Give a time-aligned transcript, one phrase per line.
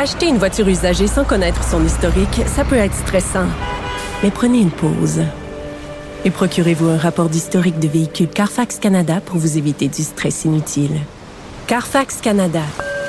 [0.00, 3.48] Acheter une voiture usagée sans connaître son historique, ça peut être stressant.
[4.22, 5.24] Mais prenez une pause.
[6.24, 11.00] Et procurez-vous un rapport d'historique de véhicule Carfax Canada pour vous éviter du stress inutile.
[11.66, 12.62] Carfax Canada.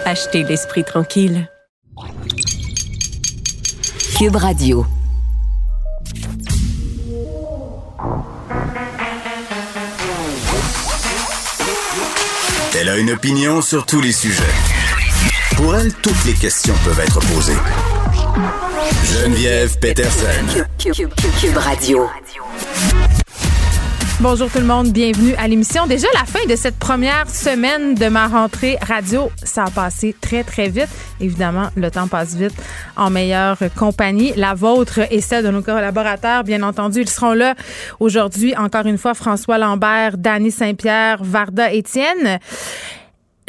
[0.03, 1.47] Achetez l'esprit tranquille.
[4.17, 4.83] Cube Radio.
[12.75, 14.78] Elle a une opinion sur tous les sujets.
[15.61, 17.51] Pour elle, toutes les questions peuvent être posées.
[19.03, 20.63] Geneviève Peterson.
[20.77, 22.07] Cube, Radio.
[24.21, 25.85] Bonjour tout le monde, bienvenue à l'émission.
[25.85, 30.45] Déjà la fin de cette première semaine de ma rentrée radio, ça a passé très
[30.45, 30.87] très vite.
[31.19, 32.53] Évidemment, le temps passe vite
[32.95, 37.01] en meilleure compagnie, la vôtre et celle de nos collaborateurs, bien entendu.
[37.01, 37.55] Ils seront là
[37.99, 42.39] aujourd'hui encore une fois François Lambert, Danny Saint-Pierre, Varda Étienne.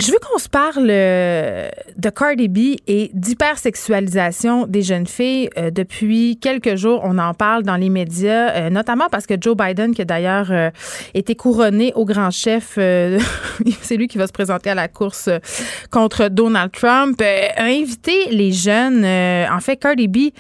[0.00, 1.68] Je veux qu'on se parle euh,
[1.98, 5.50] de Cardi B et d'hypersexualisation des jeunes filles.
[5.58, 9.54] Euh, depuis quelques jours, on en parle dans les médias, euh, notamment parce que Joe
[9.54, 10.70] Biden, qui a d'ailleurs
[11.12, 12.76] été couronné au grand chef,
[13.82, 15.28] c'est lui qui va se présenter à la course
[15.90, 20.30] contre Donald Trump, a invité les jeunes, en fait, Cardi B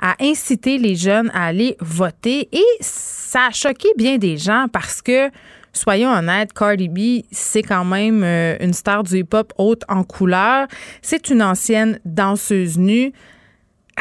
[0.00, 5.02] a incité les jeunes à aller voter et ça a choqué bien des gens parce
[5.02, 5.30] que
[5.72, 10.66] soyons honnêtes, Cardi B, c'est quand même euh, une star du hip-hop haute en couleur.
[11.02, 13.12] C'est une ancienne danseuse nue.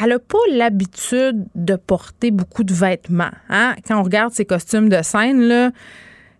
[0.01, 3.31] Elle n'a pas l'habitude de porter beaucoup de vêtements.
[3.49, 3.75] Hein?
[3.87, 5.71] Quand on regarde ses costumes de scène, là,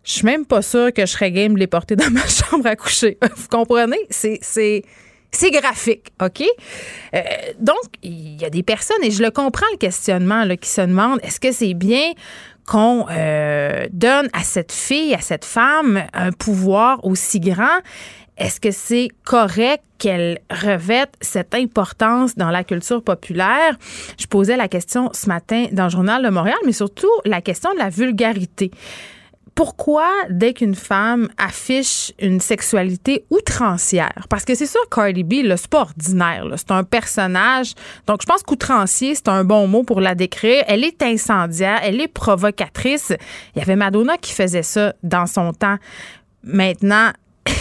[0.04, 2.66] je suis même pas sûre que je serais game de les porter dans ma chambre
[2.68, 3.18] à coucher.
[3.36, 4.00] Vous comprenez?
[4.10, 4.84] C'est,
[5.52, 6.42] graphique, OK?
[7.14, 7.22] Euh,
[7.60, 10.82] donc, il y a des personnes, et je le comprends, le questionnement, là, qui se
[10.82, 12.14] demandent est-ce que c'est bien
[12.70, 17.80] qu'on euh, donne à cette fille, à cette femme, un pouvoir aussi grand?
[18.38, 23.76] Est-ce que c'est correct qu'elle revête cette importance dans la culture populaire?
[24.20, 27.74] Je posais la question ce matin dans le journal de Montréal, mais surtout la question
[27.74, 28.70] de la vulgarité
[29.60, 35.56] pourquoi, dès qu'une femme affiche une sexualité outrancière, parce que c'est sûr, Cardi B, le
[35.70, 37.74] pas ordinaire, c'est un personnage.
[38.08, 40.64] Donc, je pense qu'outrancier, c'est un bon mot pour la décrire.
[40.68, 43.12] Elle est incendiaire, elle est provocatrice.
[43.54, 45.76] Il y avait Madonna qui faisait ça dans son temps.
[46.42, 47.12] Maintenant,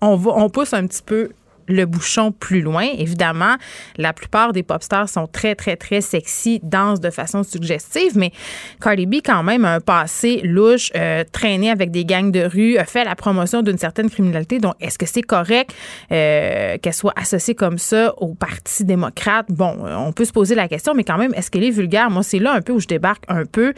[0.00, 1.30] on, va, on pousse un petit peu
[1.68, 2.86] le bouchon plus loin.
[2.98, 3.56] Évidemment,
[3.96, 8.32] la plupart des pop stars sont très, très, très sexy, dansent de façon suggestive, mais
[8.80, 12.76] Cardi B, quand même, a un passé louche, euh, traîné avec des gangs de rue,
[12.78, 14.58] a fait la promotion d'une certaine criminalité.
[14.58, 15.74] Donc, est-ce que c'est correct
[16.12, 19.46] euh, qu'elle soit associée comme ça au Parti démocrate?
[19.48, 22.10] Bon, on peut se poser la question, mais quand même, est-ce qu'elle est vulgaire?
[22.10, 23.72] Moi, c'est là un peu où je débarque un peu.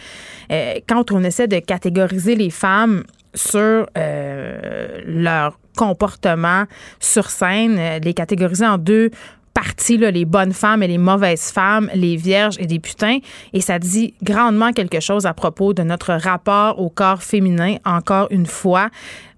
[0.53, 3.05] Euh, quand on essaie de catégoriser les femmes
[3.35, 6.65] sur leur comportement
[6.99, 9.11] sur scène, euh, les catégoriser en deux
[9.55, 13.19] parties, là, les bonnes femmes et les mauvaises femmes, les vierges et des putains.
[13.55, 18.29] Et ça dit grandement quelque chose à propos de notre rapport au corps féminin, encore
[18.31, 18.91] une fois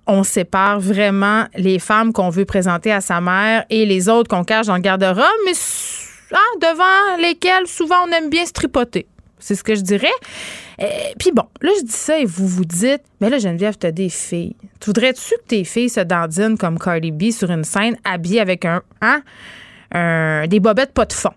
[0.08, 4.42] on sépare vraiment les femmes qu'on veut présenter à sa mère et les autres qu'on
[4.42, 5.52] cache dans le garde-robe, mais
[6.32, 9.06] ah, devant lesquelles souvent on aime bien se tripoter.
[9.38, 10.08] C'est ce que je dirais.
[10.80, 10.86] Euh,
[11.18, 14.08] puis bon, là, je dis ça et vous vous dites, mais là, Geneviève, t'as des
[14.08, 14.54] filles.
[14.80, 18.64] Tu voudrais-tu que tes filles se dandinent comme Cardi B sur une scène habillée avec
[18.64, 19.22] un, hein,
[19.92, 21.32] un des bobettes pas de fond?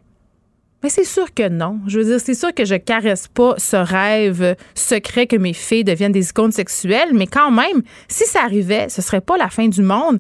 [0.84, 1.80] Mais c'est sûr que non.
[1.88, 5.84] Je veux dire, c'est sûr que je caresse pas ce rêve secret que mes filles
[5.84, 9.68] deviennent des icônes sexuelles, mais quand même, si ça arrivait, ce serait pas la fin
[9.68, 10.20] du monde.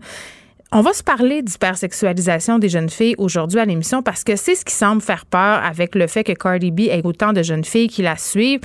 [0.74, 4.64] On va se parler d'hypersexualisation des jeunes filles aujourd'hui à l'émission parce que c'est ce
[4.64, 7.90] qui semble faire peur avec le fait que Cardi B ait autant de jeunes filles
[7.90, 8.62] qui la suivent.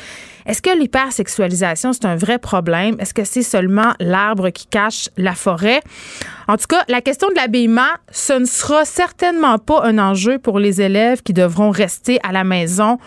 [0.47, 2.95] Est-ce que l'hypersexualisation, c'est un vrai problème?
[3.01, 5.81] Est-ce que c'est seulement l'arbre qui cache la forêt?
[6.47, 10.61] En tout cas, la question de l'habillement, ce ne sera certainement pas un enjeu pour
[10.61, 12.99] les élèves qui devront rester à la maison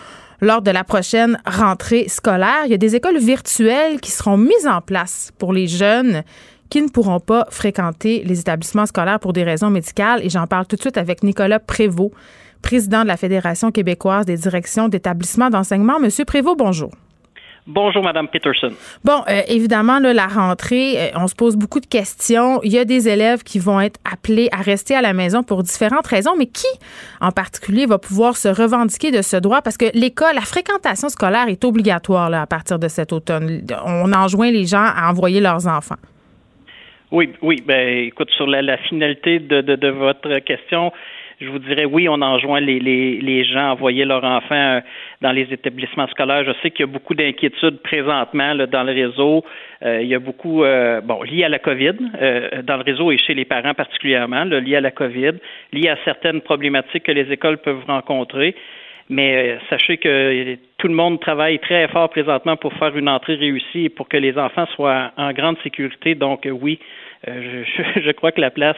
[0.42, 2.64] lors de la prochaine rentrée scolaire.
[2.66, 6.22] Il y a des écoles virtuelles qui seront mises en place pour les jeunes
[6.70, 10.24] qui ne pourront pas fréquenter les établissements scolaires pour des raisons médicales.
[10.24, 12.12] Et j'en parle tout de suite avec Nicolas Prévost,
[12.62, 15.98] président de la Fédération québécoise des directions d'établissements d'enseignement.
[15.98, 16.90] Monsieur Prévost, bonjour.
[17.66, 18.72] Bonjour, Madame Peterson.
[19.04, 22.60] Bon, euh, évidemment, là, la rentrée, euh, on se pose beaucoup de questions.
[22.64, 25.62] Il y a des élèves qui vont être appelés à rester à la maison pour
[25.62, 26.66] différentes raisons, mais qui,
[27.20, 29.60] en particulier, va pouvoir se revendiquer de ce droit?
[29.60, 33.62] Parce que l'école, la fréquentation scolaire est obligatoire là, à partir de cet automne.
[33.84, 35.96] On enjoint les gens à envoyer leurs enfants.
[37.12, 37.60] Oui, oui.
[37.66, 40.92] Ben, écoute, sur la, finalité de, de, votre question,
[41.40, 44.80] je vous dirais oui, on enjoint les, les, les gens à envoyer leurs enfants euh,
[45.20, 46.44] dans les établissements scolaires.
[46.44, 49.44] Je sais qu'il y a beaucoup d'inquiétudes présentement là, dans le réseau.
[49.82, 51.96] Euh, il y a beaucoup, euh, bon, lié à la COVID,
[52.62, 55.32] dans le réseau et chez les parents particulièrement, là, lié à la COVID,
[55.72, 58.54] lié à certaines problématiques que les écoles peuvent rencontrer.
[59.08, 63.86] Mais sachez que tout le monde travaille très fort présentement pour faire une entrée réussie
[63.86, 66.14] et pour que les enfants soient en grande sécurité.
[66.14, 66.78] Donc oui,
[67.26, 68.76] je, je, crois que la place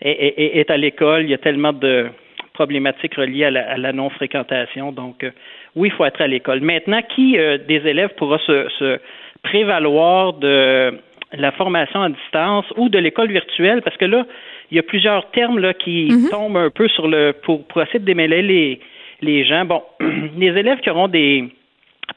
[0.00, 1.24] est, à l'école.
[1.24, 2.06] Il y a tellement de
[2.54, 4.92] problématiques reliées à la, non-fréquentation.
[4.92, 5.30] Donc, euh,
[5.74, 6.60] oui, il faut être à l'école.
[6.60, 8.98] Maintenant, qui euh, des élèves pourra se,
[9.42, 10.98] prévaloir de
[11.32, 13.82] la formation à distance ou de l'école virtuelle?
[13.82, 14.26] Parce que là,
[14.70, 16.30] il y a plusieurs termes là, qui mhm.
[16.30, 18.80] tombent un peu sur le pour, pour essayer de démêler les,
[19.20, 19.64] les gens.
[19.66, 19.82] Bon,
[20.36, 21.44] les élèves qui auront des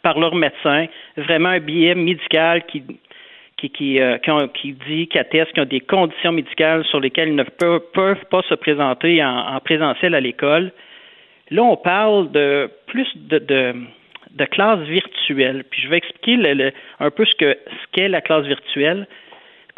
[0.02, 0.86] par leur médecin,
[1.18, 2.84] vraiment un billet médical qui
[3.60, 4.18] qui, qui, euh,
[4.54, 8.42] qui, dit, qui atteste qu'ils ont des conditions médicales sur lesquelles ils ne peuvent, pas
[8.44, 10.72] se présenter en, présentiel à l'école.
[11.52, 13.74] Là, on parle de plus de, de,
[14.32, 15.64] de classe virtuelle.
[15.70, 19.08] Puis je vais expliquer un peu ce que ce qu'est la classe virtuelle.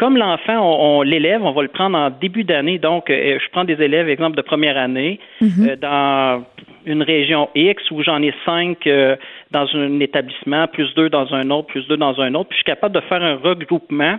[0.02, 2.80] Comme l'enfant, on, l'élève, on va le prendre en début d'année.
[2.80, 5.70] Donc, euh, je prends des élèves, exemple de première année, mm-hmm.
[5.70, 6.44] euh, dans
[6.88, 9.16] une région X où j'en ai cinq euh,
[9.52, 12.64] dans un établissement, plus deux dans un autre, plus deux dans un autre, puis je
[12.64, 14.18] suis capable de faire un regroupement.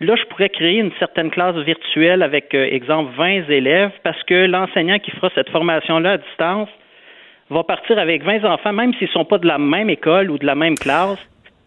[0.00, 4.98] Là, je pourrais créer une certaine classe virtuelle avec, exemple, 20 élèves parce que l'enseignant
[4.98, 6.68] qui fera cette formation-là à distance
[7.48, 10.38] va partir avec 20 enfants, même s'ils ne sont pas de la même école ou
[10.38, 11.20] de la même classe,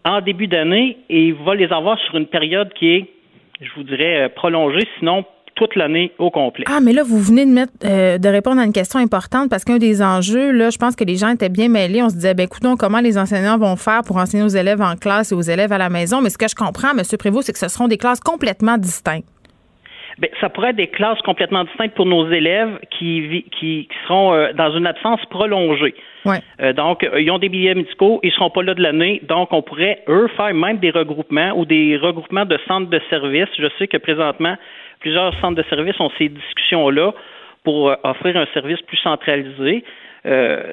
[0.04, 3.15] en début d'année, et il va les avoir sur une période qui est
[3.60, 5.24] je vous dirais, euh, prolonger, sinon
[5.56, 6.64] toute l'année au complet.
[6.68, 7.46] Ah, mais là, vous venez
[7.84, 11.04] euh, de répondre à une question importante parce qu'un des enjeux, là, je pense que
[11.04, 12.02] les gens étaient bien mêlés.
[12.02, 14.96] On se disait, ben écoutons, comment les enseignants vont faire pour enseigner aux élèves en
[14.96, 16.20] classe et aux élèves à la maison?
[16.20, 17.02] Mais ce que je comprends, M.
[17.18, 19.26] Prévost, c'est que ce seront des classes complètement distinctes.
[20.18, 24.52] Bien, ça pourrait être des classes complètement distinctes pour nos élèves qui, qui, seront euh,
[24.54, 25.94] dans une absence prolongée.
[26.24, 26.38] Ouais.
[26.62, 29.20] Euh, donc, euh, ils ont des billets médicaux, ils ne seront pas là de l'année,
[29.28, 33.48] donc on pourrait, eux, faire même des regroupements ou des regroupements de centres de services.
[33.58, 34.56] Je sais que présentement,
[35.00, 37.12] plusieurs centres de services ont ces discussions-là
[37.62, 39.84] pour offrir un service plus centralisé.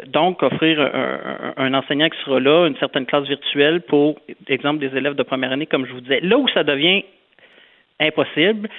[0.07, 4.15] donc, offrir un, un, enseignant qui sera là, une certaine classe virtuelle pour,
[4.47, 6.19] exemple, des élèves de première année, comme je vous disais.
[6.21, 7.03] Là où ça devient
[7.99, 8.69] impossible,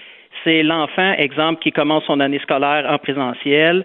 [0.42, 3.84] c'est l'enfant, exemple, qui commence son année scolaire en présentiel,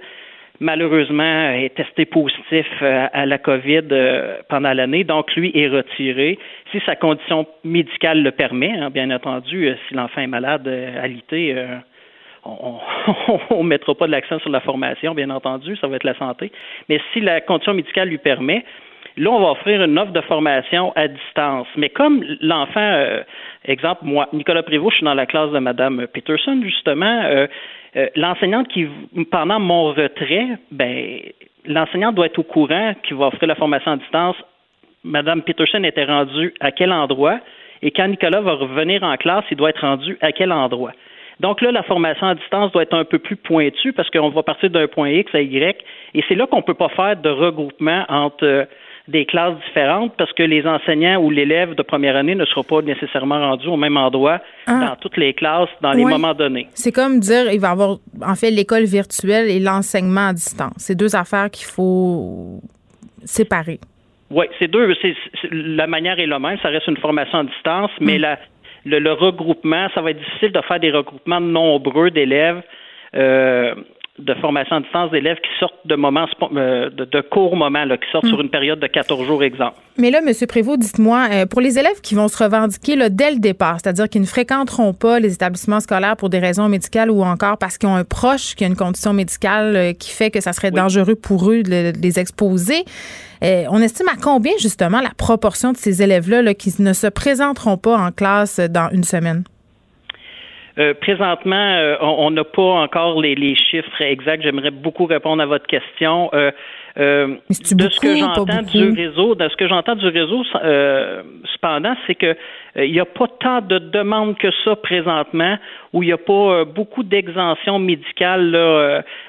[0.59, 6.37] malheureusement est testé positif euh, à la COVID euh, pendant l'année, donc lui est retiré.
[6.71, 11.07] Si sa condition médicale le permet, hein, bien entendu, euh, si l'enfant est malade à
[11.07, 11.55] l'ité,
[12.45, 12.79] on
[13.51, 16.51] ne mettra pas de l'accent sur la formation, bien entendu, ça va être la santé.
[16.87, 18.65] Mais si la condition médicale lui permet,
[19.19, 21.67] Là, on va offrir une offre de formation à distance.
[21.75, 23.21] Mais comme l'enfant, euh,
[23.65, 27.45] exemple, moi, Nicolas Prévost, je suis dans la classe de Mme Peterson, justement, euh,
[27.97, 28.87] euh, l'enseignante qui,
[29.29, 31.19] pendant mon retrait, ben,
[31.65, 34.37] l'enseignante doit être au courant qu'il va offrir la formation à distance.
[35.03, 37.39] Mme Peterson était rendue à quel endroit?
[37.81, 40.93] Et quand Nicolas va revenir en classe, il doit être rendu à quel endroit?
[41.41, 44.43] Donc là, la formation à distance doit être un peu plus pointue parce qu'on va
[44.43, 45.83] partir d'un point X à Y.
[46.13, 48.67] Et c'est là qu'on ne peut pas faire de regroupement entre
[49.09, 52.81] des classes différentes parce que les enseignants ou l'élève de première année ne sera pas
[52.81, 54.87] nécessairement rendu au même endroit ah.
[54.87, 56.67] dans toutes les classes dans les moments donnés.
[56.73, 60.73] C'est comme dire il va y avoir en fait l'école virtuelle et l'enseignement à distance.
[60.77, 62.61] C'est deux affaires qu'il faut
[63.25, 63.79] séparer.
[64.31, 64.93] Oui, c'est deux.
[65.51, 66.57] la manière est la même.
[66.61, 68.37] Ça reste une formation à distance, mais mm.
[68.85, 72.61] le, regroupement, ça va être difficile de faire des regroupements nombreux d'élèves.
[73.15, 73.73] Euh,
[74.19, 76.25] de formation à distance d'élèves qui sortent de moments
[76.55, 78.41] euh, de, courts moments, là, qui sortent sur hmm.
[78.41, 79.75] une période de 14 jours, exemple.
[79.97, 80.33] Mais là, M.
[80.47, 84.09] Prévost, dites-moi, euh, pour les élèves qui vont se revendiquer là, dès le départ, c'est-à-dire
[84.09, 87.89] qu'ils ne fréquenteront pas les établissements scolaires pour des raisons médicales ou encore parce qu'ils
[87.89, 91.15] ont un proche qui a une condition médicale euh, qui fait que ça serait dangereux
[91.15, 92.83] pour eux de, les exposer,
[93.41, 97.77] on estime à combien justement la proportion de ces élèves-là là, qui ne se présenteront
[97.77, 99.43] pas en classe dans une semaine?
[100.79, 104.43] Euh, présentement, euh, on n'a pas encore les, chiffres exacts.
[104.43, 106.29] J'aimerais beaucoup répondre à votre question.
[106.33, 106.51] Euh,
[106.95, 110.43] de ce que j'entends du réseau, de ce que j'entends du réseau,
[111.53, 112.35] cependant, c'est que
[112.75, 115.57] il n'y a pas tant de demandes que ça présentement,
[115.93, 118.51] où il n'y a pas beaucoup d'exemptions médicales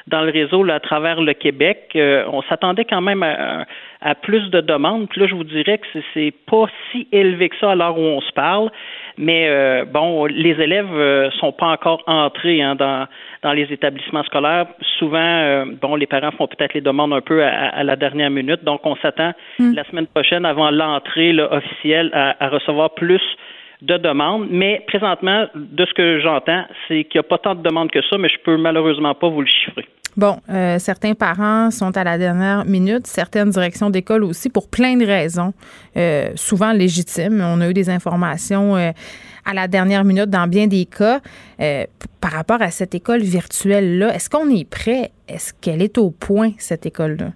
[0.06, 1.90] dans le réseau à travers le Québec.
[1.94, 3.66] on s'attendait quand même à,
[4.00, 5.08] à, plus de demandes.
[5.08, 8.02] Puis là, je vous dirais que c'est pas si élevé que ça à l'heure où
[8.02, 8.70] on se parle.
[9.18, 13.06] Mais euh, bon, les élèves euh, sont pas encore entrés hein, dans,
[13.42, 14.66] dans les établissements scolaires.
[14.98, 18.64] Souvent, euh, bon, les parents font peut-être les demandes un peu à, la dernière minute.
[18.64, 19.74] Donc, on s'attend hmm.
[19.74, 23.22] la semaine prochaine, avant l'entrée officielle, à, recevoir plus
[23.82, 24.48] de demandes.
[24.50, 28.02] Mais présentement, de ce que j'entends, c'est qu'il n'y a pas tant de demandes que
[28.02, 29.86] ça, mais je peux malheureusement pas vous le chiffrer.
[30.16, 34.96] Bon, euh, certains parents sont à la dernière minute, certaines directions d'école aussi, pour plein
[34.96, 35.52] de raisons,
[35.96, 37.40] euh, souvent légitimes.
[37.40, 38.90] On a eu des informations euh,
[39.44, 41.20] à la dernière minute dans bien des cas.
[42.20, 45.10] par rapport à cette école virtuelle-là, est-ce qu'on est prêt?
[45.28, 47.28] Est-ce qu'elle est au point, cette école-là?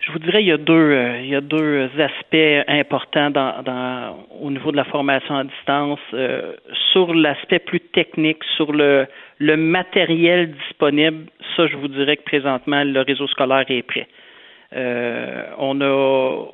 [0.00, 4.50] Je vous dirais il y a deux il y a deux aspects importants dans, au
[4.50, 5.98] niveau de la formation à distance
[6.92, 11.26] sur l'aspect plus technique sur le le matériel disponible,
[11.56, 14.08] ça, je vous dirais que présentement, le réseau scolaire est prêt.
[14.74, 16.46] Euh, on a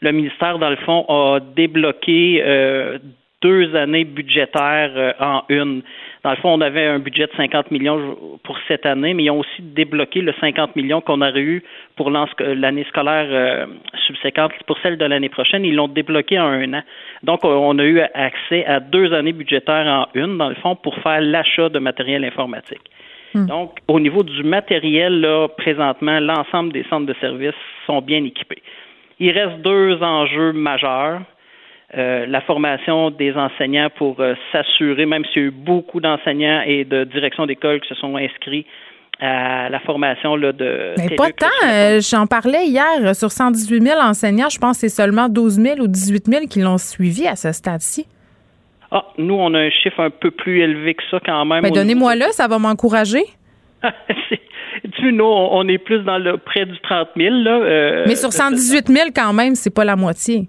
[0.00, 2.98] le ministère, dans le fond, a débloqué euh,
[3.42, 5.82] deux années budgétaires euh, en une.
[6.28, 9.30] Dans le fond, on avait un budget de 50 millions pour cette année, mais ils
[9.30, 11.64] ont aussi débloqué le 50 millions qu'on aurait eu
[11.96, 13.64] pour l'année scolaire euh,
[14.06, 14.52] subséquente.
[14.66, 16.82] Pour celle de l'année prochaine, ils l'ont débloqué en un an.
[17.22, 20.96] Donc, on a eu accès à deux années budgétaires en une, dans le fond, pour
[20.96, 22.90] faire l'achat de matériel informatique.
[23.32, 23.46] Hmm.
[23.46, 27.54] Donc, au niveau du matériel, là, présentement, l'ensemble des centres de services
[27.86, 28.60] sont bien équipés.
[29.18, 31.22] Il reste deux enjeux majeurs.
[31.96, 36.60] Euh, la formation des enseignants pour euh, s'assurer, même s'il y a eu beaucoup d'enseignants
[36.66, 38.66] et de directions d'école qui se sont inscrits
[39.20, 40.92] à la formation là, de.
[40.98, 41.46] Mais pas tant.
[41.66, 44.50] Euh, j'en parlais hier sur 118 000 enseignants.
[44.50, 47.52] Je pense que c'est seulement 12 000 ou 18 000 qui l'ont suivi à ce
[47.52, 48.06] stade-ci.
[48.90, 51.62] Ah, nous, on a un chiffre un peu plus élevé que ça quand même.
[51.62, 53.24] Mais donnez-moi-le, ça va m'encourager.
[54.94, 57.34] tu nous, on est plus dans le près du 30 000.
[57.34, 60.48] Là, Mais sur 118 000 quand même, c'est pas la moitié.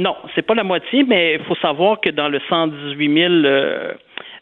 [0.00, 3.92] Non, c'est pas la moitié, mais il faut savoir que dans le 118 000 euh,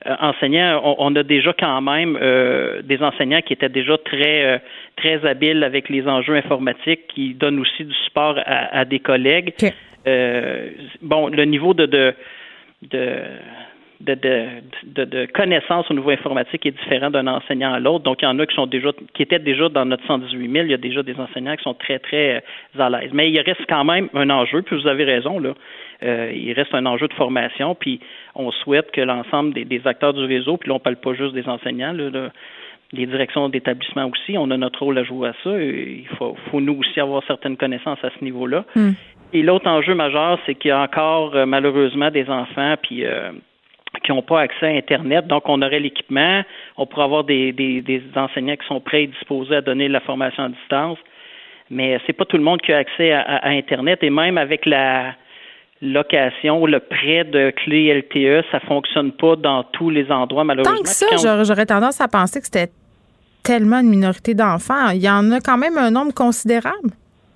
[0.06, 4.62] euh, enseignants, on, a déjà quand même euh, des enseignants qui étaient déjà très
[4.96, 9.52] très habiles avec les enjeux informatiques, qui donnent aussi du support à, des collègues.
[11.02, 12.14] bon, le niveau de, de,
[12.82, 13.22] de
[14.00, 18.04] de, de, de, connaissances au niveau informatique est différent d'un enseignant à l'autre.
[18.04, 20.64] Donc, il y en a qui sont déjà, qui étaient déjà dans notre 118 000.
[20.66, 23.10] Il y a déjà des enseignants qui sont très, très euh, à l'aise.
[23.12, 25.54] Mais il reste quand même un enjeu, puis vous avez raison, là.
[26.04, 27.98] Euh, il reste un enjeu de formation, puis
[28.36, 31.48] on souhaite que l'ensemble des, acteurs du réseau, puis là, on parle pas juste des
[31.48, 32.30] enseignants, là,
[32.92, 35.60] les directions d'établissement aussi, on a notre rôle à jouer à ça.
[35.60, 38.64] Il faut, faut nous aussi avoir certaines connaissances à ce niveau-là.
[38.76, 38.92] Hmm.
[39.32, 43.04] Et l'autre enjeu majeur, c'est qu'il y a encore euh, malheureusement des enfants, puis
[44.04, 45.26] qui n'ont pas accès à Internet.
[45.26, 46.42] Donc, on aurait l'équipement,
[46.76, 50.44] on pourrait avoir des, des, enseignants qui sont prêts et disposés à donner la formation
[50.44, 50.98] à distance,
[51.70, 54.02] mais c'est pas tout le monde qui a accès à, Internet.
[54.02, 55.14] Et même avec la
[55.82, 60.76] location, le prêt de clé LTE, ça fonctionne pas dans tous les endroits, malheureusement.
[60.76, 62.70] Tant que ça, j'aurais tendance à penser que c'était
[63.42, 64.90] tellement une minorité d'enfants.
[64.90, 66.90] Il y en a quand même un nombre considérable.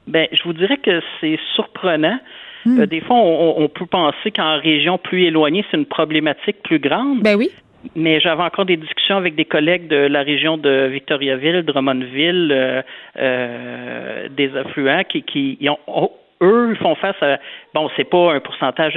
[0.06, 2.18] Ben, je vous dirais que c'est surprenant.
[2.64, 2.80] Hmm.
[2.80, 7.22] Euh, des fois, on, peut penser qu'en région plus éloignée, c'est une problématique plus grande.
[7.22, 7.50] Ben oui.
[7.96, 12.82] Mais j'avais encore des discussions avec des collègues de la région de Victoriaville, Drummondville, euh,
[13.18, 16.10] euh, des affluents qui, qui ont,
[16.42, 17.38] eux font face à
[17.74, 18.96] bon, c'est pas un pourcentage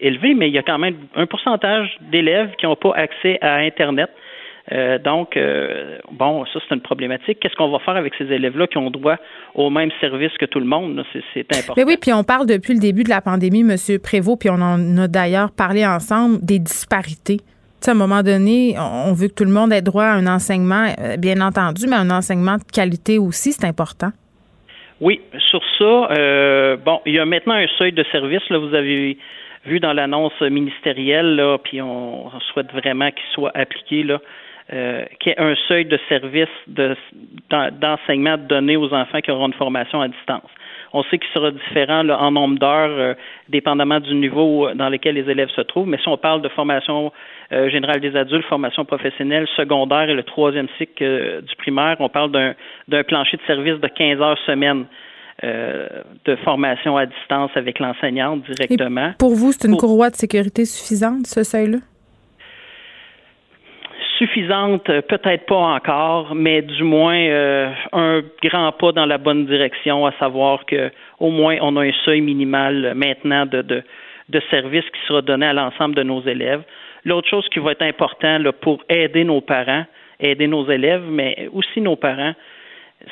[0.00, 3.56] élevé, mais il y a quand même un pourcentage d'élèves qui n'ont pas accès à
[3.56, 4.10] Internet.
[4.72, 7.40] Euh, donc, euh, bon, ça, c'est une problématique.
[7.40, 9.16] Qu'est-ce qu'on va faire avec ces élèves-là qui ont droit
[9.54, 11.04] au même service que tout le monde?
[11.34, 11.74] C'est important.
[11.76, 13.76] Mais oui, puis on parle depuis le début de la pandémie, M.
[14.02, 17.38] Prévost, puis on en a d'ailleurs parlé ensemble, des disparités.
[17.86, 20.86] à un moment donné, on veut que tout le monde ait droit à un enseignement,
[20.98, 24.10] euh, bien entendu, mais un enseignement de qualité aussi, c'est important.
[25.00, 28.48] Oui, sur ça, bon, il y a maintenant un seuil de service.
[28.50, 29.18] Là, vous avez
[29.66, 34.20] vu dans l'annonce ministérielle, là, puis on, souhaite vraiment qu'il soit appliqué là,
[34.72, 36.48] euh, qu'il y ait un seuil de service
[37.50, 40.48] d'enseignement donné aux enfants qui auront une formation à distance.
[40.92, 43.14] On sait qu'il sera différent en nombre d'heures, euh,
[43.48, 45.88] dépendamment du niveau dans lequel les élèves se trouvent.
[45.88, 47.12] Mais si on parle de formation
[47.52, 52.30] euh, générale des adultes, formation professionnelle, secondaire et le troisième cycle du primaire, on parle
[52.30, 54.84] d'un plancher de service de 15 heures semaine.
[55.42, 59.12] de formation à distance avec l'enseignante directement.
[59.18, 61.78] pour vous, c'est une courroie de sécurité suffisante, ce seuil-là?
[64.18, 69.46] Suffisante, euh, peut-être pas encore, mais du moins euh, un grand pas dans la bonne
[69.46, 73.82] direction, à savoir que au moins on a un seuil minimal maintenant de, de,
[74.28, 76.62] de services qui sera donné à l'ensemble de nos élèves.
[77.04, 79.84] L'autre chose qui va être important là, pour aider nos parents,
[80.20, 82.34] aider nos élèves, mais aussi nos parents,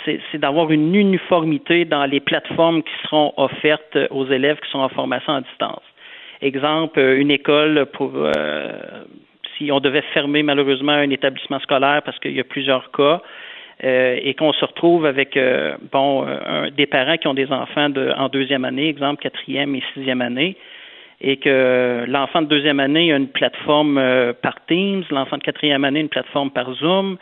[0.05, 4.89] c'est d'avoir une uniformité dans les plateformes qui seront offertes aux élèves qui sont en
[4.89, 5.83] formation à distance.
[6.43, 8.71] Exemple, une école pour euh,
[9.61, 13.21] si on devait fermer malheureusement un établissement scolaire parce qu'il y a plusieurs cas,
[13.83, 17.89] euh, et qu'on se retrouve avec euh, bon euh, des parents qui ont des enfants
[17.89, 20.57] de, en deuxième année, exemple quatrième et sixième année,
[21.23, 24.01] et que l'enfant de deuxième année a une plateforme
[24.43, 27.17] par Teams, l'enfant de quatrième année une plateforme par Zoom,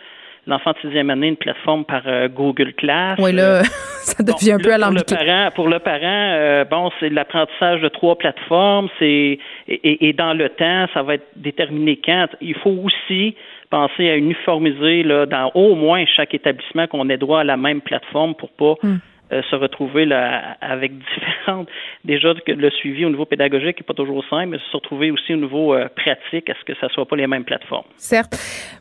[0.48, 2.02] l'enfant de sixième année une plateforme par
[2.34, 3.18] Google Class.
[3.20, 3.62] Oui, là,
[4.02, 5.14] ça devient un peu alambiqué.
[5.14, 9.38] Pour le parent, pour le parent bon, c'est l'apprentissage de trois plateformes, c'est
[9.68, 12.28] et, et, dans le temps, ça va être déterminé quand.
[12.40, 13.36] Il faut aussi
[13.70, 17.80] penser à uniformiser là, dans au moins chaque établissement qu'on ait droit à la même
[17.80, 18.98] plateforme pour pas hmm.
[19.32, 21.68] Euh, se retrouver là avec différentes
[22.04, 25.34] déjà que le suivi au niveau pédagogique n'est pas toujours simple, mais se retrouver aussi
[25.34, 27.86] au niveau euh, pratique, est-ce que ça soit pas les mêmes plateformes?
[27.96, 28.36] Certes.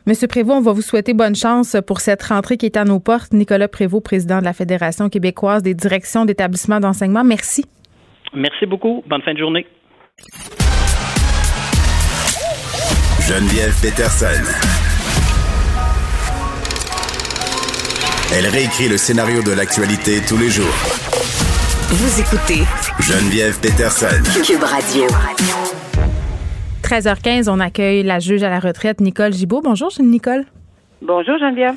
[0.06, 3.00] Monsieur Prévost, on va vous souhaiter bonne chance pour cette rentrée qui est à nos
[3.00, 3.32] portes.
[3.32, 7.24] Nicolas Prévost, président de la Fédération québécoise des directions d'établissements d'enseignement.
[7.24, 7.64] Merci.
[8.34, 9.02] Merci beaucoup.
[9.06, 9.66] Bonne fin de journée.
[13.28, 14.67] Geneviève Peterson.
[18.30, 20.66] Elle réécrit le scénario de l'actualité tous les jours.
[21.88, 22.62] Vous écoutez
[23.00, 24.22] Geneviève Peterson.
[24.44, 25.06] Cube Radio.
[26.82, 29.62] 13h15, on accueille la juge à la retraite, Nicole Gibault.
[29.62, 30.44] Bonjour, Nicole.
[31.00, 31.76] Bonjour Geneviève.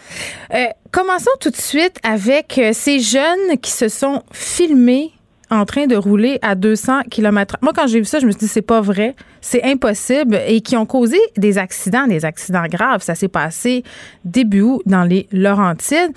[0.54, 5.12] Euh, commençons tout de suite avec euh, ces jeunes qui se sont filmés
[5.52, 7.58] en train de rouler à 200 km.
[7.62, 10.62] Moi, quand j'ai vu ça, je me suis dit, c'est pas vrai, c'est impossible, et
[10.62, 13.02] qui ont causé des accidents, des accidents graves.
[13.04, 13.84] Ça s'est passé
[14.24, 16.14] début août dans les Laurentides.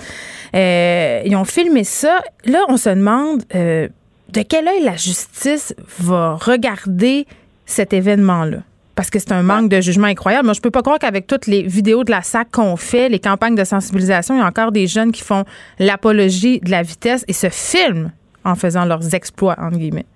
[0.54, 2.22] Euh, ils ont filmé ça.
[2.44, 3.88] Là, on se demande euh,
[4.32, 7.26] de quel œil la justice va regarder
[7.66, 8.58] cet événement-là?
[8.94, 10.44] Parce que c'est un manque de jugement incroyable.
[10.44, 13.18] Moi, je peux pas croire qu'avec toutes les vidéos de la SAC qu'on fait, les
[13.18, 15.44] campagnes de sensibilisation, il y a encore des jeunes qui font
[15.80, 18.12] l'apologie de la vitesse et se filment
[18.44, 20.06] en faisant leurs exploits, entre guillemets.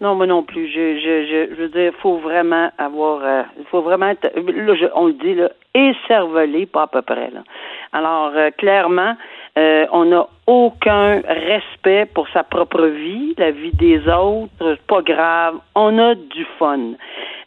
[0.00, 0.68] Non, moi non plus.
[0.68, 5.06] Je, je, je, veux dire, il faut vraiment avoir, euh, faut vraiment être, là, on
[5.06, 7.30] le dit, là, écervelé, pas à peu près.
[7.30, 7.40] Là.
[7.92, 9.14] Alors, euh, clairement,
[9.56, 15.54] euh, on n'a aucun respect pour sa propre vie, la vie des autres, pas grave.
[15.74, 16.92] On a du fun.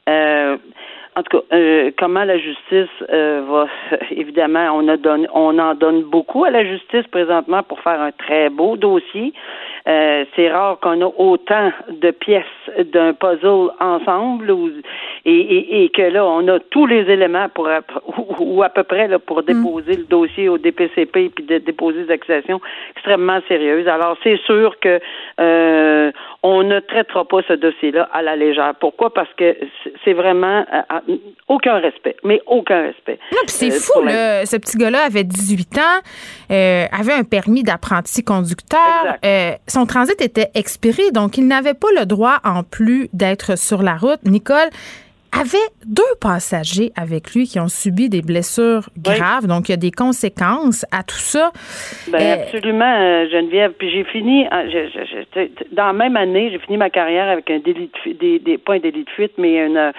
[0.08, 3.68] en tout cas, comment la justice va
[4.12, 8.12] évidemment, on a donné, on en donne beaucoup à la justice présentement pour faire un
[8.12, 9.34] très beau dossier.
[9.88, 12.46] Euh, c'est rare qu'on a autant de pièces
[12.92, 14.54] d'un puzzle ensemble
[15.26, 17.70] et, que là, on a tous les éléments pour
[18.40, 19.46] ou, à peu près là, pour mm.
[19.46, 22.60] déposer le dossier au DPCP puis de, déposer des accusations
[22.96, 23.88] extrêmement sérieuses.
[23.88, 25.00] Alors, c'est sûr que
[25.40, 26.12] euh,
[26.44, 28.74] on ne traitera pas ce dossier-là à la légère.
[28.80, 29.14] Pourquoi?
[29.14, 29.58] Parce que
[30.04, 31.16] c'est vraiment euh,
[31.48, 33.20] aucun respect, mais aucun respect.
[33.32, 34.46] Non, puis c'est fou, là.
[34.46, 35.82] Ce petit gars-là avait 18 ans,
[36.50, 39.18] avait un permis d'apprenti conducteur
[39.70, 43.96] son transit était expiré, donc il n'avait pas le droit, en plus d'être sur la
[43.96, 44.20] route.
[44.26, 44.70] Nicole,
[45.32, 49.48] avait deux passagers avec lui qui ont subi des blessures graves.
[49.48, 51.52] Donc, il y a des conséquences à tout ça.
[52.12, 53.74] Ben, euh, absolument, euh, Geneviève.
[53.78, 57.90] Puis j'ai fini, euh, dans la même année, j'ai fini ma carrière avec un délit
[57.94, 59.92] de fuite, des, pas un délit de fuite, mais une,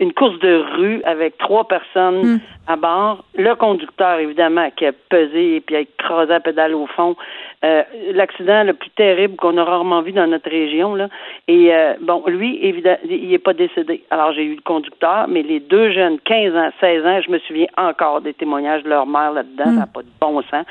[0.00, 2.40] une course de rue avec trois personnes hmm.
[2.70, 3.24] À bord.
[3.34, 7.16] Le conducteur, évidemment, qui a pesé et puis a écrasé la pédale au fond.
[7.62, 7.82] Euh,
[8.14, 10.94] l'accident le plus terrible qu'on a rarement vu dans notre région.
[10.94, 11.08] Là.
[11.46, 14.02] Et euh, bon, lui, évidemment, il n'est pas décédé.
[14.10, 17.38] Alors, j'ai eu le conducteur, mais les deux jeunes, 15 ans, 16 ans, je me
[17.40, 19.64] souviens encore des témoignages de leur mère là-dedans.
[19.64, 20.64] Ça n'a pas de bon sens.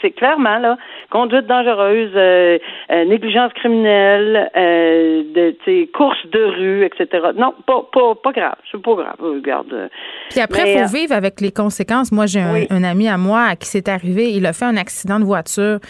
[0.00, 0.78] C'est clairement, là,
[1.10, 7.28] conduite dangereuse, euh, négligence criminelle, de, course de rue, etc.
[7.36, 8.56] Non, pas, pas, pas grave.
[8.72, 9.16] C'est pas grave.
[9.18, 9.90] Regarde.
[10.30, 12.12] Puis après, faut vivre avec les conséquences.
[12.12, 14.32] Moi, j'ai un, un ami à moi à qui c'est arrivé.
[14.32, 15.80] Il a fait un accident de voiture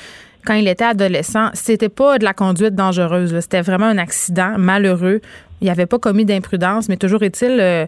[0.45, 3.39] quand il était adolescent, c'était pas de la conduite dangereuse.
[3.41, 5.21] C'était vraiment un accident malheureux.
[5.61, 7.87] Il n'avait pas commis d'imprudence, mais toujours est-il euh,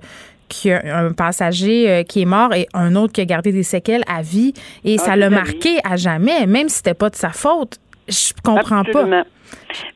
[0.49, 3.53] qu'il y a un passager euh, qui est mort et un autre qui a gardé
[3.53, 4.55] des séquelles à vie.
[4.85, 7.79] Et ça ah, l'a marqué à jamais, même si c'était pas de sa faute.
[8.09, 9.25] Je comprends pas.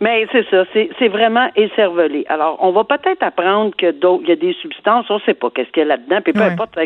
[0.01, 2.25] Mais c'est ça, c'est vraiment écervelé.
[2.29, 5.35] Alors, on va peut-être apprendre que d'autres, il y a des substances, on ne sait
[5.35, 6.79] pas qu'est-ce qu'il y a là-dedans, puis peu importe,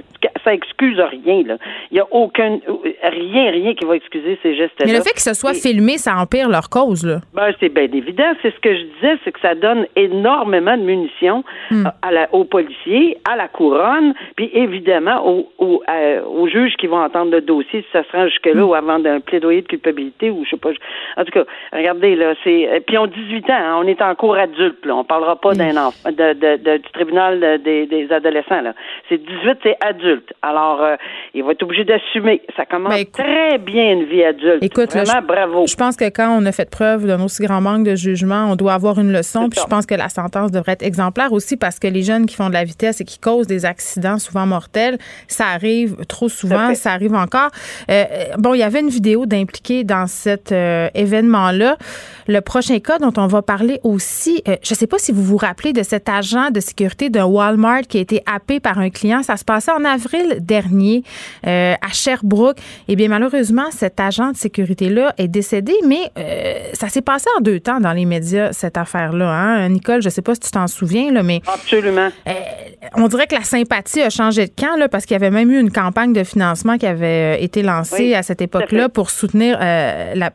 [0.44, 1.42] ça, excuse rien.
[1.46, 1.56] Là.
[1.90, 2.58] Il n'y a aucun,
[3.02, 4.86] rien, rien qui va excuser ces gestes-là.
[4.86, 7.20] Mais le fait que ce soit filmé, ça empire leur cause, là.
[7.34, 8.32] Ben, c'est bien évident.
[8.42, 11.86] C'est ce que je disais, c'est que ça donne énormément de munitions hmm.
[12.02, 15.82] à la, aux policiers, à la couronne, puis évidemment aux, aux,
[16.26, 18.68] aux, juges qui vont entendre le dossier si ça se rend jusque-là hmm.
[18.68, 20.70] ou avant d'un plaidoyer de culpabilité ou je sais pas.
[21.16, 24.14] En tout cas, regardez, là, c'est euh, puis on 18 ans, hein, on est en
[24.14, 24.94] cours adulte, là.
[24.94, 28.74] On parlera pas d'un enfant, de, du tribunal des, adolescents, là.
[29.08, 30.32] C'est 18, c'est adulte.
[30.42, 30.96] Alors, euh,
[31.34, 32.42] il va être obligé d'assumer.
[32.56, 34.62] Ça commence très bien une vie adulte.
[34.62, 35.66] Écoute, Vraiment, bravo.
[35.66, 38.56] Je pense que quand on a fait preuve d'un aussi grand manque de jugement, on
[38.56, 39.48] doit avoir une leçon.
[39.48, 42.36] Puis je pense que la sentence devrait être exemplaire aussi parce que les jeunes qui
[42.36, 46.74] font de la vitesse et qui causent des accidents souvent mortels, ça arrive trop souvent,
[46.74, 47.50] ça, arrive encore.
[47.90, 48.04] Euh,
[48.38, 51.76] bon, il y avait une vidéo d'impliqué dans cet événement-là.
[52.26, 55.22] Le prochain cas dont on va parler aussi, euh, je ne sais pas si vous
[55.22, 58.90] vous rappelez de cet agent de sécurité de Walmart qui a été happé par un
[58.90, 59.22] client.
[59.22, 61.02] Ça se passait en avril dernier
[61.46, 62.58] euh, à Sherbrooke.
[62.88, 66.10] Eh bien, malheureusement, cet agent de sécurité-là est décédé, mais
[66.74, 69.30] ça s'est passé en deux temps dans les médias, cette affaire-là.
[69.30, 69.68] Hein?
[69.68, 71.40] Nicole, je ne sais pas si tu t'en souviens, là, mais...
[71.46, 72.10] Absolument.
[72.94, 75.50] on dirait que la sympathie a changé de camp, là, parce qu'il y avait même
[75.50, 79.58] eu une campagne de financement qui avait été lancée à cette époque-là pour soutenir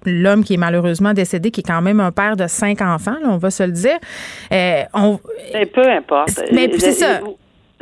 [0.05, 3.37] l'homme qui est malheureusement décédé, qui est quand même un père de cinq enfants, on
[3.37, 3.97] va se le dire.
[4.51, 5.19] Euh, on...
[5.73, 6.41] peu importe.
[6.51, 7.21] Mais c'est ça.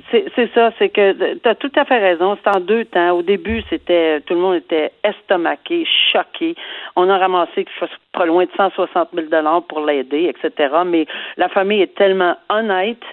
[0.10, 2.38] C'est ça, c'est que tu as tout à fait raison.
[2.42, 3.12] C'est en deux temps.
[3.12, 6.56] Au début, c'était tout le monde était estomaqué, choqué.
[6.96, 7.66] On a ramassé
[8.14, 10.74] pas loin de 160 000 dollars pour l'aider, etc.
[10.86, 13.04] Mais la famille est tellement honnête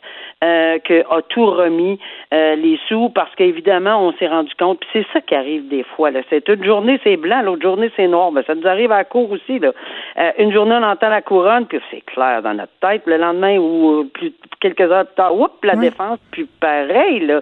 [0.44, 0.78] euh,
[1.10, 1.98] a tout remis
[2.32, 5.84] euh, les sous parce qu'évidemment, on s'est rendu compte, puis c'est ça qui arrive des
[5.96, 6.10] fois.
[6.10, 6.20] Là.
[6.28, 8.30] C'est une journée, c'est blanc, l'autre journée, c'est noir.
[8.30, 9.58] Ben, ça nous arrive à la cour aussi.
[9.58, 9.72] Là.
[10.18, 13.02] Euh, une journée, on entend la couronne, puis c'est clair dans notre tête.
[13.06, 17.40] Le lendemain ou plus, quelques heures plus tard, oups, la défense, puis pareil, là.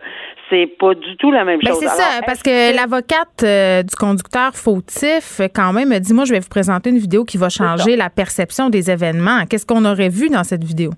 [0.50, 1.80] C'est pas du tout la même ben, chose.
[1.80, 6.50] C'est ça, parce que l'avocate du conducteur fautif, quand même, dit Moi, je vais vous
[6.50, 9.46] présenter une vidéo qui va changer la perception des événements.
[9.48, 10.90] Qu'est-ce qu'on aurait vu dans cette vidéo?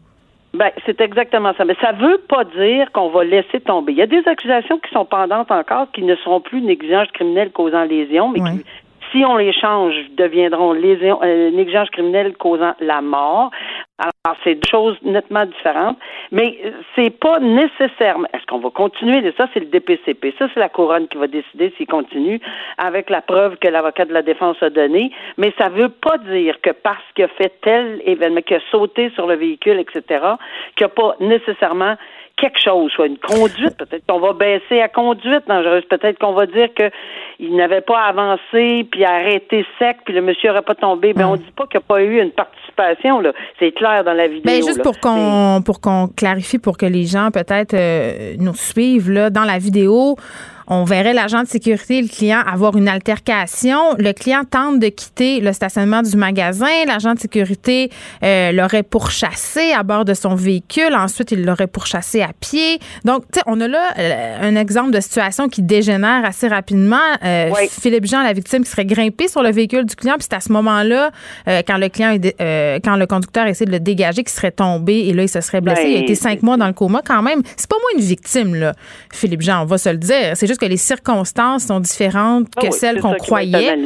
[0.54, 1.64] Ben, c'est exactement ça.
[1.64, 3.92] Mais ça veut pas dire qu'on va laisser tomber.
[3.92, 7.50] Il y a des accusations qui sont pendantes encore, qui ne seront plus négligence criminelle
[7.50, 8.64] causant lésion, mais qui,
[9.10, 13.50] si on les change, deviendront lésion, euh, négligence criminelle causant la mort.
[13.96, 15.98] Alors, c'est deux choses nettement différentes,
[16.32, 16.58] mais
[16.96, 18.26] c'est pas nécessairement.
[18.34, 19.22] Est-ce qu'on va continuer?
[19.36, 20.34] Ça, c'est le DPCP.
[20.36, 22.40] Ça, c'est la couronne qui va décider s'il continue
[22.76, 25.12] avec la preuve que l'avocat de la défense a donnée.
[25.38, 29.10] Mais ça veut pas dire que parce qu'il a fait tel événement, qu'il a sauté
[29.10, 30.02] sur le véhicule, etc.,
[30.74, 31.94] qu'il n'y a pas nécessairement
[32.36, 36.46] quelque chose, soit une conduite, peut-être qu'on va baisser à conduite dangereuse, peut-être qu'on va
[36.46, 41.12] dire qu'il n'avait pas avancé, puis arrêté sec, puis le monsieur n'aurait pas tombé.
[41.12, 43.32] Ben, on dit pas qu'il n'y a pas eu une participation, là.
[43.58, 44.42] C'est clair dans la vidéo.
[44.44, 49.10] Ben, juste pour qu'on, pour qu'on clarifie, pour que les gens peut-être euh, nous suivent,
[49.10, 50.16] là, dans la vidéo,
[50.66, 53.94] on verrait l'agent de sécurité et le client avoir une altercation.
[53.98, 56.66] Le client tente de quitter le stationnement du magasin.
[56.86, 57.90] L'agent de sécurité
[58.22, 60.94] euh, l'aurait pourchassé à bord de son véhicule.
[60.94, 62.78] Ensuite, il l'aurait pourchassé à pied.
[63.04, 66.96] Donc, tu sais, on a là euh, un exemple de situation qui dégénère assez rapidement.
[67.24, 70.14] Euh, Philippe Jean, la victime, qui serait grimpé sur le véhicule du client.
[70.14, 71.10] Puis c'est à ce moment-là,
[71.46, 72.16] quand le client,
[72.84, 75.60] quand le conducteur essaie de le dégager, qu'il serait tombé et là, il se serait
[75.60, 75.84] blessé.
[75.88, 77.42] il a été cinq mois dans le coma quand même.
[77.56, 78.72] C'est pas moi une victime, là,
[79.12, 80.32] Philippe Jean, on va se le dire.
[80.34, 83.78] C'est que les circonstances sont différentes que ah celles qu'on croyait.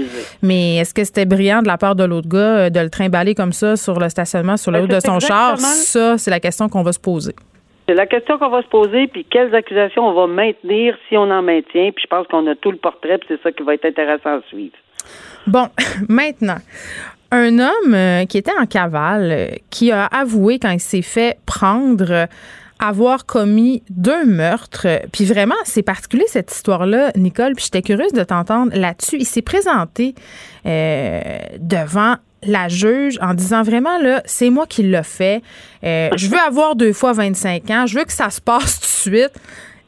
[0.43, 3.35] Mais est-ce que c'était brillant de la part de l'autre gars euh, de le trimballer
[3.35, 5.59] comme ça sur le stationnement, sur la ben, route de son char?
[5.59, 7.35] Ça, c'est la question qu'on va se poser.
[7.89, 11.31] C'est la question qu'on va se poser, puis quelles accusations on va maintenir si on
[11.31, 11.91] en maintient.
[11.93, 14.37] Puis je pense qu'on a tout le portrait, puis c'est ça qui va être intéressant
[14.37, 14.77] à suivre.
[15.47, 15.69] Bon,
[16.09, 16.59] maintenant,
[17.31, 21.39] un homme euh, qui était en cavale, euh, qui a avoué quand il s'est fait
[21.47, 22.27] prendre
[22.79, 24.87] avoir commis deux meurtres.
[25.13, 27.55] Puis vraiment, c'est particulier cette histoire-là, Nicole.
[27.55, 29.17] Puis j'étais curieuse de t'entendre là-dessus.
[29.19, 30.15] Il s'est présenté
[30.67, 35.43] euh, devant la juge en disant vraiment là, c'est moi qui l'ai fait.
[35.85, 37.87] Euh, je veux avoir deux fois 25 ans.
[37.87, 39.33] Je veux que ça se passe tout de suite.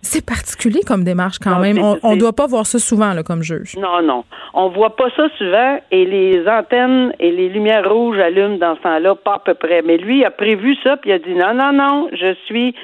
[0.03, 1.79] C'est particulier comme démarche quand même.
[1.79, 3.77] On ne doit pas voir ça souvent là, comme juge.
[3.77, 4.25] Non, non.
[4.55, 8.83] On voit pas ça souvent et les antennes et les lumières rouges allument dans ce
[8.83, 9.83] temps-là, pas à peu près.
[9.83, 12.75] Mais lui a prévu ça puis il a dit non, non, non, je suis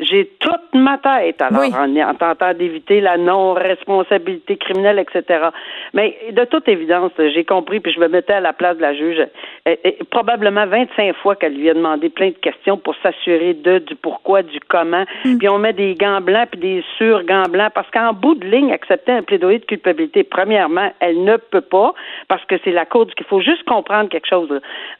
[0.00, 5.48] j'ai toute ma tête, alors, en, tentant d'éviter la non-responsabilité criminelle, etc.
[5.92, 8.94] Mais de toute évidence, j'ai compris, puis je me mettais à la place de la
[8.94, 9.26] juge,
[9.66, 13.94] et, probablement 25 fois qu'elle lui a demandé plein de questions pour s'assurer de, du
[13.96, 15.38] pourquoi, du comment, mm.
[15.38, 18.72] puis on met des gants blancs puis des sur-gants blancs, parce qu'en bout de ligne,
[18.72, 21.94] accepter un plaidoyer de culpabilité, premièrement, elle ne peut pas,
[22.28, 24.50] parce que c'est la cour qu'il faut juste comprendre quelque chose.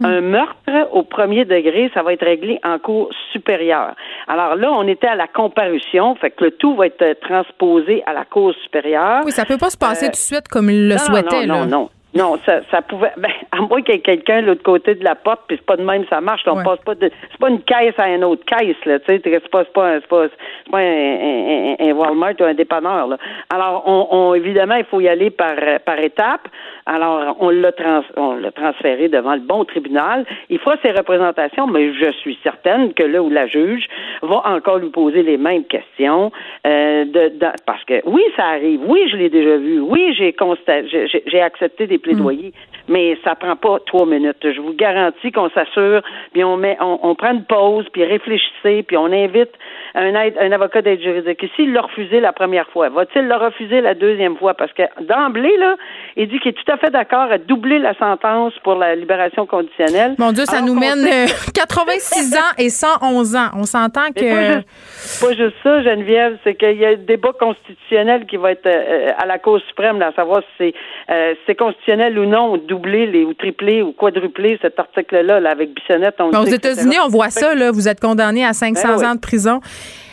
[0.01, 0.05] Mm.
[0.05, 3.95] Un meurtre au premier degré, ça va être réglé en cours supérieure.
[4.29, 7.15] Alors là, on on était à la comparution, fait que le tout va être euh,
[7.21, 9.23] transposé à la cause supérieure.
[9.25, 11.47] Oui, ça peut pas se passer euh, tout de suite comme il le souhaitait.
[11.47, 11.91] Non, non, non.
[12.15, 13.13] Non, ça, ça pouvait.
[13.17, 15.67] Ben, à moins qu'il y ait quelqu'un de l'autre côté de la porte, puis c'est
[15.67, 16.43] pas de même ça marche.
[16.47, 17.11] On passe pas de.
[17.31, 19.01] C'est pas une caisse à une autre caisse, là.
[19.01, 20.27] Tu sais, c'est pas, pas, c'est pas,
[20.75, 23.09] un, un, Walmart ou un dépanneur.
[23.09, 23.17] Là.
[23.51, 26.49] Alors, on, on, évidemment, il faut y aller par par étapes.
[26.87, 30.27] Alors, on l'a trans, on l'a transféré devant le bon tribunal.
[30.51, 33.87] Il fera ses représentations, mais je suis certaine que là où la juge
[34.21, 36.31] va encore lui poser les mêmes questions.
[36.67, 37.33] Euh, de,
[37.65, 38.81] parce que oui, ça arrive.
[38.87, 39.81] Oui, je l'ai déjà vu.
[39.81, 42.53] Oui, j'ai constaté, j'ai accepté des plaidoyer.
[42.87, 44.37] Mais ça prend pas trois minutes.
[44.43, 48.99] Je vous garantis qu'on s'assure, puis on met, on, prend une pause, puis réfléchissez, puis
[48.99, 49.51] on invite
[49.95, 51.43] un, aide, un avocat d'aide juridique.
[51.43, 54.53] Et s'il l'a refusé la première fois, va-t-il le refuser la deuxième fois?
[54.53, 55.77] Parce que d'emblée, là,
[56.17, 59.47] il dit qu'il est tout à fait d'accord à doubler la sentence pour la libération
[59.47, 60.15] conditionnelle.
[60.19, 61.07] Mon Dieu, ça nous mène
[61.55, 63.49] 86 euh, ans et 111 ans.
[63.55, 64.61] On s'entend que.
[64.61, 69.13] Pas juste, ça, Geneviève, c'est qu'il y a un débat constitutionnel qui va être euh,
[69.19, 70.75] à la Cour suprême, là, à savoir si
[71.07, 75.75] c'est euh, constitutionnel ou non, doubler les, ou tripler ou quadrupler cet article-là là, avec
[75.75, 76.21] Bissonnette.
[76.21, 79.61] aux États-Unis, on voit ça, là, vous êtes condamné à 500 ben ans de prison.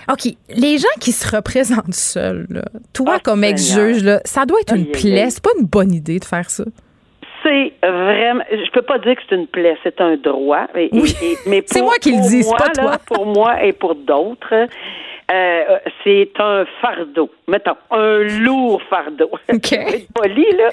[0.10, 0.34] OK.
[0.50, 2.48] Les gens qui se représentent seuls,
[2.94, 5.30] toi, ah, comme ex-juge, ça doit être une plaie.
[5.30, 6.64] C'est pas une bonne idée de faire ça.
[7.44, 8.44] C'est vraiment.
[8.52, 10.68] Je peux pas dire que c'est une plaie, c'est un droit.
[10.76, 11.16] oui.
[11.48, 12.98] mais c'est moi qui le dis, c'est pas toi.
[13.06, 14.68] pour moi et pour d'autres,
[15.32, 17.30] euh, c'est un fardeau.
[17.48, 19.30] Mettons, un lourd fardeau.
[19.54, 19.80] OK.
[20.14, 20.70] poli, là.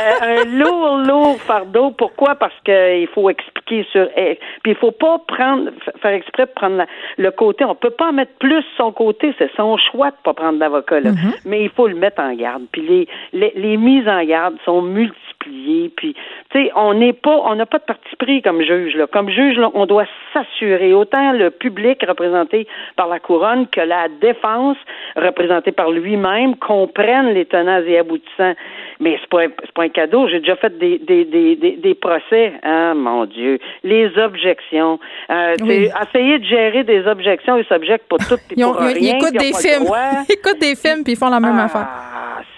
[0.00, 1.90] Euh, un lourd, lourd fardeau.
[1.92, 2.34] Pourquoi?
[2.34, 4.08] Parce qu'il faut expliquer sur.
[4.16, 6.84] Eh, puis il faut pas prendre, faire exprès de prendre
[7.18, 7.64] le côté.
[7.64, 9.34] On peut pas mettre plus son côté.
[9.38, 11.10] C'est son choix de pas prendre l'avocat, là.
[11.10, 11.40] Mm-hmm.
[11.44, 12.64] Mais il faut le mettre en garde.
[12.72, 16.14] Puis les, les, les mises en garde sont multiples puis, tu
[16.52, 18.94] sais, on n'est pas, on n'a pas de parti pris comme juge.
[18.94, 19.06] Là.
[19.06, 24.08] Comme juge, là, on doit s'assurer, autant le public représenté par la couronne que la
[24.20, 24.76] défense
[25.16, 28.54] représentée par lui-même comprennent les tenants et aboutissants.
[29.00, 30.28] Mais c'est pas, c'est pas un cadeau.
[30.28, 32.52] J'ai déjà fait des, des, des, des, procès.
[32.62, 33.58] Ah, mon Dieu.
[33.82, 35.00] Les objections.
[35.30, 38.94] Euh, Essayer de gérer des objections, ils s'objectent pour tout et pour rien.
[38.96, 39.86] Ils écoutent des films.
[40.28, 41.88] Ils écoutent des films puis ils font la même ah, affaire.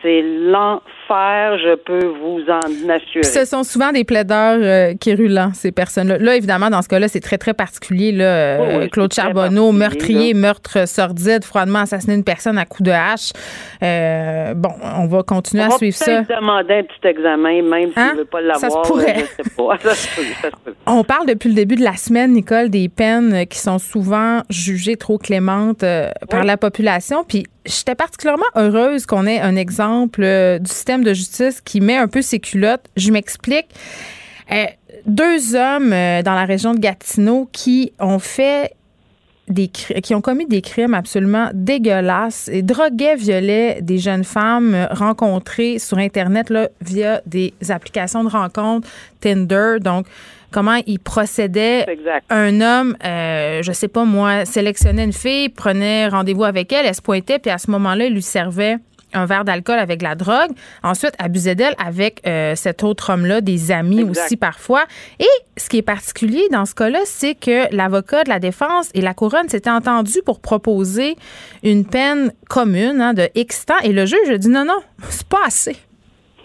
[0.03, 3.23] C'est l'enfer je peux vous en assurer.
[3.23, 6.19] ce sont souvent des plaideurs euh, qui rulent, ces personnes-là.
[6.19, 8.13] Là, évidemment, dans ce cas-là, c'est très, très particulier.
[8.13, 13.33] Là, euh, Claude Charbonneau, meurtrier, meurtre sordide, froidement assassiné une personne à coups de hache.
[13.83, 16.23] Euh, bon, on va continuer à suivre ça.
[16.35, 18.15] Demander un petit examen, même ne hein?
[18.17, 18.61] veut pas l'avoir.
[18.61, 19.25] Ça se pourrait.
[20.87, 24.97] On parle depuis le début de la semaine, Nicole, des peines qui sont souvent jugées
[24.97, 25.85] trop clémentes
[26.29, 27.25] par la population.
[27.25, 31.97] Puis j'étais particulièrement heureuse qu'on ait un exemple euh, du système de justice qui met
[31.97, 32.87] un peu ses culottes.
[32.97, 33.67] Je m'explique.
[34.51, 34.67] Euh,
[35.07, 38.73] deux hommes euh, dans la région de Gatineau qui ont fait
[39.49, 45.79] des qui ont commis des crimes absolument dégueulasses et droguaient, violaient des jeunes femmes rencontrées
[45.79, 48.89] sur internet là, via des applications de rencontres
[49.21, 50.07] Tinder donc
[50.53, 51.87] comment il procédait.
[52.31, 56.95] Un homme, euh, je sais pas moi, sélectionnait une fille, prenait rendez-vous avec elle, elle
[56.95, 58.77] se pointait, puis à ce moment-là, il lui servait
[59.13, 60.51] un verre d'alcool avec la drogue.
[60.83, 64.85] Ensuite, abusait d'elle avec euh, cet autre homme-là, des amis aussi parfois.
[65.19, 69.01] Et ce qui est particulier dans ce cas-là, c'est que l'avocat de la défense et
[69.01, 71.17] la couronne s'étaient entendus pour proposer
[71.63, 73.79] une peine commune hein, de X temps.
[73.83, 75.77] Et le juge a dit non, non, c'est pas assez.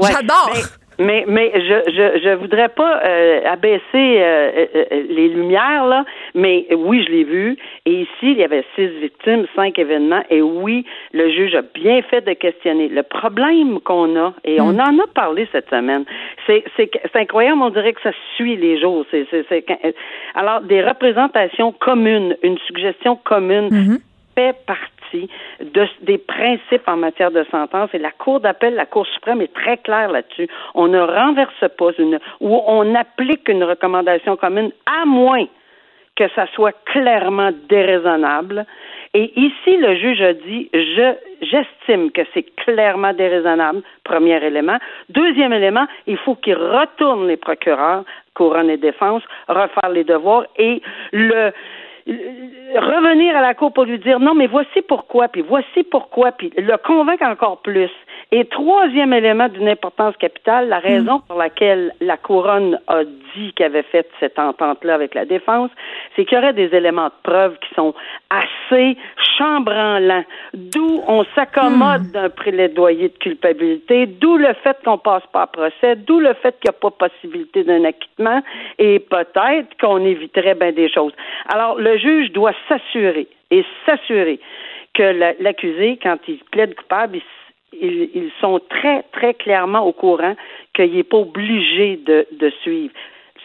[0.00, 0.50] J'adore.
[0.54, 0.60] Mais
[0.98, 6.04] mais je je je voudrais pas euh, abaisser euh, euh, les lumières là,
[6.34, 10.42] mais oui je l'ai vu et ici il y avait six victimes, cinq événements et
[10.42, 12.88] oui le juge a bien fait de questionner.
[12.88, 14.80] Le problème qu'on a et on hmm.
[14.80, 16.04] en a parlé cette semaine,
[16.46, 19.04] c'est c'est c'est incroyable on dirait que ça suit les jours.
[19.10, 19.64] C'est c'est
[20.34, 23.68] alors des représentations communes, une suggestion commune.
[23.70, 23.98] Hmm.
[24.34, 24.93] fait partie
[25.60, 29.54] de, des principes en matière de sentence et la Cour d'appel, la Cour suprême est
[29.54, 30.48] très claire là-dessus.
[30.74, 35.46] On ne renverse pas une, ou on applique une recommandation commune à moins
[36.16, 38.66] que ça soit clairement déraisonnable.
[39.14, 44.78] Et ici, le juge a dit, je, j'estime que c'est clairement déraisonnable, premier élément.
[45.08, 50.82] Deuxième élément, il faut qu'il retourne les procureurs, couronne et défense, refaire les devoirs et
[51.12, 51.52] le,
[52.06, 56.52] revenir à la Cour pour lui dire non, mais voici pourquoi, puis voici pourquoi, puis
[56.56, 57.90] le convaincre encore plus.
[58.32, 63.66] Et troisième élément d'une importance capitale, la raison pour laquelle la couronne a dit qu'elle
[63.66, 65.70] avait fait cette entente-là avec la défense,
[66.14, 67.94] c'est qu'il y aurait des éléments de preuve qui sont
[68.30, 68.96] assez
[69.36, 72.12] chambranlants, d'où on s'accommode hmm.
[72.12, 76.58] d'un plaidoyer de culpabilité, d'où le fait qu'on passe pas à procès, d'où le fait
[76.60, 78.42] qu'il n'y a pas possibilité d'un acquittement,
[78.78, 81.12] et peut-être qu'on éviterait bien des choses.
[81.48, 84.40] Alors, le juge doit s'assurer et s'assurer
[84.94, 87.18] que l'accusé, quand il plaide coupable,
[87.80, 90.36] ils, sont très, très clairement au courant
[90.74, 92.92] qu'il n'est pas obligé de, de suivre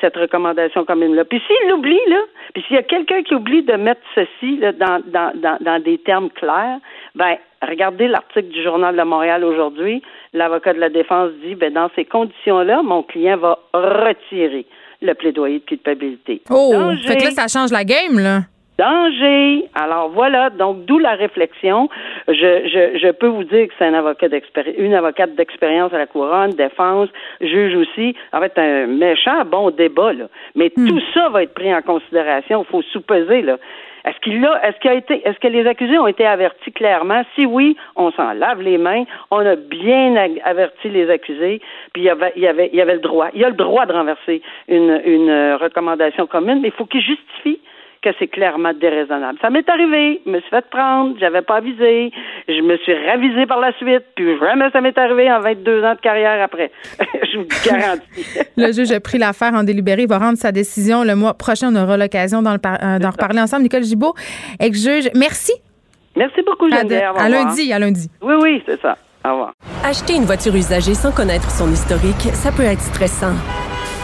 [0.01, 1.25] cette recommandation commune-là.
[1.25, 2.21] Puis s'il l'oublie, là,
[2.53, 5.81] puis s'il y a quelqu'un qui oublie de mettre ceci là, dans, dans, dans, dans
[5.81, 6.79] des termes clairs,
[7.15, 10.01] ben regardez l'article du Journal de Montréal aujourd'hui.
[10.33, 14.65] L'avocat de la défense dit, ben dans ces conditions-là, mon client va retirer
[15.01, 16.41] le plaidoyer de culpabilité.
[16.49, 16.73] Oh,
[17.05, 18.41] fait que là, ça change la game, là.
[18.79, 19.65] Danger.
[19.75, 21.89] Alors voilà, donc d'où la réflexion.
[22.27, 22.33] Je,
[22.73, 24.27] je, je peux vous dire que c'est un avocat
[24.77, 27.09] une avocate d'expérience à la couronne, défense,
[27.41, 28.15] juge aussi.
[28.31, 30.25] En fait, un méchant bon débat, là.
[30.55, 30.87] Mais hmm.
[30.87, 32.65] tout ça va être pris en considération.
[32.65, 33.57] Il faut sous-peser, là.
[34.05, 37.21] Est-ce qu'il a, est-ce qu'il a été, est-ce que les accusés ont été avertis clairement?
[37.35, 39.03] Si oui, on s'en lave les mains.
[39.29, 40.15] On a bien
[40.45, 41.59] averti les accusés.
[41.93, 43.27] Puis il y avait, il y avait, il y avait le droit.
[43.33, 47.01] Il y a le droit de renverser une, une recommandation commune, mais il faut qu'il
[47.01, 47.59] justifie
[48.01, 49.37] que c'est clairement déraisonnable.
[49.41, 52.11] Ça m'est arrivé, je me suis fait prendre, j'avais pas avisé,
[52.47, 55.95] je me suis ravisé par la suite, puis vraiment ça m'est arrivé en 22 ans
[55.95, 56.71] de carrière après.
[57.33, 58.25] je vous garantis.
[58.57, 61.73] le juge a pris l'affaire en délibéré, il va rendre sa décision le mois prochain.
[61.73, 63.63] On aura l'occasion d'en, euh, reparler ensemble.
[63.63, 64.13] Nicole Gibault,
[64.59, 65.53] ex-juge, merci.
[66.15, 67.13] Merci beaucoup, Geneviève.
[67.17, 68.09] À, à lundi, à lundi.
[68.21, 68.97] Oui, oui, c'est ça.
[69.25, 69.53] Au revoir.
[69.83, 73.35] Acheter une voiture usagée sans connaître son historique, ça peut être stressant.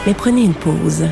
[0.06, 1.06] Mais prenez une pause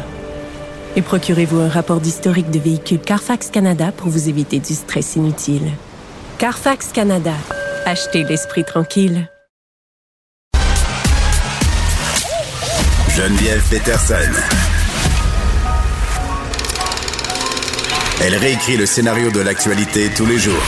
[0.96, 5.72] et procurez-vous un rapport d'historique de véhicule Carfax Canada pour vous éviter du stress inutile.
[6.38, 7.34] Carfax Canada.
[7.86, 9.30] Achetez l'esprit tranquille.
[13.16, 14.16] Geneviève Peterson.
[18.22, 20.64] Elle réécrit le scénario de l'actualité tous les jours.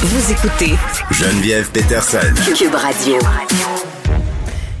[0.00, 0.74] Vous écoutez
[1.10, 2.32] Geneviève Peterson.
[2.56, 3.18] Cube Radio.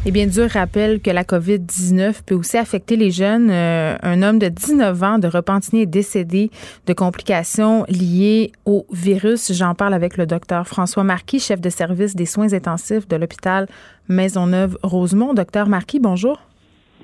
[0.08, 3.50] Eh bien, dur rappelle que la COVID-19 peut aussi affecter les jeunes.
[3.50, 6.52] Euh, un homme de 19 ans de Repentigny est décédé
[6.86, 9.52] de complications liées au virus.
[9.52, 13.66] J'en parle avec le docteur François Marquis, chef de service des soins intensifs de l'hôpital
[14.08, 15.34] Maisonneuve-Rosemont.
[15.34, 16.38] Docteur Marquis, bonjour.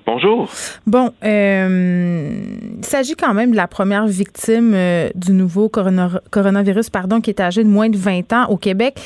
[0.07, 0.49] Bonjour.
[0.87, 2.31] Bon, euh,
[2.79, 7.41] il s'agit quand même de la première victime euh, du nouveau coronavirus, pardon, qui est
[7.41, 9.01] âgé de moins de 20 ans au Québec.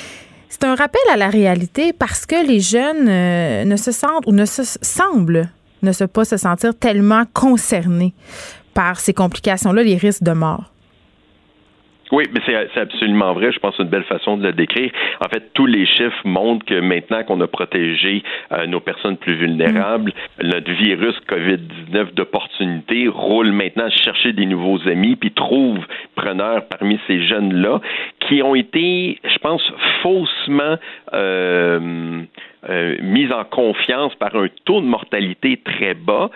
[0.49, 4.33] C'est un rappel à la réalité parce que les jeunes euh, ne se sentent ou
[4.33, 5.49] ne se semblent
[5.83, 8.15] ne pas se sentir tellement concernés
[8.75, 10.73] par ces complications-là, les risques de mort.
[12.13, 13.51] Oui, mais c'est absolument vrai.
[13.51, 14.93] Je pense que c'est une belle façon de le décrire.
[15.21, 19.35] En fait, tous les chiffres montrent que maintenant qu'on a protégé euh, nos personnes plus
[19.35, 20.47] vulnérables, mm.
[20.47, 25.79] notre virus COVID-19 d'opportunité roule maintenant chercher des nouveaux amis, puis trouve
[26.15, 27.81] preneurs parmi ces jeunes-là
[28.21, 29.63] qui ont été, je pense,
[30.03, 30.77] faussement
[31.13, 32.23] euh,
[32.69, 36.31] euh, mis en confiance par un taux de mortalité très bas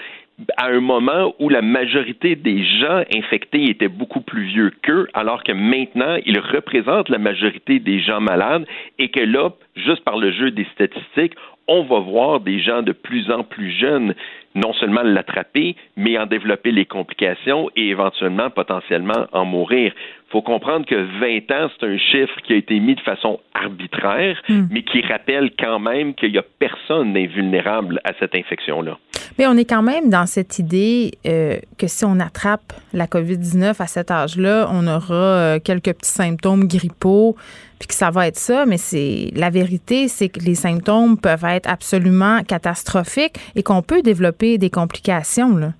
[0.57, 5.43] à un moment où la majorité des gens infectés étaient beaucoup plus vieux qu'eux, alors
[5.43, 8.67] que maintenant, ils représentent la majorité des gens malades
[8.99, 11.35] et que là, juste par le jeu des statistiques,
[11.69, 14.15] on va voir des gens de plus en plus jeunes
[14.57, 19.93] non seulement l'attraper, mais en développer les complications et éventuellement, potentiellement, en mourir.
[19.95, 23.39] Il faut comprendre que 20 ans, c'est un chiffre qui a été mis de façon
[23.55, 24.65] arbitraire, hmm.
[24.71, 28.99] mais qui rappelle quand même qu'il n'y a personne d'invulnérable à cette infection-là.
[29.39, 33.77] Mais on est quand même dans cette idée euh, que si on attrape la COVID-19
[33.79, 37.37] à cet âge-là, on aura euh, quelques petits symptômes grippaux,
[37.79, 38.67] puis que ça va être ça.
[38.67, 44.03] Mais c'est la vérité, c'est que les symptômes peuvent être absolument catastrophiques et qu'on peut
[44.03, 45.57] développer des complications.
[45.57, 45.73] Là.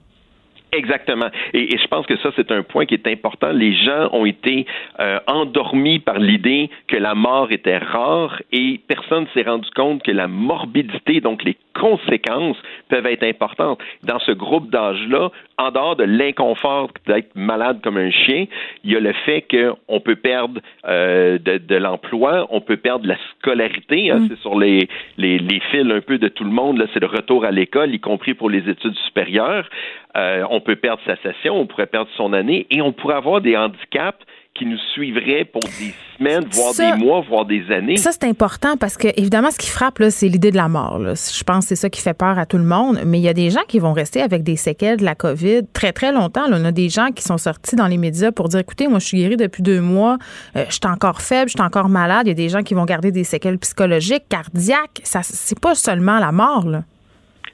[0.73, 1.27] Exactement.
[1.53, 3.51] Et, je pense que ça, c'est un point qui est important.
[3.51, 4.67] Les gens ont été
[5.01, 10.03] euh, endormis par l'idée que la mort était rare et personne ne s'est rendu compte
[10.03, 12.57] que la morbidité, donc les conséquences,
[12.89, 13.81] peuvent être importantes.
[14.03, 18.47] Dans ce groupe d'âge-là, en dehors de l'inconfort d'être malade comme un chien,
[18.85, 23.17] il y a le fait qu'on peut perdre euh, de, l'emploi, on peut perdre la
[23.33, 24.11] scolarité.
[24.11, 24.29] Hein, mm.
[24.29, 26.87] C'est sur les, les, les fils un peu de tout le monde.
[26.93, 29.69] C'est le retour à l'école, y compris pour les études supérieures.
[30.17, 33.41] Euh, on peut perdre sa session, on pourrait perdre son année et on pourrait avoir
[33.41, 34.19] des handicaps
[34.55, 37.97] qui nous suivraient pour des semaines, voire des mois, voire des années.
[37.97, 40.99] Ça, c'est important parce que, évidemment, ce qui frappe, c'est l'idée de la mort.
[41.01, 43.01] Je pense que c'est ça qui fait peur à tout le monde.
[43.07, 45.63] Mais il y a des gens qui vont rester avec des séquelles de la COVID
[45.73, 46.45] très, très longtemps.
[46.51, 49.07] On a des gens qui sont sortis dans les médias pour dire écoutez, moi, je
[49.07, 50.19] suis guéri depuis deux mois,
[50.57, 52.27] euh, je suis encore faible, je suis encore malade.
[52.27, 55.01] Il y a des gens qui vont garder des séquelles psychologiques, cardiaques.
[55.05, 56.67] Ça, c'est pas seulement la mort.
[56.67, 56.83] Là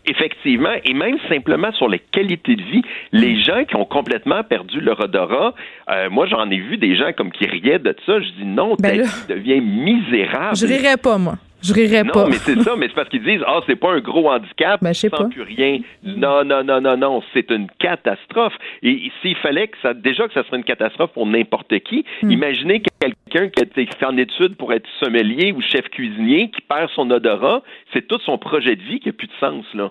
[0.06, 3.44] effectivement, et même simplement sur les qualités de vie, les hmm.
[3.44, 5.54] gens qui ont complètement perdu leur odorat,
[5.90, 8.74] euh, moi j'en ai vu des gens comme qui riaient de ça, je dis non,
[8.78, 10.56] ben tu deviens misérable.
[10.56, 11.36] Je rirais pas, moi.
[11.66, 12.24] Je rirais non, pas.
[12.24, 14.82] Non, mais c'est ça, mais c'est parce qu'ils disent Ah, c'est pas un gros handicap,
[14.82, 15.80] ben, je plus rien.
[16.04, 18.54] Non, non, non, non, non, c'est une catastrophe.
[18.82, 22.30] Et s'il fallait que ça, déjà que ça serait une catastrophe pour n'importe qui, hmm.
[22.30, 26.90] imaginez quelqu'un qui est fait en études pour être sommelier ou chef cuisinier, qui perd
[26.94, 29.90] son odorat, c'est tout son projet de vie qui n'a plus de sens, là.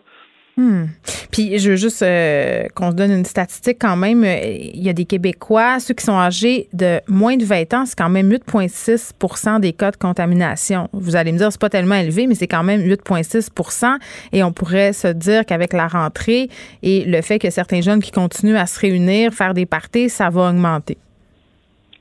[0.57, 0.85] Hmm.
[1.31, 4.23] Puis je veux juste euh, qu'on se donne une statistique quand même.
[4.23, 7.97] Il y a des Québécois, ceux qui sont âgés de moins de 20 ans, c'est
[7.97, 10.87] quand même 8,6% des cas de contamination.
[10.93, 13.97] Vous allez me dire, c'est pas tellement élevé, mais c'est quand même 8,6%
[14.31, 16.49] Et on pourrait se dire qu'avec la rentrée
[16.83, 20.29] et le fait que certains jeunes qui continuent à se réunir, faire des parties, ça
[20.29, 20.97] va augmenter.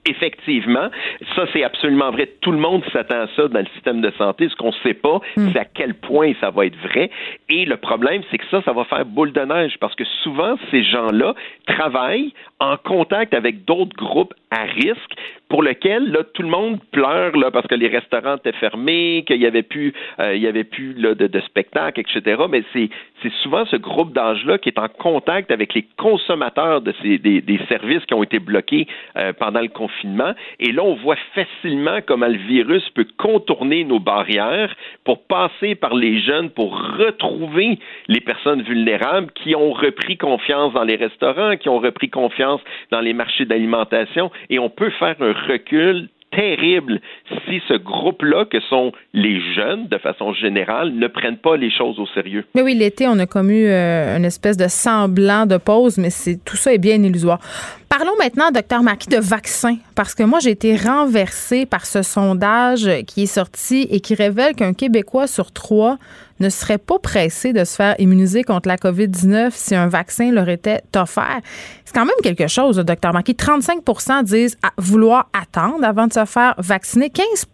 [0.06, 0.88] Effectivement,
[1.34, 2.29] ça c'est absolument vrai.
[2.40, 4.48] Tout le monde s'attend à ça dans le système de santé.
[4.48, 5.50] Ce qu'on ne sait pas, hmm.
[5.52, 7.10] c'est à quel point ça va être vrai.
[7.48, 10.56] Et le problème, c'est que ça, ça va faire boule de neige parce que souvent,
[10.70, 11.35] ces gens-là
[11.66, 15.14] travaillent en contact avec d'autres groupes à risque
[15.48, 19.38] pour lesquels là, tout le monde pleure là, parce que les restaurants étaient fermés, qu'il
[19.38, 22.42] n'y avait plus, euh, il y avait plus là, de, de spectacles, etc.
[22.50, 22.88] Mais c'est,
[23.25, 27.60] c'est souvent ce groupe d'âge-là qui est en contact avec les consommateurs de ces, des,
[27.68, 30.35] services qui ont été bloqués euh, pendant le confinement.
[30.60, 35.94] Et là, on voit facilement comment le virus peut contourner nos barrières pour passer par
[35.94, 41.70] les jeunes, pour retrouver les personnes vulnérables qui ont repris confiance dans les restaurants, qui
[41.70, 42.60] ont repris confiance
[42.90, 44.31] dans les marchés d'alimentation.
[44.50, 47.00] Et on peut faire un recul terrible
[47.46, 51.98] si ce groupe-là, que sont les jeunes de façon générale, ne prennent pas les choses
[51.98, 52.44] au sérieux.
[52.54, 56.38] Mais oui, l'été, on a commu euh, une espèce de semblant de pause, mais c'est
[56.44, 57.40] tout ça est bien illusoire.
[57.88, 62.88] Parlons maintenant, docteur Marquis, de vaccins, parce que moi, j'ai été renversée par ce sondage
[63.06, 65.98] qui est sorti et qui révèle qu'un Québécois sur trois
[66.40, 70.48] ne serait pas pressé de se faire immuniser contre la COVID-19 si un vaccin leur
[70.48, 71.40] était offert.
[71.85, 73.35] C'est quand même quelque chose, docteur Marquis.
[73.35, 77.10] 35% disent vouloir attendre avant de se faire vacciner.
[77.10, 77.46] 15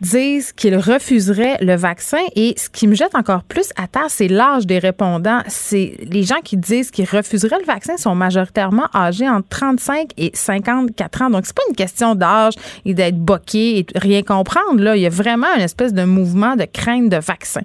[0.00, 2.18] disent qu'ils refuseraient le vaccin.
[2.34, 5.40] Et ce qui me jette encore plus à terre, c'est l'âge des répondants.
[5.48, 10.30] C'est les gens qui disent qu'ils refuseraient le vaccin sont majoritairement âgés entre 35 et
[10.34, 11.30] 54 ans.
[11.30, 14.80] Donc, c'est pas une question d'âge et d'être boqué et rien comprendre.
[14.82, 17.62] Là, il y a vraiment une espèce de mouvement de crainte de vaccin.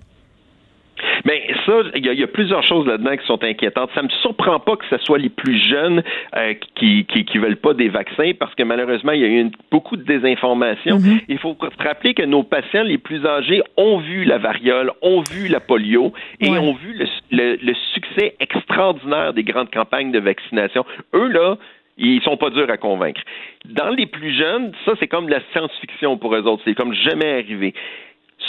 [1.25, 3.89] Mais ça, il y, a plusieurs choses là-dedans qui sont inquiétantes.
[3.93, 6.03] Ça me surprend pas que ce soit les plus jeunes
[6.35, 9.97] euh, qui, qui, veulent pas des vaccins parce que malheureusement, il y a eu beaucoup
[9.97, 10.97] de désinformation.
[10.97, 11.23] Mm-hmm.
[11.27, 15.21] Il faut se rappeler que nos patients les plus âgés ont vu la variole, ont
[15.21, 16.97] vu la polio et ont vu
[17.31, 20.85] le, le succès extraordinaire des grandes campagnes de vaccination.
[21.13, 21.57] Eux, là,
[21.97, 23.21] ils sont pas durs à convaincre.
[23.65, 26.63] Dans les plus jeunes, ça, c'est comme de la science-fiction pour eux autres.
[26.65, 27.73] C'est comme jamais arrivé.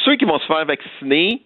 [0.05, 1.43] Ceux qui vont se faire vacciner,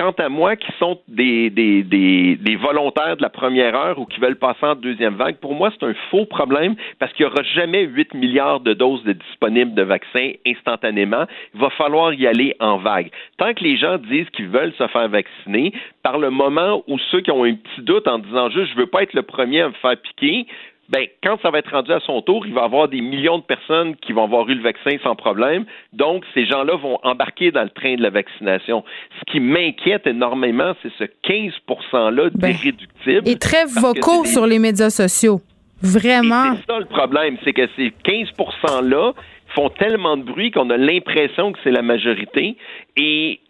[0.00, 4.64] quant à moi, qui sont des, volontaires de la première heure ou qui veulent passer
[4.64, 8.14] en deuxième vague, pour moi, c'est un faux problème parce qu'il n'y aura jamais 8
[8.14, 11.26] milliards de doses disponibles de vaccins instantanément.
[11.54, 13.10] Il va falloir y aller en vague.
[13.36, 17.20] Tant que les gens disent qu'ils veulent se faire vacciner, par le moment où ceux
[17.20, 19.68] qui ont un petit doute en disant juste je veux pas être le premier à
[19.68, 20.46] me faire piquer,
[20.90, 23.38] ben, quand ça va être rendu à son tour, il va y avoir des millions
[23.38, 25.64] de personnes qui vont avoir eu le vaccin sans problème.
[25.92, 28.84] Donc, ces gens-là vont embarquer dans le train de la vaccination.
[29.20, 33.28] Ce qui m'inquiète énormément, c'est ce 15 %-là ben, d'irréductibles.
[33.28, 35.40] et très vocaux sur les médias sociaux.
[35.80, 36.56] Vraiment.
[36.56, 39.12] C'est ça le problème, c'est que ces 15 %-là
[39.54, 42.56] font tellement de bruit qu'on a l'impression que c'est la majorité.
[42.96, 43.40] Et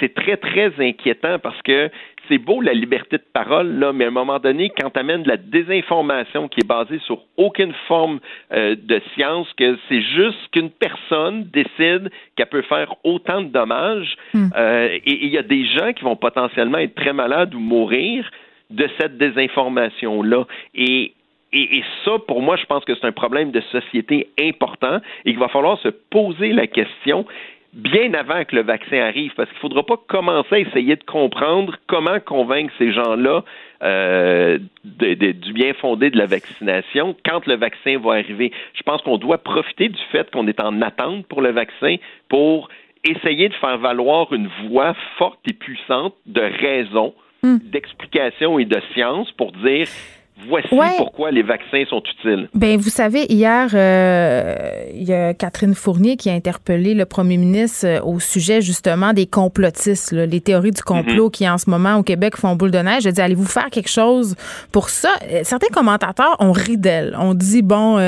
[0.00, 1.90] c'est très, très inquiétant parce que
[2.28, 5.24] c'est beau la liberté de parole, là, mais à un moment donné, quand tu amènes
[5.24, 8.20] de la désinformation qui est basée sur aucune forme
[8.52, 14.16] euh, de science, que c'est juste qu'une personne décide qu'elle peut faire autant de dommages,
[14.34, 14.48] hmm.
[14.56, 18.30] euh, et il y a des gens qui vont potentiellement être très malades ou mourir
[18.70, 20.46] de cette désinformation-là.
[20.74, 21.14] Et
[21.52, 25.40] et, ça, pour moi, je pense que c'est un problème de société important et qu'il
[25.40, 27.26] va falloir se poser la question
[27.72, 31.04] bien avant que le vaccin arrive, parce qu'il ne faudra pas commencer à essayer de
[31.04, 33.44] comprendre comment convaincre ces gens-là
[33.82, 38.52] euh, du bien fondé de la vaccination quand le vaccin va arriver.
[38.74, 41.96] Je pense qu'on doit profiter du fait qu'on est en attente pour le vaccin
[42.28, 42.68] pour
[43.04, 47.56] essayer de faire valoir une voix forte et puissante de raison, hmm.
[47.62, 49.86] d'explication et de science pour dire
[50.48, 52.48] Voici pourquoi les vaccins sont utiles.
[52.54, 57.36] Ben, vous savez, hier, euh, il y a Catherine Fournier qui a interpellé le premier
[57.36, 61.30] ministre euh, au sujet justement des complotistes, les théories du complot mhm.
[61.30, 63.02] qui en ce moment au Québec font boule de neige.
[63.04, 64.34] Je dit, allez-vous faire quelque chose
[64.72, 65.10] pour ça?
[65.30, 67.16] Euh, certains commentateurs ont ri d'elle.
[67.18, 67.98] On dit, bon,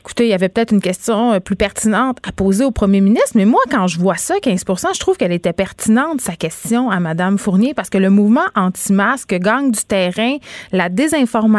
[0.00, 3.44] écoutez, il y avait peut-être une question plus pertinente à poser au premier ministre, mais
[3.44, 7.38] moi, quand je vois ça, 15 je trouve qu'elle était pertinente, sa question à Mme
[7.38, 10.36] Fournier, parce que le mouvement anti-masque gagne du terrain,
[10.72, 11.51] la désinformation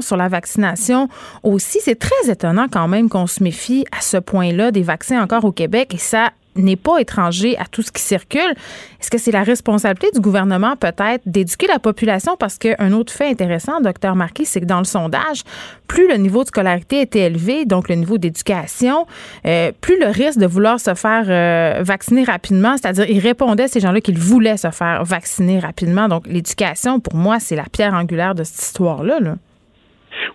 [0.00, 1.08] sur la vaccination
[1.42, 1.78] aussi.
[1.82, 5.52] C'est très étonnant quand même qu'on se méfie à ce point-là des vaccins encore au
[5.52, 8.54] Québec et ça n'est pas étranger à tout ce qui circule.
[9.00, 12.36] Est-ce que c'est la responsabilité du gouvernement peut-être d'éduquer la population?
[12.38, 15.42] Parce qu'un autre fait intéressant, docteur Marquis, c'est que dans le sondage,
[15.86, 19.06] plus le niveau de scolarité était élevé, donc le niveau d'éducation,
[19.46, 23.68] euh, plus le risque de vouloir se faire euh, vacciner rapidement, c'est-à-dire ils répondaient à
[23.68, 26.08] ces gens-là qu'ils voulaient se faire vacciner rapidement.
[26.08, 29.20] Donc l'éducation, pour moi, c'est la pierre angulaire de cette histoire-là.
[29.20, 29.36] Là.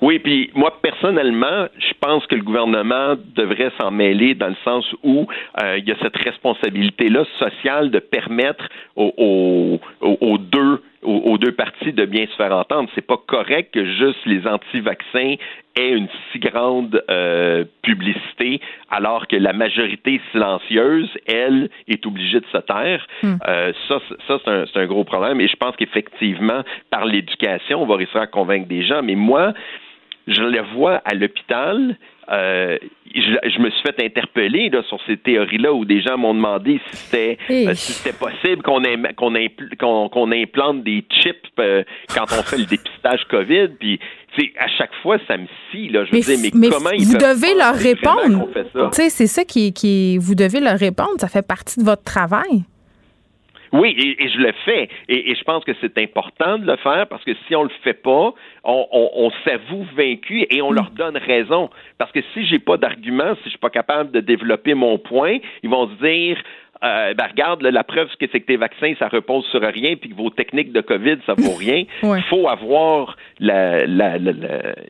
[0.01, 4.85] Oui, puis moi personnellement, je pense que le gouvernement devrait s'en mêler dans le sens
[5.03, 5.27] où
[5.61, 11.51] euh, il y a cette responsabilité-là sociale de permettre aux, aux, aux deux aux, deux
[11.51, 12.89] parties de bien se faire entendre.
[12.95, 15.35] C'est pas correct que juste les anti-vaccins
[15.75, 22.45] aient une si grande euh, publicité alors que la majorité silencieuse, elle, est obligée de
[22.51, 23.05] se taire.
[23.23, 23.35] Hmm.
[23.47, 25.41] Euh, ça, ça c'est un, un, gros problème.
[25.41, 29.01] Et je pense qu'effectivement, par l'éducation, on va réussir à convaincre des gens.
[29.03, 29.53] Mais moi,
[30.27, 31.97] je le vois à l'hôpital.
[32.31, 32.77] Euh,
[33.13, 36.97] je, me suis fait interpeller là, sur ces théories-là où des gens m'ont demandé si
[36.97, 43.23] c'était euh, si c'était possible qu'on implante des chips euh, quand on fait le dépistage
[43.29, 43.69] COVID.
[43.79, 43.99] Puis
[44.57, 45.89] à chaque fois, ça me scie.
[45.89, 46.05] Là.
[46.05, 48.49] Je veux dire, mais, comment ils Vous devez leur répondre.
[48.91, 50.17] C'est ça qui, qui.
[50.17, 51.13] Vous devez leur répondre.
[51.19, 52.65] Ça fait partie de votre travail.
[53.75, 54.89] Oui, et, je le fais.
[55.09, 57.93] Et, je pense que c'est important de le faire parce que si on le fait
[57.93, 61.69] pas, on, s'avoue vaincu et on leur donne raison.
[61.97, 65.37] Parce que si j'ai pas d'argument, si je suis pas capable de développer mon point,
[65.63, 66.37] ils vont se dire
[66.83, 70.09] euh, ben regarde, la preuve que c'est que tes vaccins, ça repose sur rien, puis
[70.09, 71.85] que vos techniques de COVID, ça vaut rien.
[72.03, 74.33] Il faut avoir la, la, la,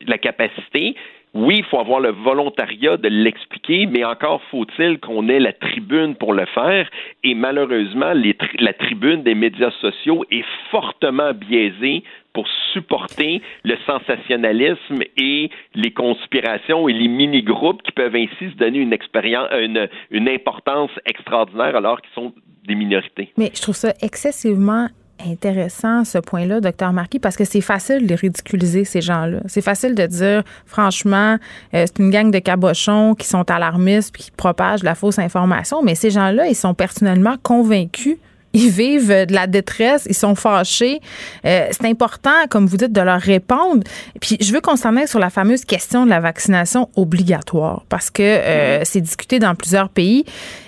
[0.06, 0.96] la capacité
[1.34, 6.14] oui, il faut avoir le volontariat de l'expliquer, mais encore faut-il qu'on ait la tribune
[6.14, 6.88] pour le faire.
[7.24, 8.12] Et malheureusement,
[8.58, 16.88] la tribune des médias sociaux est fortement biaisée pour supporter le sensationnalisme et les conspirations
[16.88, 22.12] et les mini-groupes qui peuvent ainsi se donner une, expérience, une, importance extraordinaire alors qu'ils
[22.14, 22.32] sont
[22.66, 23.32] des minorités.
[23.36, 24.88] Mais je trouve ça excessivement
[25.24, 29.40] intéressant ce point-là, docteur Marquis, parce que c'est facile de ridiculiser ces gens-là.
[29.46, 31.38] C'est facile de dire, franchement,
[31.74, 35.82] euh, c'est une gang de cabochons qui sont alarmistes puis qui propagent la fausse information,
[35.82, 38.18] mais ces gens-là, ils sont personnellement convaincus
[38.56, 41.00] ils vivent de la détresse, ils sont fâchés.
[41.44, 43.82] Euh, c'est important, comme vous dites, de leur répondre.
[44.20, 48.08] Puis je veux qu'on s'en aille sur la fameuse question de la vaccination obligatoire, parce
[48.08, 50.24] que euh, c'est discuté dans plusieurs pays.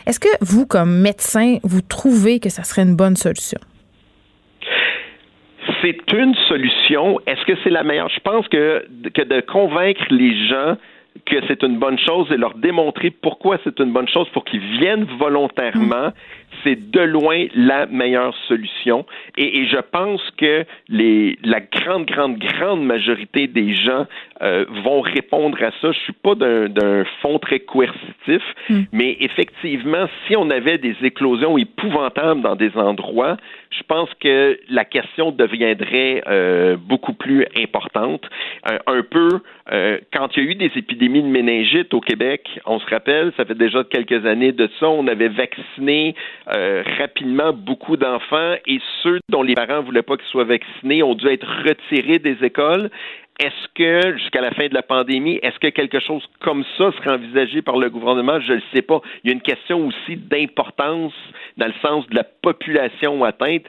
[0.07, 3.59] Est-ce que vous, comme médecin, vous trouvez que ça serait une bonne solution?
[5.83, 7.21] C'est une solution.
[7.27, 8.09] Est-ce que c'est la meilleure?
[8.09, 10.77] Je pense que, de convaincre les gens
[11.27, 14.79] que c'est une bonne chose et leur démontrer pourquoi c'est une bonne chose pour qu'ils
[14.79, 16.13] viennent volontairement,
[16.65, 19.07] c'est de loin la meilleure solution.
[19.37, 24.07] Et, je pense que les, la grande, grande, grande majorité des gens
[24.43, 25.93] euh, vont répondre à ça.
[25.93, 28.83] Je suis pas d'un fond très coercitif, hmm.
[28.93, 33.37] mais effectivement, si on avait des éclosions épouvantables dans des endroits,
[33.71, 38.23] je pense que la question deviendrait euh, beaucoup plus importante.
[38.87, 39.41] un peu
[39.71, 43.33] euh, quand il y a eu des épidémies de méningite au Québec, on se rappelle,
[43.37, 46.15] ça fait déjà quelques années de ça, on avait vacciné
[46.55, 51.15] euh, rapidement beaucoup d'enfants et ceux dont les parents voulaient pas qu'ils soient vaccinés ont
[51.15, 52.91] dû être retirés des écoles.
[53.41, 57.11] Est-ce que, jusqu'à la fin de la pandémie, est-ce que quelque chose comme ça serait
[57.11, 58.41] envisagé par le gouvernement?
[58.41, 59.01] Je ne le sais pas.
[59.23, 61.13] Il y a une question aussi d'importance
[61.57, 63.63] dans le sens de la population atteinte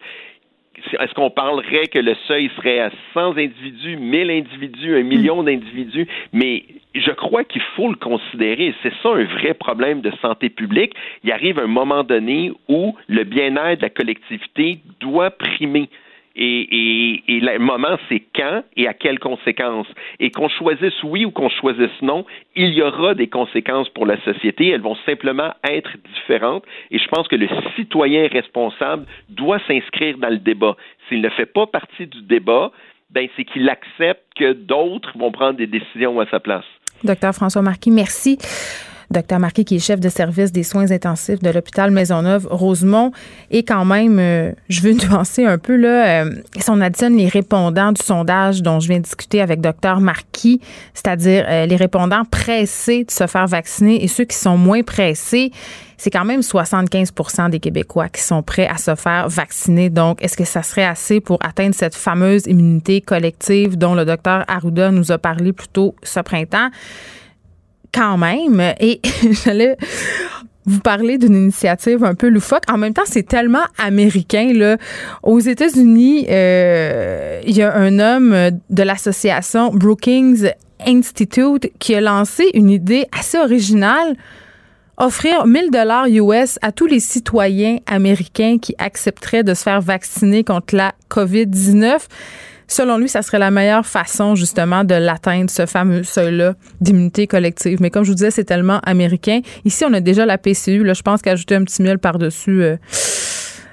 [1.00, 6.08] est-ce qu'on parlerait que le seuil serait à 100 individus, 1000 individus, un million d'individus?
[6.34, 6.64] Mais
[6.96, 8.74] je crois qu'il faut le considérer.
[8.84, 10.94] C'est ça un vrai problème de santé publique.
[11.24, 15.90] Il arrive un moment donné où le bien-être de la collectivité doit primer.
[16.42, 19.88] Et, le moment, c'est quand et à quelles conséquences?
[20.20, 22.26] Et qu'on choisisse oui ou qu'on choisisse non,
[22.56, 24.70] il y aura des conséquences pour la société.
[24.70, 26.64] Elles vont simplement être différentes.
[26.92, 30.78] Et je pense que le citoyen responsable doit s'inscrire dans le débat.
[31.10, 32.72] S'il ne fait pas partie du débat,
[33.10, 36.66] ben c'est qu'il accepte que d'autres vont prendre des décisions à sa place.
[37.04, 38.38] Docteur François Marquis, merci.
[39.12, 43.12] Docteur Marquis, qui est chef de service des soins intensifs de l'hôpital Maisonneuve-Rosemont.
[43.50, 47.28] Et quand même, euh, je veux nuancer un peu, là, euh, si on additionne les
[47.28, 50.62] répondants du sondage dont je viens de discuter avec Docteur Marquis,
[50.94, 55.52] c'est-à-dire euh, les répondants pressés de se faire vacciner et ceux qui sont moins pressés,
[55.98, 59.90] c'est quand même 75% des Québécois qui sont prêts à se faire vacciner.
[59.90, 64.46] Donc, est-ce que ça serait assez pour atteindre cette fameuse immunité collective dont le docteur
[64.48, 66.70] Arruda nous a parlé plus tôt ce printemps?
[67.94, 68.74] Quand même.
[68.80, 69.02] Et
[69.44, 69.78] j'allais
[70.66, 72.64] vous parler d'une initiative un peu loufoque.
[72.70, 74.52] En même temps, c'est tellement américain.
[74.54, 74.78] Là.
[75.24, 80.52] Aux États-Unis, euh, il y a un homme de l'association Brookings
[80.86, 84.16] Institute qui a lancé une idée assez originale
[85.00, 90.44] offrir 1000 dollars US à tous les citoyens américains qui accepteraient de se faire vacciner
[90.44, 92.00] contre la COVID-19.
[92.70, 97.82] Selon lui, ça serait la meilleure façon justement de l'atteindre, ce fameux seuil-là d'immunité collective.
[97.82, 99.42] Mais comme je vous disais, c'est tellement américain.
[99.66, 100.84] Ici, on a déjà la PCU.
[100.84, 102.78] Là, je pense qu'ajouter un petit miel par-dessus, euh,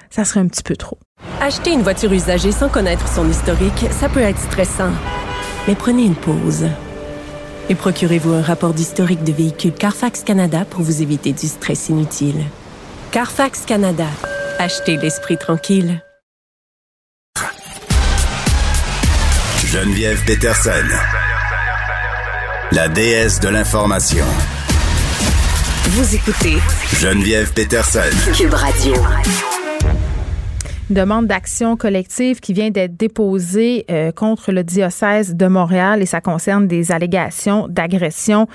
[0.09, 0.97] ça serait un petit peu trop.
[1.39, 4.91] Acheter une voiture usagée sans connaître son historique, ça peut être stressant.
[5.67, 6.65] Mais prenez une pause.
[7.69, 12.41] Et procurez-vous un rapport d'historique de véhicule Carfax Canada pour vous éviter du stress inutile.
[13.11, 14.07] Carfax Canada.
[14.57, 16.01] Achetez l'esprit tranquille.
[19.67, 20.71] Geneviève Peterson,
[22.71, 24.23] la déesse de l'information.
[25.89, 26.55] Vous écoutez
[26.95, 27.99] Geneviève Peterson.
[28.33, 28.93] Cube Radio.
[30.89, 36.05] Une demande d'action collective qui vient d'être déposée euh, contre le diocèse de Montréal et
[36.05, 38.47] ça concerne des allégations d'agression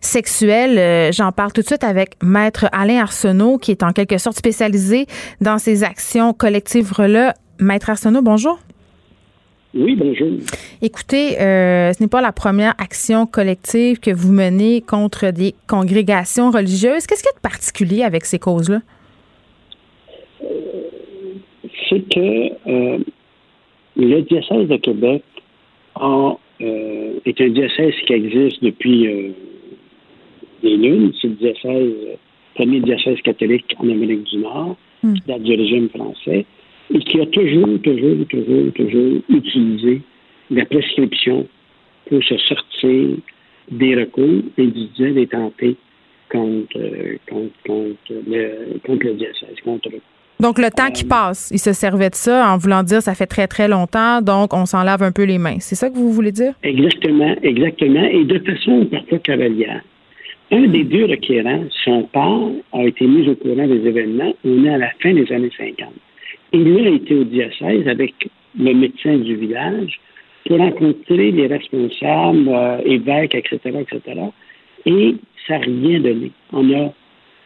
[0.00, 0.78] sexuelle.
[0.78, 4.36] Euh, j'en parle tout de suite avec Maître Alain Arsenault qui est en quelque sorte
[4.36, 5.06] spécialisé
[5.40, 7.34] dans ces actions collectives-là.
[7.60, 8.58] Maître Arsenault, bonjour.
[9.76, 10.38] Oui, bonjour.
[10.80, 16.50] Écoutez, euh, ce n'est pas la première action collective que vous menez contre des congrégations
[16.50, 17.06] religieuses.
[17.06, 18.80] Qu'est-ce qu'il y a de particulier avec ces causes-là?
[21.88, 22.98] c'est que euh,
[23.96, 25.22] le diocèse de Québec
[26.00, 29.30] euh, est un diocèse qui existe depuis euh,
[30.62, 31.12] des lunes.
[31.20, 31.92] C'est le diocèse,
[32.54, 35.14] premier diocèse catholique en Amérique du Nord, mm.
[35.26, 36.44] date du régime français,
[36.94, 40.02] et qui a toujours, toujours, toujours, toujours utilisé
[40.50, 41.46] la prescription
[42.08, 43.16] pour se sortir
[43.70, 45.76] des recours individuels et tentés
[46.30, 46.78] contre,
[47.28, 49.90] contre, contre, le, contre le diocèse, contre
[50.38, 53.14] donc, le temps qui euh, passe, il se servait de ça en voulant dire ça
[53.14, 55.56] fait très, très longtemps, donc on s'en lave un peu les mains.
[55.60, 56.52] C'est ça que vous voulez dire?
[56.62, 58.04] Exactement, exactement.
[58.04, 59.80] Et de façon parfois cavalière.
[60.52, 64.34] Un des deux requérants, son père, a été mis au courant des événements.
[64.44, 65.88] On est à la fin des années 50.
[66.58, 68.14] Il a été au diocèse avec
[68.58, 70.00] le médecin du village
[70.46, 74.20] pour rencontrer les responsables, euh, évêques, etc., etc.
[74.86, 76.30] Et ça n'a rien donné.
[76.52, 76.92] On a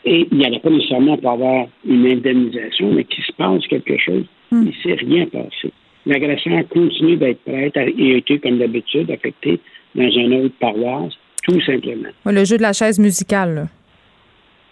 [0.04, 3.98] et il n'y allait pas nécessairement pour avoir une indemnisation, mais qu'il se passe quelque
[3.98, 4.24] chose.
[4.50, 4.62] Hmm.
[4.62, 5.72] Il ne s'est rien passé.
[6.06, 9.60] L'agresseur continue d'être prête et a été, comme d'habitude, affecté
[9.94, 12.08] dans une autre paroisse, tout simplement.
[12.24, 13.66] le jeu de la chaise musicale.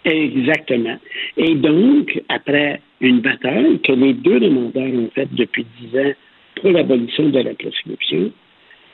[0.05, 0.97] Exactement.
[1.37, 6.13] Et donc, après une bataille que les deux demandeurs ont faite depuis dix ans
[6.55, 8.31] pour l'abolition de la prescription,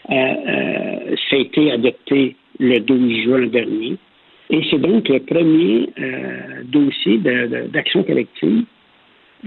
[0.10, 3.98] euh, euh, ça a été adopté le 12 juin dernier.
[4.50, 8.66] Et c'est donc le premier euh, dossier d'action collective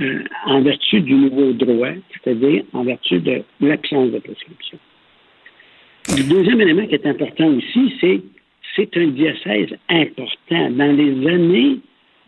[0.01, 4.79] euh, en vertu du nouveau droit, c'est-à-dire en vertu de l'absence de prescription.
[6.17, 8.21] Le deuxième élément qui est important aussi, c'est
[8.75, 10.71] c'est un diocèse important.
[10.71, 11.79] Dans les années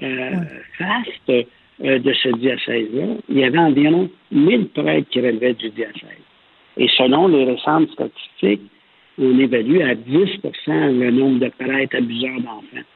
[0.02, 0.30] euh,
[0.78, 1.46] fastes
[1.80, 6.24] de ce diocèse-là, il y avait environ 1000 prêtres qui relevaient du diocèse.
[6.76, 8.70] Et selon les récentes statistiques,
[9.18, 12.86] on évalue à 10% le nombre de prêtres abuseurs d'enfants.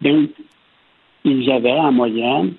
[0.00, 0.30] Donc,
[1.24, 2.54] ils avaient en moyenne,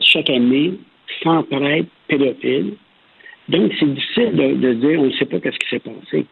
[0.00, 0.74] chaque année,
[1.22, 2.74] 100 prêtres pédophiles.
[3.48, 6.26] Donc, c'est difficile de, dire, on ne sait pas ce qui s'est passé.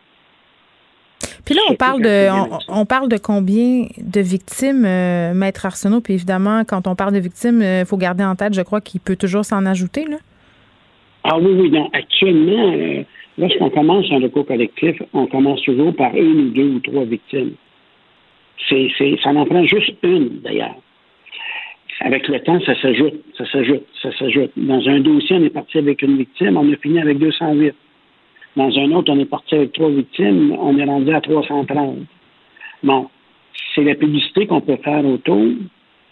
[1.45, 2.29] Puis là, on parle de
[2.69, 6.01] on, parle de combien de victimes, euh, Maître Arsenault?
[6.01, 8.81] Puis évidemment, quand on parle de victimes, il euh, faut garder en tête, je crois
[8.81, 10.05] qu'il peut toujours s'en ajouter.
[10.05, 10.19] Là.
[11.25, 11.89] Ah oui, oui, non.
[11.93, 13.03] Actuellement, euh,
[13.39, 17.53] Lorsqu'on commence un recours collectif, on commence toujours par une ou deux ou trois victimes.
[18.69, 20.77] C'est, c'est, ça en prend juste une, d'ailleurs.
[22.01, 24.51] Avec le temps, ça s'ajoute, ça s'ajoute, ça s'ajoute.
[24.57, 27.75] Dans un dossier, on est parti avec une victime, on a fini avec 208.
[28.57, 31.99] Dans un autre, on est parti avec trois victimes, on est rendu à 330.
[32.83, 33.09] Bon,
[33.75, 35.47] c'est la publicité qu'on peut faire autour,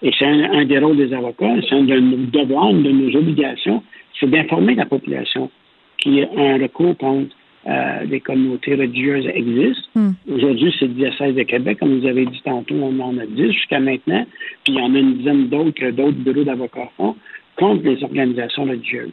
[0.03, 3.17] et c'est un, des rôles des avocats, c'est un de nos devoirs, une de nos
[3.17, 3.83] obligations,
[4.19, 5.51] c'est d'informer la population
[5.99, 7.35] qui un recours contre
[7.67, 9.85] euh, des communautés religieuses existe.
[9.95, 10.13] Hmm.
[10.33, 13.53] Aujourd'hui, c'est le diocèse de Québec, comme vous avez dit tantôt, on en a dit
[13.53, 14.25] jusqu'à maintenant,
[14.65, 17.17] puis il y en a une dizaine d'autres d'autres bureaux d'avocats font
[17.57, 19.13] contre les organisations religieuses.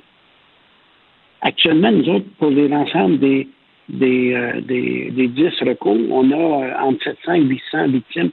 [1.42, 3.48] Actuellement, nous autres, pour l'ensemble des,
[3.90, 8.32] des, euh, des, des 10 recours, on a euh, entre 700 et 800 victimes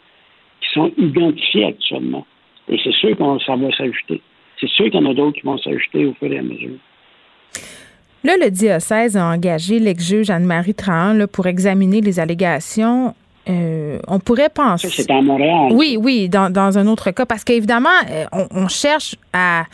[0.60, 2.26] qui sont identifiées actuellement.
[2.68, 4.20] Et c'est sûr que ça va s'ajouter.
[4.60, 6.78] C'est sûr qu'il y en a d'autres qui vont s'ajouter au fur et à mesure.
[8.24, 13.14] Là, le diocèse a engagé l'ex-juge Anne-Marie Trahan pour examiner les allégations.
[13.50, 14.88] Euh, on pourrait penser.
[14.88, 15.68] c'est à Montréal.
[15.72, 17.90] Oui, oui, dans, un autre cas, parce qu'évidemment,
[18.32, 19.64] on, cherche à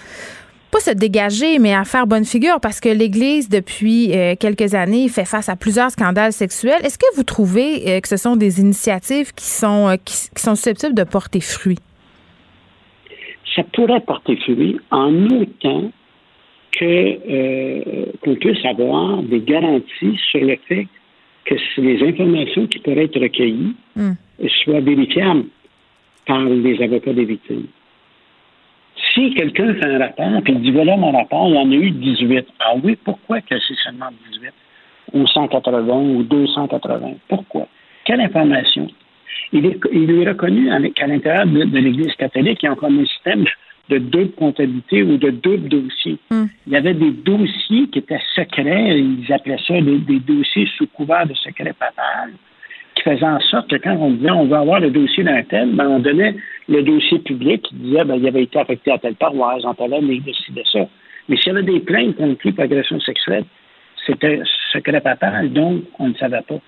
[0.71, 5.09] pas se dégager, mais à faire bonne figure parce que l'Église, depuis euh, quelques années,
[5.09, 6.81] fait face à plusieurs scandales sexuels.
[6.85, 11.05] Est-ce que vous trouvez que ce sont des initiatives qui sont, qui, sont susceptibles de
[11.05, 11.79] porter fruit?
[13.55, 15.91] Ça pourrait porter fruit en autant
[16.73, 20.87] que euh, qu'on puisse avoir des garanties sur le fait
[21.45, 24.13] que les informations qui pourraient être recueillies hmm.
[24.63, 25.47] soient vérifiables
[26.27, 27.67] par les avocats des victimes.
[29.21, 31.75] Si quelqu'un fait un rapport, puis il dit voilà mon rapport, il y en a
[31.75, 32.47] eu 18.
[32.59, 34.51] Ah oui, pourquoi que c'est seulement 18?
[35.13, 37.17] Ou 180 ou 280?
[37.29, 37.69] Pourquoi?
[38.07, 38.89] Quelle information?
[39.53, 43.05] Il est, il est reconnu qu'à l'intérieur de, l'Église catholique, il y a encore un
[43.05, 43.45] système
[43.91, 46.17] de double comptabilité ou de double dossier.
[46.31, 46.47] Hmm.
[46.67, 50.87] Il y avait des dossiers qui étaient secrets, ils appelaient ça des, des dossiers sous
[50.87, 52.31] couvert de secret papal,
[53.01, 55.75] qui faisaient en sorte que quand on disait on veut avoir le dossier d'un tel,
[55.75, 56.37] ben on donnait
[56.69, 59.95] le dossier public qui disait ben, il avait été affecté à telle paroisse, en telle
[59.95, 60.81] année, décidait ça.
[61.29, 63.45] Mais s'il y avait des plaintes contre lui pour agression sexuelle,
[64.07, 64.41] c'était
[64.73, 66.59] secret papal, donc on ne savait pas.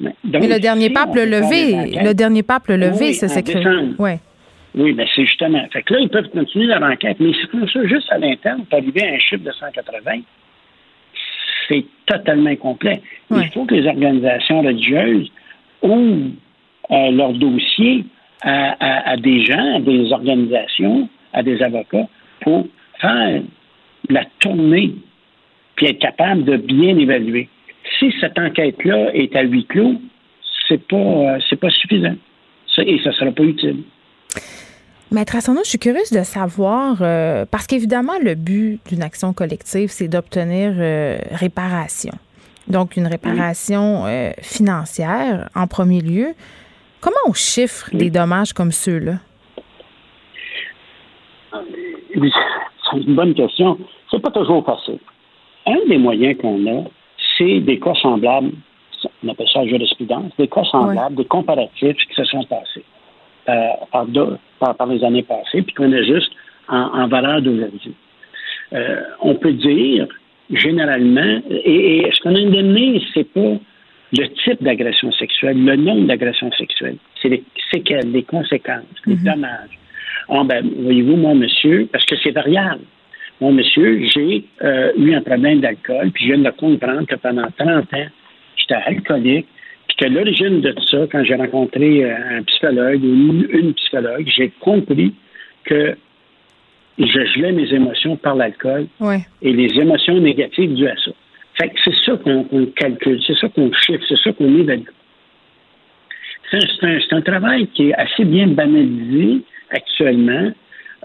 [0.00, 3.62] Mais, le dernier pape le levé, le dernier pape le levé, oui, ce secret.
[3.98, 4.18] Ouais.
[4.74, 5.66] Oui, mais c'est justement.
[5.72, 8.66] Fait que là, ils peuvent continuer leur enquête, mais c'est comme ça, juste à l'interne,
[8.66, 10.20] pour arriver à un chiffre de 180,
[11.68, 13.00] c'est totalement incomplet.
[13.30, 13.44] Ouais.
[13.44, 15.30] Il faut que les organisations religieuses
[15.82, 16.30] ouvrent
[16.90, 18.04] euh, leur dossier
[18.42, 22.06] à, des gens, à des organisations, à des avocats,
[22.42, 22.66] pour
[23.00, 23.42] faire
[24.08, 24.94] la tournée,
[25.74, 27.48] puis être capable de bien évaluer.
[27.98, 29.94] Si cette enquête-là est à huis clos,
[30.68, 32.14] c'est pas, euh, pas suffisant.
[32.78, 33.78] Et ça sera pas utile.
[35.10, 39.88] Maître Arsenault, je suis curieuse de savoir, euh, parce qu'évidemment, le but d'une action collective,
[39.88, 40.74] c'est d'obtenir
[41.32, 42.12] réparation.
[42.68, 46.28] Donc, une réparation euh, financière en premier lieu.
[47.00, 49.14] Comment on chiffre des dommages comme ceux-là?
[52.16, 52.32] Oui,
[52.90, 53.78] C'est une bonne question.
[54.10, 54.98] C'est pas toujours facile.
[55.66, 56.84] Un des moyens qu'on a,
[57.36, 58.52] c'est des cas semblables,
[59.24, 62.84] on appelle ça la jurisprudence, des cas semblables, des comparatifs qui se sont passés
[63.48, 66.30] euh, par, deux- par- par les années passées, puis qu'on a juste
[66.68, 67.94] en, en valeur d'aujourd'hui.
[68.72, 70.06] Euh, on peut dire,
[70.50, 73.58] généralement, et, et ce qu'on a indemné, c'est pas
[74.16, 79.78] le type d'agression sexuelle, le nombre d'agressions sexuelles, c'est les séquelles, les conséquences, les dommages.
[80.28, 82.82] Ah ben, voyez-vous, mon monsieur, parce que c'est variable.
[83.40, 87.48] Mon monsieur, j'ai euh, eu un problème d'alcool, puis je viens de comprendre que pendant
[87.58, 88.06] 30 ans,
[88.56, 89.46] j'étais alcoolique,
[89.88, 93.74] puis que l'origine de tout ça, quand j'ai rencontré euh, un psychologue ou une, une
[93.74, 95.14] psychologue, j'ai compris
[95.64, 95.96] que
[96.98, 98.86] je gelais mes émotions par l'alcool
[99.42, 101.10] et les émotions négatives dues à ça.
[101.60, 102.44] Fait que c'est ça qu'on
[102.76, 104.82] calcule, c'est ça qu'on chiffre, c'est ça qu'on évalue.
[106.50, 110.52] C'est un, travail qui est assez bien banalisé actuellement.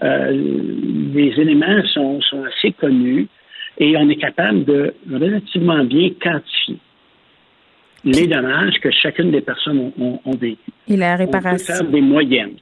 [0.02, 0.30] Euh,
[1.14, 3.26] les éléments sont, sont assez connus
[3.78, 6.76] et on est capable de relativement bien quantifier
[8.04, 10.58] les dommages que chacune des personnes ont, ont- ont vécu.
[10.88, 11.74] Et la On peut réparation.
[11.74, 12.56] faire des moyennes.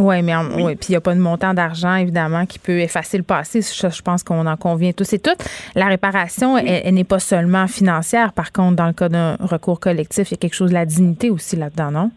[0.00, 2.78] Oui, mais on- ouais, puis il n'y a pas de montant d'argent, évidemment, qui peut
[2.78, 3.62] effacer le passé.
[3.62, 5.44] Ça, je pense qu'on en convient tous et toutes.
[5.74, 8.32] La réparation, elle, elle n'est pas seulement financière.
[8.32, 10.86] Par contre, dans le cas d'un recours collectif, il y a quelque chose de la
[10.86, 12.10] dignité aussi là-dedans, non?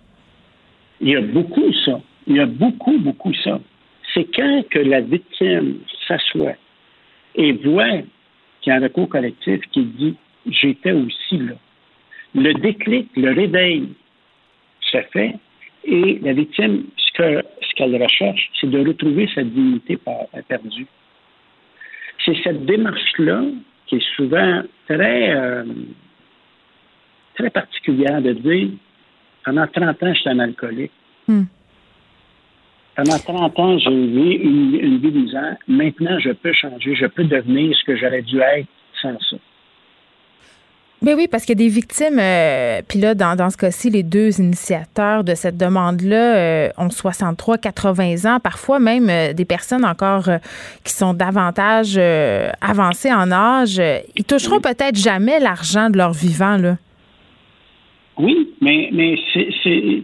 [1.00, 2.00] Il y a beaucoup ça.
[2.28, 3.60] Il y a beaucoup, beaucoup ça.
[4.14, 5.78] C'est quand que la victime
[6.08, 6.54] s'assoit
[7.36, 8.02] et voit
[8.62, 10.16] qu'il y a un recours collectif qui dit
[10.46, 11.54] j'étais aussi là.
[12.36, 13.90] Le déclic, le réveil
[14.92, 15.36] se fait
[15.84, 19.98] et la victime, ce que ce qu'elle recherche, c'est de retrouver sa dignité
[20.48, 20.88] perdue.
[22.24, 23.44] C'est cette démarche-là
[23.88, 25.64] qui est souvent très, euh,
[27.36, 28.70] très particulière de dire
[29.44, 30.92] pendant 30 ans, j'étais un alcoolique.
[31.28, 31.44] Hmm.
[32.96, 35.58] Pendant 30 ans, j'ai eu une, une vie misère.
[35.68, 36.96] Maintenant, je peux changer.
[36.96, 38.68] Je peux devenir ce que j'aurais dû être
[39.02, 39.38] sans ça.
[41.04, 43.90] Ben oui, parce qu'il y a des victimes, euh, puis là, dans, dans ce cas-ci,
[43.90, 49.46] les deux initiateurs de cette demande-là euh, ont 63, 80 ans, parfois même euh, des
[49.46, 50.30] personnes encore
[50.84, 51.98] qui sont davantage
[52.62, 53.82] avancées en âge.
[54.16, 56.78] Ils toucheront peut-être jamais l'argent de leur vivant, là.
[58.20, 60.04] Oui, mais, mais c'est,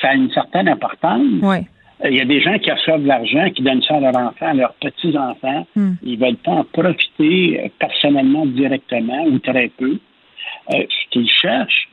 [0.00, 1.26] ça a une certaine importance.
[1.42, 1.56] Oui.
[2.04, 4.46] Il y a des gens qui reçoivent de l'argent, qui donnent ça à leurs enfants,
[4.46, 5.66] à leurs petits-enfants.
[5.74, 5.94] Hmm.
[6.04, 9.98] Ils ne veulent pas en profiter personnellement, directement ou très peu.
[10.72, 11.88] Euh, ce qu'ils cherchent,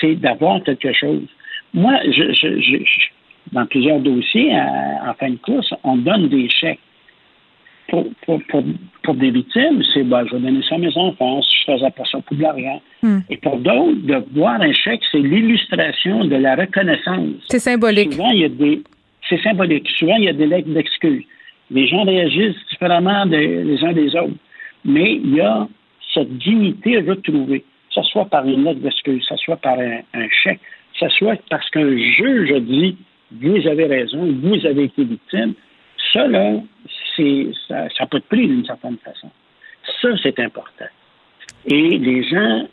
[0.00, 1.22] c'est d'avoir quelque chose.
[1.72, 3.08] Moi, je, je- je- je-
[3.52, 6.80] dans plusieurs dossiers, à- en fin de course, on donne des chèques.
[7.88, 8.62] Pour, pour, pour,
[9.02, 11.90] pour des victimes, c'est ben, je vais donner ça à mes enfants, si je faisais
[11.90, 12.82] pas ça pour de l'argent.
[13.02, 13.20] Hmm.
[13.30, 17.36] Et pour d'autres, de voir un chèque, c'est l'illustration de la reconnaissance.
[17.48, 18.12] C'est symbolique.
[18.12, 18.82] Souvent, il y a des.
[19.26, 19.88] C'est symbolique.
[19.98, 21.24] Souvent, il y a des lettres d'excuses.
[21.70, 24.36] Les gens réagissent différemment des- les uns des autres.
[24.84, 25.66] Mais il y a
[26.12, 27.64] cette dignité retrouvée,
[28.02, 31.68] ce soit par une lettre d'excuse, ce soit par un, chèque, que ce soit parce
[31.70, 32.96] qu'un juge a dit
[33.30, 35.54] vous avez raison, vous avez été victime.
[36.12, 36.54] Ça, là,
[37.16, 37.22] ça
[38.00, 39.30] n'a pas de prix d'une certaine façon.
[40.00, 40.86] Ça, c'est important.
[41.66, 42.66] Et les gens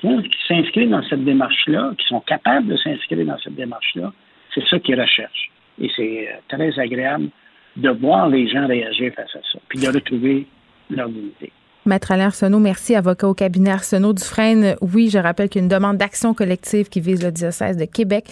[0.00, 4.12] qui, qui s'inscrivent dans cette démarche-là, qui sont capables de s'inscrire dans cette démarche-là,
[4.54, 5.50] c'est ça qu'ils recherchent.
[5.80, 7.28] Et c'est euh, très agréable
[7.76, 10.46] de voir les gens réagir face à ça, puis de retrouver
[10.90, 11.52] leur dignité.
[11.84, 14.76] Maître Alain Arsenault, merci, avocat au cabinet Arsenault Dufresne.
[14.80, 17.84] Oui, je rappelle qu'il y a une demande d'action collective qui vise le diocèse de
[17.86, 18.26] Québec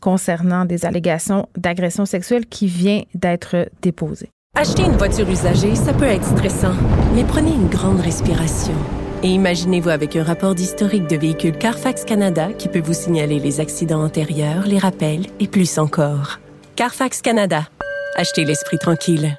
[0.00, 4.30] concernant des allégations d'agression sexuelle qui vient d'être déposée.
[4.56, 6.74] Acheter une voiture usagée, ça peut être stressant,
[7.14, 8.74] mais prenez une grande respiration.
[9.22, 13.60] Et imaginez-vous avec un rapport d'historique de véhicule Carfax Canada qui peut vous signaler les
[13.60, 16.40] accidents antérieurs, les rappels et plus encore.
[16.74, 17.68] Carfax Canada.
[18.16, 19.36] Achetez l'esprit tranquille.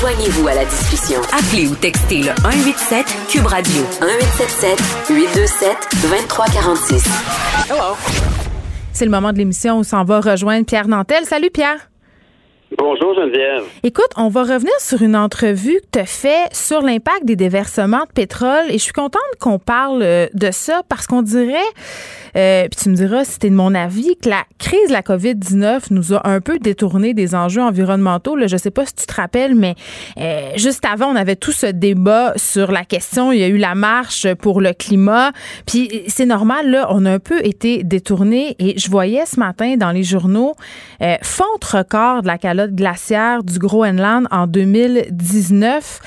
[0.00, 1.20] Joignez-vous à la discussion.
[1.32, 4.78] Appelez ou textez le 187 Cube Radio 1877
[5.10, 7.04] 827 2346.
[7.68, 7.96] Hello.
[8.92, 11.24] C'est le moment de l'émission où on s'en va rejoindre Pierre Nantel.
[11.24, 11.90] Salut Pierre.
[12.76, 13.64] Bonjour Geneviève.
[13.82, 18.04] Écoute, on va revenir sur une entrevue que tu as fait sur l'impact des déversements
[18.04, 21.56] de pétrole et je suis contente qu'on parle euh, de ça parce qu'on dirait,
[22.36, 25.02] euh, puis tu me diras si c'était de mon avis, que la crise de la
[25.02, 28.36] COVID-19 nous a un peu détourné des enjeux environnementaux.
[28.36, 29.74] Là, je sais pas si tu te rappelles, mais
[30.18, 33.32] euh, juste avant, on avait tout ce débat sur la question.
[33.32, 35.32] Il y a eu la marche pour le climat.
[35.66, 39.76] Puis c'est normal, là, on a un peu été détourné et je voyais ce matin
[39.76, 40.54] dans les journaux
[41.02, 46.00] euh, fonte record de la calotte glaciaire du Groenland en 2019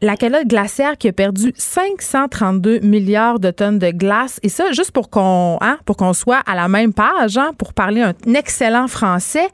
[0.00, 4.38] la calotte glaciaire qui a perdu 532 milliards de tonnes de glace?
[4.42, 7.74] Et ça, juste pour qu'on hein, pour qu'on soit à la même page, hein, pour
[7.74, 9.48] parler un excellent français,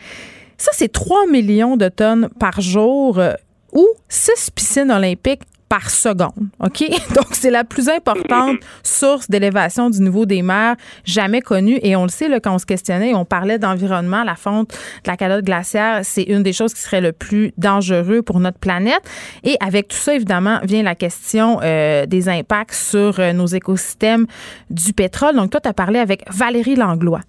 [0.57, 3.33] ça, c'est 3 millions de tonnes par jour euh,
[3.73, 5.43] ou 6 piscines olympiques
[5.75, 6.51] par seconde.
[6.61, 6.85] OK?
[7.17, 11.81] Donc, c'est la plus importante source d'élévation du niveau des mers jamais connue.
[11.83, 15.17] Et on le sait, quand on se questionnait, on parlait d'environnement, la fonte de la
[15.17, 19.03] calotte glaciaire, c'est une des choses qui serait le plus dangereux pour notre planète.
[19.43, 24.27] Et avec tout ça, évidemment, vient la question euh, des impacts sur euh, nos écosystèmes
[24.71, 25.35] du pétrole.
[25.35, 27.23] Donc, toi, tu as parlé avec Valérie Langlois.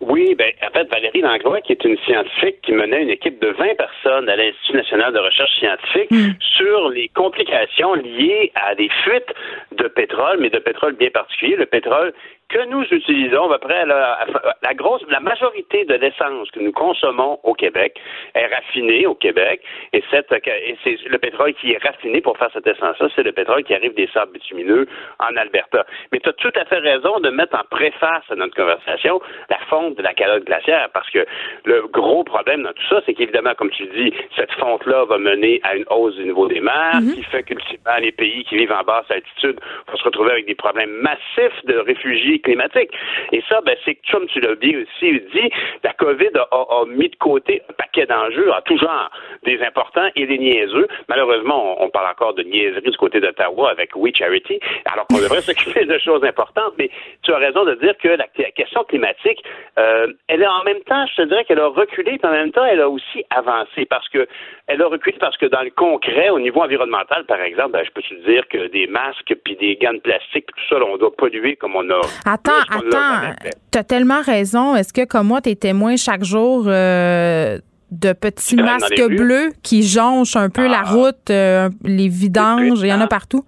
[0.00, 3.48] Oui, ben, en fait, Valérie Langlois, qui est une scientifique qui menait une équipe de
[3.48, 6.30] 20 personnes à l'Institut national de recherche scientifique mm.
[6.56, 9.34] sur les complications liées à des fuites
[9.72, 12.14] de pétrole, mais de pétrole bien particulier, le pétrole
[12.50, 14.26] que nous utilisons, à peu près la,
[14.62, 17.98] la grosse, la majorité de l'essence que nous consommons au Québec
[18.34, 22.50] est raffinée au Québec, et, cette, et c'est le pétrole qui est raffiné pour faire
[22.52, 24.86] cette essence-là, c'est le pétrole qui arrive des sables bitumineux
[25.20, 25.86] en Alberta.
[26.12, 29.58] Mais tu as tout à fait raison de mettre en préface à notre conversation la
[29.68, 31.24] fonte de la calotte glaciaire, parce que
[31.64, 35.60] le gros problème dans tout ça, c'est qu'évidemment, comme tu dis, cette fonte-là va mener
[35.62, 37.14] à une hausse du niveau des mers, mm-hmm.
[37.14, 40.56] qui fait qu'ultimement, les pays qui vivent en basse altitude vont se retrouver avec des
[40.56, 42.90] problèmes massifs de réfugiés climatique.
[43.32, 45.50] Et ça, ben, c'est comme tu l'as bien aussi dit,
[45.84, 49.10] la COVID a, mis de côté un paquet d'enjeux en tout genre,
[49.44, 50.88] des importants et des niaiseux.
[51.08, 55.40] Malheureusement, on, parle encore de niaiserie du côté d'Ottawa avec We Charity, alors qu'on devrait
[55.48, 56.74] s'occuper de choses importantes.
[56.78, 56.90] Mais
[57.22, 59.42] tu as raison de dire que la, question climatique,
[59.78, 62.52] euh, elle est en même temps, je te dirais qu'elle a reculé, puis en même
[62.52, 64.26] temps, elle a aussi avancé parce que
[64.66, 67.90] elle a reculé parce que dans le concret, au niveau environnemental, par exemple, ben, je
[67.90, 71.14] peux te dire que des masques puis des gants de plastique, tout ça, on doit
[71.14, 72.00] polluer comme on a
[72.32, 73.34] Attends, attends.
[73.72, 74.76] Tu as tellement raison.
[74.76, 77.58] Est-ce que, comme moi, tu es témoin chaque jour euh,
[77.90, 80.90] de petits masques bleus qui jonchent un peu la ah.
[80.90, 83.44] route, euh, les vidanges, il y en a partout?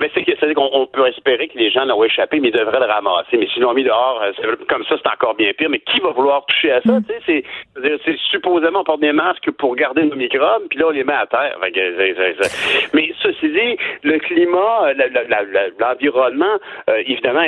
[0.00, 2.86] Mais c'est c'est qu'on peut espérer que les gens l'ont échappé, mais ils devraient le
[2.86, 3.36] ramasser.
[3.36, 5.68] Mais s'ils l'ont mis dehors, euh, comme ça, c'est encore bien pire.
[5.70, 6.92] Mais qui va vouloir toucher à ça?
[6.92, 7.04] Mm.
[7.26, 7.44] C'est,
[8.04, 11.12] c'est supposément on porte des masques pour garder nos microbes, puis là, on les met
[11.12, 11.58] à terre.
[12.94, 14.94] Mais ceci dit, le climat, euh,
[15.78, 16.56] l'environnement,
[16.88, 17.44] euh, évidemment,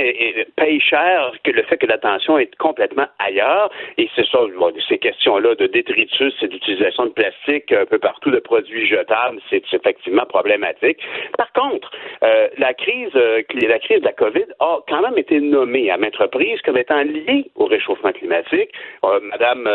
[0.56, 3.70] paye cher que le fait que l'attention est complètement ailleurs.
[3.96, 4.40] Et c'est ça,
[4.88, 9.62] ces questions-là de détritus et d'utilisation de plastique un peu partout, de produits jetables, c'est
[9.72, 10.98] effectivement problématique.
[11.38, 11.90] Par contre,
[12.22, 15.96] euh, la crise, euh, la crise de la COVID a quand même été nommée à
[15.96, 18.70] maintes reprises comme étant liée au réchauffement climatique.
[19.04, 19.68] Euh, Madame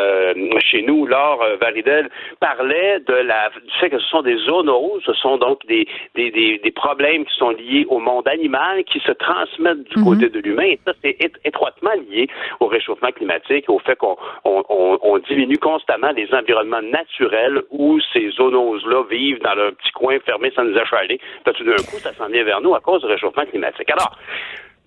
[0.60, 2.10] chez nous, Laure Varidel,
[2.40, 6.32] parlait de la, du fait que ce sont des zoonoses, ce sont donc des, des,
[6.32, 10.32] des, problèmes qui sont liés au monde animal qui se transmettent du côté mhm.
[10.32, 10.64] de l'humain.
[10.64, 12.28] Et ça, c'est étroitement lié
[12.60, 14.64] au réchauffement climatique, au fait qu'on on,
[15.02, 20.52] on, diminue constamment les environnements naturels où ces zoonoses-là vivent dans leur petit coin fermé
[20.56, 21.20] sans nous achaler.
[21.46, 23.90] Tout d'un coup, ça s'en vient vers nous à cause du réchauffement climatique.
[23.90, 24.18] Alors,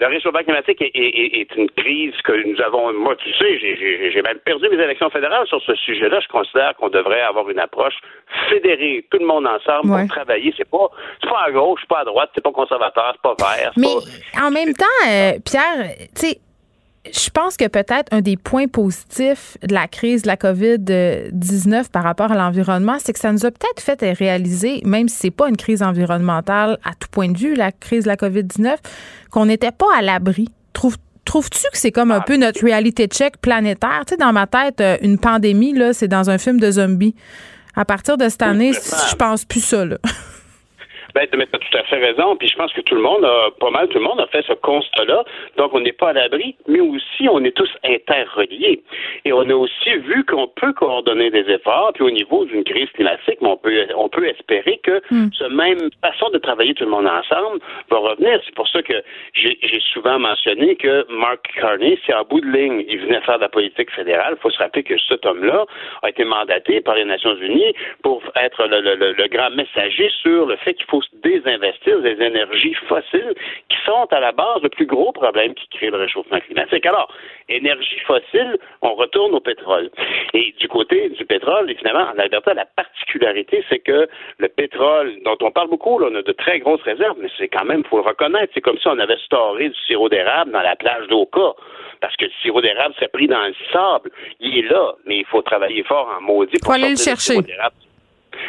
[0.01, 2.93] le réchauffement climatique est, une crise que nous avons.
[2.95, 6.21] Moi, tu sais, j'ai même perdu mes élections fédérales sur ce sujet-là.
[6.21, 7.97] Je considère qu'on devrait avoir une approche
[8.49, 10.55] fédérée, tout le monde ensemble pour travailler.
[10.57, 10.89] C'est pas,
[11.23, 13.73] pas à gauche, pas à droite, c'est pas conservateur, c'est pas vert.
[13.77, 16.41] Mais en même temps, euh, Pierre, tu sais
[17.07, 22.03] je pense que peut-être un des points positifs de la crise de la COVID-19 par
[22.03, 25.49] rapport à l'environnement, c'est que ça nous a peut-être fait réaliser, même si c'est pas
[25.49, 28.77] une crise environnementale à tout point de vue, la crise de la COVID-19,
[29.31, 30.49] qu'on n'était pas à l'abri.
[30.73, 32.25] Trouve, Trouves-tu que c'est comme un ah.
[32.27, 34.03] peu notre reality check planétaire?
[34.07, 37.15] Tu sais, dans ma tête, euh, une pandémie, là, c'est dans un film de zombies.
[37.77, 39.99] À partir de cette année, je pense plus ça, là.
[41.15, 42.37] Ben, tu as tout à fait raison.
[42.37, 44.43] Puis je pense que tout le monde, a, pas mal tout le monde a fait
[44.47, 45.25] ce constat-là.
[45.57, 48.83] Donc, on n'est pas à l'abri, mais aussi, on est tous interreliés.
[49.25, 51.93] Et on a aussi vu qu'on peut coordonner des efforts.
[51.95, 55.31] Puis au niveau d'une crise climatique, on peut, on peut espérer que hmm.
[55.33, 58.41] ce même façon de travailler tout le monde ensemble va revenir.
[58.45, 58.95] C'est pour ça que
[59.35, 63.43] j'ai souvent mentionné que Mark Carney, c'est en bout de ligne, il venait faire de
[63.43, 64.35] la politique fédérale.
[64.39, 65.67] Il faut se rappeler que cet homme-là
[66.03, 70.47] a été mandaté par les Nations Unies pour être le, le, le grand messager sur
[70.47, 73.35] le fait qu'il faut désinvestir des énergies fossiles
[73.69, 76.87] qui sont à la base le plus gros problème qui crée le réchauffement climatique.
[76.87, 77.13] Alors,
[77.49, 79.91] énergie fossile, on retourne au pétrole.
[80.35, 85.37] Et du côté du pétrole, finalement, en Alberta, la particularité, c'est que le pétrole, dont
[85.41, 87.99] on parle beaucoup, là, on a de très grosses réserves, mais c'est quand même, faut
[87.99, 91.55] le reconnaître, c'est comme si on avait storé du sirop d'érable dans la plage d'Oka.
[92.01, 94.11] Parce que le sirop d'érable s'est pris dans le sable.
[94.41, 97.37] Il est là, mais il faut travailler fort en maudit pour aller le chercher.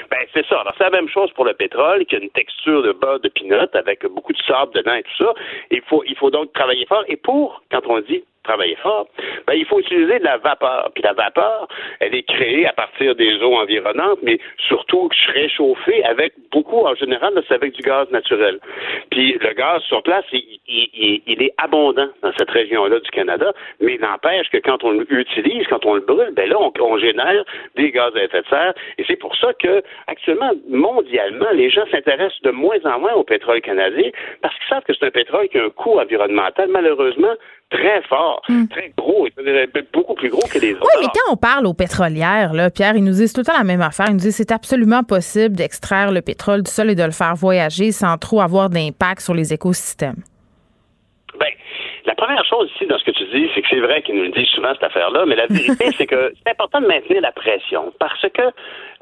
[0.09, 0.61] Ben, c'est ça.
[0.61, 3.29] Alors, c'est la même chose pour le pétrole, qui a une texture de beurre de
[3.29, 5.33] pinot avec beaucoup de sable dedans et tout ça.
[5.69, 7.03] Il faut, il faut donc travailler fort.
[7.07, 9.07] Et pour, quand on dit travailler fort,
[9.47, 10.91] ben, il faut utiliser de la vapeur.
[10.93, 11.67] Puis la vapeur,
[11.99, 17.33] elle est créée à partir des eaux environnantes, mais surtout réchauffée avec beaucoup, en général,
[17.47, 18.59] c'est avec du gaz naturel.
[19.09, 24.01] Puis le gaz sur place, il, est abondant dans cette région-là du Canada, mais il
[24.01, 27.43] n'empêche que quand on l'utilise, quand on le brûle, ben là, on, on génère
[27.75, 28.73] des gaz à effet de serre.
[28.97, 33.23] Et c'est pour ça que, actuellement, mondialement, les gens s'intéressent de moins en moins au
[33.23, 34.09] pétrole canadien
[34.41, 37.35] parce qu'ils savent que c'est un pétrole qui a un coût environnemental, malheureusement,
[37.71, 38.67] très fort, hmm.
[38.67, 39.27] très gros,
[39.93, 40.83] beaucoup plus gros que les autres.
[40.83, 43.57] Oui, mais quand on parle aux pétrolières, là, Pierre, ils nous disent tout le temps
[43.57, 44.07] la même affaire.
[44.09, 47.11] Ils nous disent que c'est absolument possible d'extraire le pétrole du sol et de le
[47.11, 50.21] faire voyager sans trop avoir d'impact sur les écosystèmes.
[51.39, 51.47] Bien,
[52.05, 54.23] la première chose ici dans ce que tu dis, c'est que c'est vrai qu'ils nous
[54.23, 57.31] le disent souvent cette affaire-là, mais la vérité, c'est que c'est important de maintenir la
[57.31, 58.41] pression parce que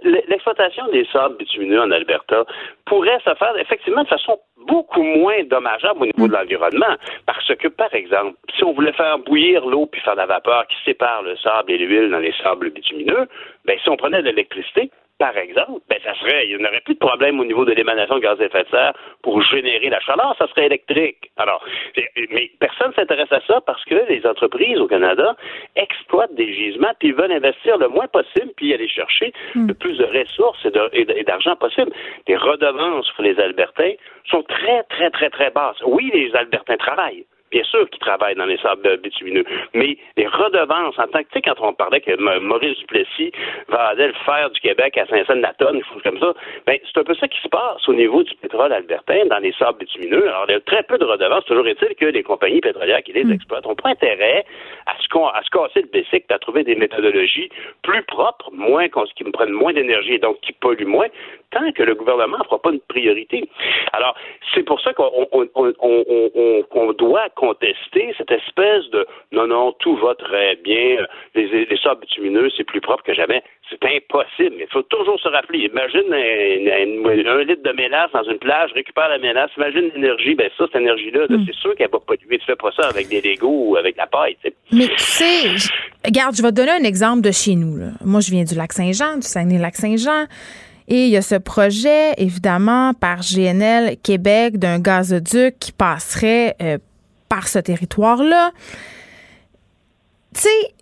[0.04, 2.46] l'exploitation des sables bitumineux en Alberta
[2.86, 6.96] pourrait se faire effectivement de façon beaucoup moins dommageable au niveau de l'environnement.
[7.26, 10.68] Parce que, par exemple, si on voulait faire bouillir l'eau puis faire de la vapeur
[10.68, 13.28] qui sépare le sable et l'huile dans les sables bitumineux,
[13.66, 16.94] ben, si on prenait de l'électricité, par exemple, ben ça serait, il n'y aurait plus
[16.94, 20.00] de problème au niveau de l'émanation de gaz à effet de serre pour générer la
[20.00, 21.30] chaleur, ça serait électrique.
[21.36, 21.64] Alors,
[22.32, 25.36] mais personne s'intéresse à ça parce que les entreprises au Canada
[25.76, 29.68] exploitent des gisements puis veulent investir le moins possible puis aller chercher hmm.
[29.68, 31.92] le plus de ressources et d'argent possible.
[32.28, 33.94] Les redevances pour les Albertains
[34.30, 35.82] sont très, très, très, très basses.
[35.86, 40.98] Oui, les Albertains travaillent bien sûr qu'ils travaillent dans les sables bitumineux, mais les redevances,
[41.00, 43.32] en tant que, tu sais, quand on parlait que Maurice Duplessis
[43.68, 46.34] va aller le faire du Québec à choses comme ça,
[46.66, 49.54] ben, c'est un peu ça qui se passe au niveau du pétrole albertain dans les
[49.54, 50.28] sables bitumineux.
[50.28, 51.46] Alors, il y a très peu de redevances.
[51.46, 53.34] Toujours est-il que les compagnies pétrolières qui les hmm.
[53.34, 54.46] exploitent n'ont pas intérêt
[54.86, 57.50] à se, à se casser le basic, à trouver des méthodologies
[57.82, 61.08] plus propres, moins, qui me prennent moins d'énergie et donc qui polluent moins,
[61.52, 63.50] tant que le gouvernement ne fera pas une priorité.
[63.94, 64.16] Alors,
[64.54, 70.56] c'est pour ça qu'on on, doit contester cette espèce de non, non, tout va très
[70.58, 73.44] bien, les, les sables bitumineux, c'est plus propre que jamais.
[73.70, 74.56] C'est impossible.
[74.60, 75.60] Il faut toujours se rappeler.
[75.60, 80.66] Imagine un, litre de mélasse dans une plage, récupère la mélasse, imagine l'énergie, ben ça,
[80.66, 81.46] cette énergie-là, hmm.
[81.46, 84.08] c'est sûr qu'elle va pas Tu fais pas ça avec des Legos ou avec la
[84.08, 84.38] paille.
[84.72, 85.72] Mais tu sais,
[86.06, 87.78] regarde, je vais te donner un exemple de chez nous.
[88.04, 90.26] Moi, je viens du lac Saint-Jean, du Saguenay-Lac-Saint-Jean.
[90.90, 96.80] Et il y a ce projet, évidemment, par GNL Québec d'un gazoduc qui passerait euh,
[97.30, 98.52] par ce territoire-là.
[100.34, 100.74] Tu sais,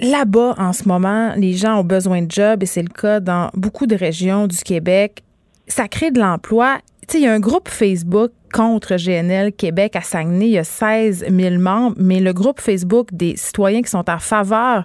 [0.00, 3.50] là-bas, en ce moment, les gens ont besoin de jobs et c'est le cas dans
[3.54, 5.22] beaucoup de régions du Québec.
[5.68, 6.78] Ça crée de l'emploi.
[7.06, 10.46] Tu sais, il y a un groupe Facebook contre GNL Québec à Saguenay.
[10.46, 14.18] Il y a 16 000 membres, mais le groupe Facebook des citoyens qui sont en
[14.18, 14.84] faveur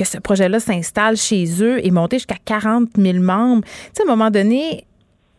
[0.00, 3.62] que ce projet-là s'installe chez eux est monté jusqu'à 40 000 membres.
[3.64, 4.86] Tu sais, à un moment donné,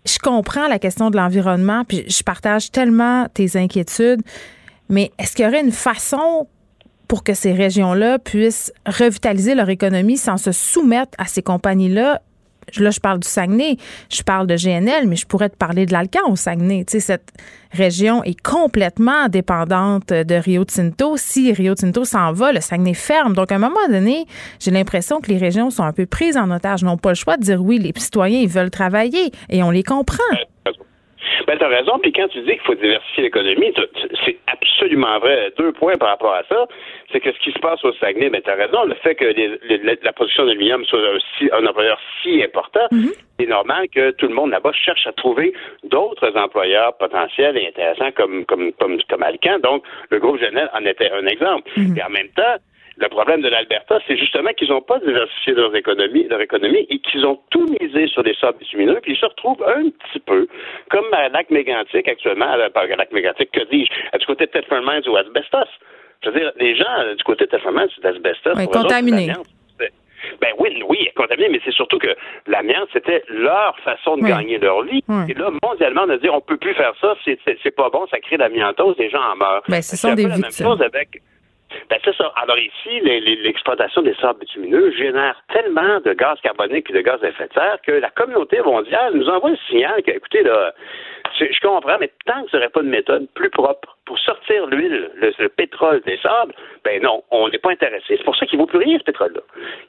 [0.05, 4.21] je comprends la question de l'environnement, puis je partage tellement tes inquiétudes,
[4.87, 6.47] mais est-ce qu'il y aurait une façon
[7.07, 12.21] pour que ces régions-là puissent revitaliser leur économie sans se soumettre à ces compagnies-là
[12.77, 13.77] là, je parle du Saguenay,
[14.09, 16.85] je parle de GNL, mais je pourrais te parler de l'Alcan au Saguenay.
[16.85, 17.33] Tu sais, cette
[17.71, 21.17] région est complètement dépendante de Rio Tinto.
[21.17, 23.33] Si Rio Tinto s'en va, le Saguenay ferme.
[23.33, 24.25] Donc, à un moment donné,
[24.59, 27.37] j'ai l'impression que les régions sont un peu prises en otage, n'ont pas le choix
[27.37, 30.23] de dire oui, les citoyens, ils veulent travailler et on les comprend.
[31.47, 31.99] Ben, tu as raison.
[31.99, 33.73] Puis quand tu dis qu'il faut diversifier l'économie,
[34.25, 35.51] c'est absolument vrai.
[35.57, 36.67] Deux points par rapport à ça.
[37.11, 38.83] C'est que ce qui se passe au Saguenay, ben, tu as raison.
[38.85, 39.25] Le fait que
[40.03, 40.99] la production d'aluminium soit
[41.51, 43.13] un, employeur si important, mm-hmm.
[43.39, 45.53] c'est normal que tout le monde là-bas cherche à trouver
[45.83, 49.59] d'autres employeurs potentiels et intéressants comme, comme, comme, comme Alcan.
[49.59, 51.69] Donc, le groupe Genel en était un exemple.
[51.77, 51.97] Mm-hmm.
[51.97, 52.57] Et en même temps,
[53.01, 56.99] Le problème de l'Alberta, c'est justement qu'ils n'ont pas diversifié leur économie, leur économie et
[56.99, 60.47] qu'ils ont tout misé sur des sables bitumineux, puis ils se retrouvent un petit peu
[60.91, 65.01] comme à lac mégantique actuellement, à lac mégantique, que dis-je, du côté de Thetford Mines
[65.07, 65.67] ou Asbestos.
[66.23, 68.53] Je veux dire, les gens du côté de Thetford Mines, c'est d'asbestos.
[68.55, 69.33] Oui, contaminés.
[70.39, 74.83] Ben oui, oui, contaminé, mais c'est surtout que l'amiante, c'était leur façon de gagner leur
[74.83, 75.03] vie.
[75.27, 78.19] Et là, mondialement, on a dit on peut plus faire ça, c'est pas bon, ça
[78.19, 79.63] crée l'amiantose, les gens en meurent.
[79.67, 81.19] Ben, ce sont des Même chose avec
[81.89, 82.31] ben, c'est ça.
[82.35, 87.29] Alors ici, l'exploitation des sables bitumineux génère tellement de gaz carbonique et de gaz à
[87.29, 90.73] effet de serre que la communauté mondiale nous envoie le signal que, écoutez, là,
[91.39, 95.09] je, comprends, mais tant que ce serait pas une méthode plus propre pour sortir l'huile,
[95.15, 96.53] le, pétrole des sables,
[96.83, 98.17] ben non, on n'est pas intéressé.
[98.17, 99.39] C'est pour ça qu'il ne vaut plus rien, ce pétrole-là.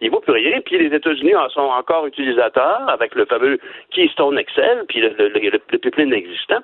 [0.00, 3.58] Il ne vaut plus rien, puis les États-Unis en sont encore utilisateurs avec le fameux
[3.90, 6.60] Keystone Excel, puis le, le, pipeline existant.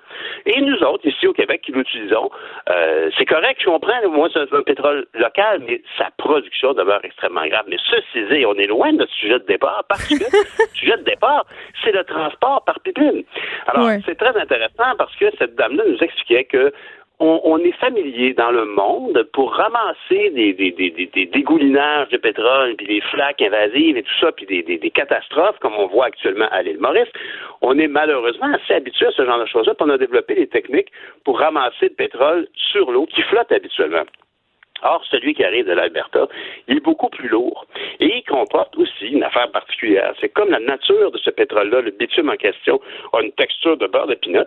[0.47, 2.31] Et nous autres, ici au Québec, qui l'utilisons,
[2.71, 7.45] euh, c'est correct, je comprends, moi, c'est un pétrole local, mais sa production demeure extrêmement
[7.49, 7.65] grave.
[7.67, 10.97] Mais ceci dit, on est loin de notre sujet de départ, parce que le sujet
[10.97, 11.45] de départ,
[11.83, 13.25] c'est le transport par pipeline.
[13.67, 16.73] Alors, c'est très intéressant parce que cette dame-là nous expliquait que
[17.21, 22.77] on, est familier dans le monde pour ramasser des, des, des, des, dégoulinages de pétrole,
[22.77, 26.62] puis des flaques invasives et tout ça, puis des, catastrophes comme on voit actuellement à
[26.62, 27.09] l'île Maurice.
[27.61, 30.47] On est malheureusement assez habitué à ce genre de choses-là, puis on a développé des
[30.47, 30.93] techniques
[31.25, 34.05] pour ramasser le pétrole sur l'eau qui flotte habituellement.
[34.83, 36.29] Or, celui qui arrive de l'Alberta,
[36.69, 37.66] il est beaucoup plus lourd.
[37.99, 40.14] Et il comporte aussi une affaire particulière.
[40.21, 42.81] C'est comme la nature de ce pétrole-là, le bitume en question
[43.12, 44.45] a une texture de beurre de pinot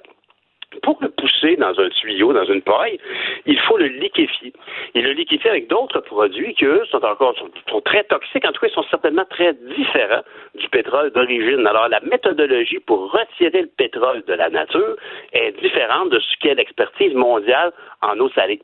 [0.82, 2.98] pour le pousser dans un tuyau, dans une paille,
[3.46, 4.54] il faut le liquéfier.
[4.96, 7.36] Et le liquéfier avec d'autres produits qui, eux, sont encore
[7.86, 8.46] très toxiques.
[8.46, 10.24] En tout cas, ils sont certainement très différents
[10.56, 11.66] du pétrole d'origine.
[11.68, 14.96] Alors, la méthodologie pour retirer le pétrole de la nature
[15.34, 18.62] est différente de ce qu'est l'expertise mondiale en eau salée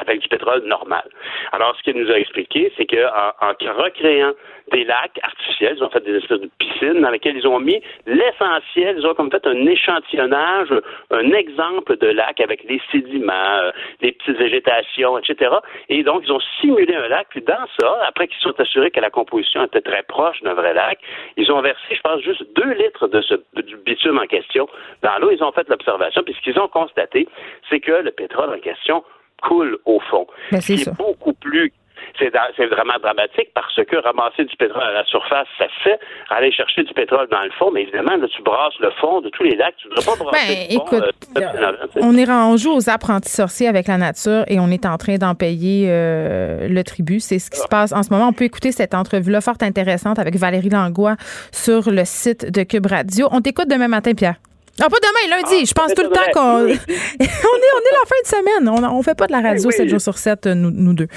[0.00, 1.04] avec du pétrole normal.
[1.52, 4.32] Alors, ce qu'il nous a expliqué, c'est qu'en en, recréant
[4.72, 7.82] des lacs artificiels, ils ont fait des espèces de piscines dans lesquelles ils ont mis
[8.06, 10.68] l'essentiel, ils ont comme fait un échantillonnage,
[11.10, 15.54] un exemple de lac avec les sédiments, euh, les petites végétations, etc.
[15.88, 19.00] Et donc, ils ont simulé un lac, puis dans ça, après qu'ils sont assurés que
[19.00, 20.98] la composition était très proche d'un vrai lac,
[21.36, 24.66] ils ont versé, je pense, juste deux litres de ce, du bitume en question
[25.02, 25.30] dans l'eau.
[25.30, 27.28] Ils ont fait l'observation, puis ce qu'ils ont constaté,
[27.68, 29.04] c'est que le pétrole en question
[29.46, 30.26] coule au fond.
[30.50, 31.72] Ben, c'est beaucoup plus
[32.18, 35.98] c'est, vraiment dramatique parce que ramasser du pétrole à la surface, ça se fait.
[36.30, 39.28] Aller chercher du pétrole dans le fond, mais évidemment, là, tu brasses le fond de
[39.30, 39.74] tous les lacs.
[39.78, 41.02] Tu ne devrais pas brasser ben, écoute,
[41.38, 44.96] euh, on est on joue aux apprentis sorciers avec la nature et on est en
[44.96, 47.20] train d'en payer euh, le tribut.
[47.20, 48.28] C'est ce qui se passe en ce moment.
[48.28, 51.16] On peut écouter cette entrevue-là fort intéressante avec Valérie Langlois
[51.52, 53.28] sur le site de Cube Radio.
[53.32, 54.36] On t'écoute demain matin, Pierre.
[54.80, 55.60] Non, pas demain, lundi.
[55.62, 56.40] Ah, je pense tout le temps qu'on.
[56.64, 56.74] on, est,
[57.20, 58.68] on est la fin de semaine.
[58.68, 61.08] On, on fait pas de la radio 7 jours sur 7, nous, nous deux.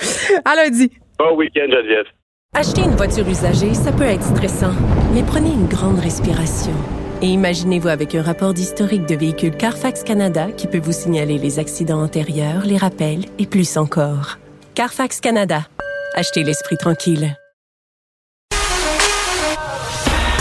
[0.45, 0.91] À lundi.
[1.17, 2.05] Bon week-end, Geneviève.
[2.53, 4.73] Acheter une voiture usagée, ça peut être stressant,
[5.13, 6.73] mais prenez une grande respiration.
[7.21, 11.59] Et imaginez-vous avec un rapport d'historique de véhicule Carfax Canada qui peut vous signaler les
[11.59, 14.37] accidents antérieurs, les rappels et plus encore.
[14.75, 15.67] Carfax Canada.
[16.13, 17.35] Achetez l'esprit tranquille.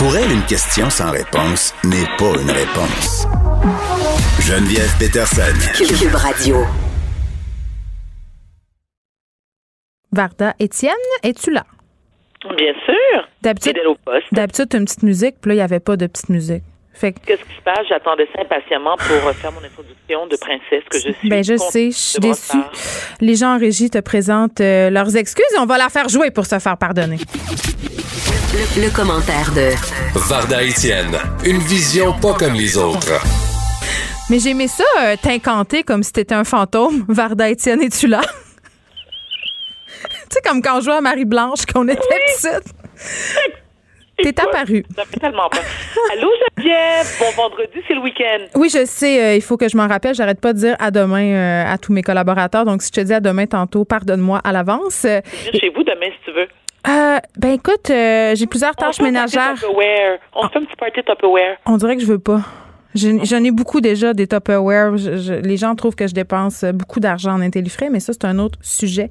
[0.07, 3.27] Pour elle, une question sans réponse n'est pas une réponse.
[4.39, 5.53] Geneviève Peterson.
[5.75, 6.65] Cube Radio.
[10.13, 10.93] Varda Étienne,
[11.25, 11.65] es-tu là?
[12.57, 13.29] Bien sûr.
[13.43, 16.63] D'habitude, une petite musique, puis là, il n'y avait pas de petite musique.
[17.01, 17.89] Qu'est-ce qui se passe?
[17.89, 21.29] J'attendais ça impatiemment pour faire mon introduction de princesse que je suis.
[21.29, 22.57] Ben, je sais, je suis déçue.
[23.21, 26.31] Les gens en régie te présentent euh, leurs excuses et on va la faire jouer
[26.31, 27.19] pour se faire pardonner.
[28.57, 29.75] Le, commentaire de
[30.31, 33.21] Varda Etienne, une vision pas comme les autres.
[34.31, 37.05] Mais j'aimais ça, euh, t'incanter comme si t'étais un fantôme.
[37.09, 38.23] Varda Etienne, es-tu là?
[38.25, 42.73] tu sais, comme quand on jouait à Marie-Blanche, qu'on était petite.
[44.23, 44.87] T'es apparu.
[44.97, 45.63] Ça fait tellement peur.
[46.15, 47.07] Allô, Geneviève.
[47.21, 48.47] Bon vendredi, c'est le week-end.
[48.55, 49.23] Oui, je sais.
[49.23, 50.15] Euh, il faut que je m'en rappelle.
[50.15, 52.65] J'arrête pas de dire à demain euh, à tous mes collaborateurs.
[52.65, 55.03] Donc, si je te dis à demain tantôt, pardonne-moi à l'avance.
[55.03, 56.49] chez vous demain, si tu veux.
[56.89, 59.55] Euh, ben écoute, euh, j'ai plusieurs tâches ménagères.
[60.35, 61.57] On fait un petit party Tupperware.
[61.67, 62.43] On dirait que je veux pas.
[62.95, 64.93] J'en ai beaucoup déjà des Tupperware.
[64.93, 68.59] les gens trouvent que je dépense beaucoup d'argent en intellifrais, mais ça, c'est un autre
[68.63, 69.11] sujet.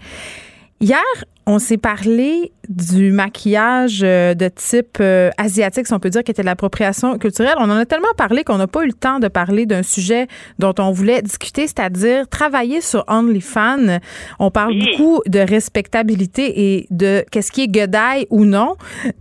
[0.79, 1.03] Hier,
[1.47, 6.31] on s'est parlé du maquillage euh, de type euh, asiatique, si on peut dire, qui
[6.31, 7.53] était l'appropriation culturelle.
[7.59, 10.27] On en a tellement parlé qu'on n'a pas eu le temps de parler d'un sujet
[10.57, 13.99] dont on voulait discuter, c'est-à-dire travailler sur OnlyFans.
[14.39, 18.75] On parle beaucoup de respectabilité et de qu'est-ce qui est godaille ou non.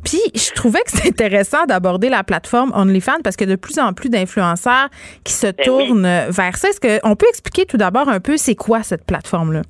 [0.05, 3.60] Puis, je trouvais que c'était intéressant d'aborder la plateforme OnlyFans parce qu'il y a de
[3.60, 4.88] plus en plus d'influenceurs
[5.24, 6.68] qui se ben tournent vers ça.
[6.68, 9.62] Est-ce qu'on peut expliquer tout d'abord un peu c'est quoi cette plateforme-là?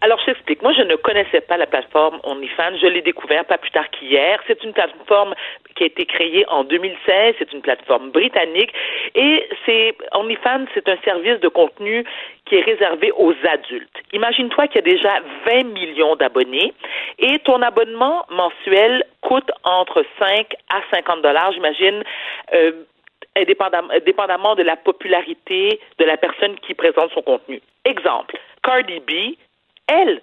[0.00, 0.62] Alors, je t'explique.
[0.62, 2.78] Moi, je ne connaissais pas la plateforme OnlyFans.
[2.80, 4.40] Je l'ai découvert pas plus tard qu'hier.
[4.46, 5.34] C'est une plateforme
[5.74, 7.34] qui a été créée en 2016.
[7.38, 8.72] C'est une plateforme britannique.
[9.16, 12.04] Et c'est, OnlyFans, c'est un service de contenu
[12.46, 13.96] qui est réservé aux adultes.
[14.12, 16.72] Imagine-toi qu'il y a déjà 20 millions d'abonnés
[17.18, 22.04] et ton abonnement mensuel coûte entre 5 à 50 dollars, j'imagine,
[22.54, 22.72] euh,
[24.04, 27.60] dépendamment de la popularité de la personne qui présente son contenu.
[27.84, 29.36] Exemple, Cardi B,
[29.88, 30.20] elle,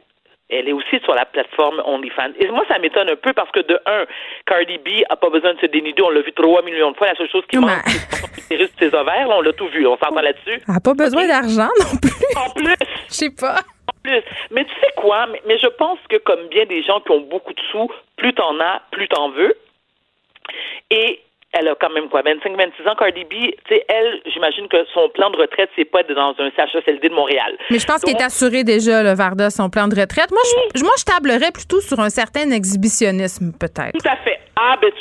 [0.50, 2.34] elle est aussi sur la plateforme OnlyFans.
[2.40, 4.06] Et moi, ça m'étonne un peu parce que, de un,
[4.46, 6.02] Cardi B a pas besoin de se dénuder.
[6.04, 7.08] On l'a vu trois millions de fois.
[7.08, 7.84] La seule chose qui manque,
[8.48, 9.28] c'est ses ovaires.
[9.30, 9.88] on l'a tout vu.
[9.88, 10.62] On s'entend là-dessus.
[10.68, 12.38] Elle n'a pas besoin d'argent non plus.
[12.38, 12.76] En plus.
[13.10, 13.56] Je sais pas.
[13.58, 14.22] En plus.
[14.52, 15.26] Mais tu sais quoi?
[15.28, 18.34] Mais, mais, je pense que, comme bien des gens qui ont beaucoup de sous, plus
[18.34, 19.56] t'en as, plus t'en veux.
[20.92, 21.22] Et
[21.58, 24.78] elle a quand même quoi, 25, 26 ans, Cardi B, tu sais, elle, j'imagine que
[24.94, 27.58] son plan de retraite, c'est pas dans un CHSLD de Montréal.
[27.72, 30.32] Mais je pense qu'il est assuré déjà, le Varda, son plan de retraite.
[30.32, 30.42] Moi,
[30.76, 33.94] je, moi, je tablerais plutôt sur un certain exhibitionnisme, peut-être.
[33.94, 34.40] Tout à fait.
[34.56, 34.92] Ah, ben,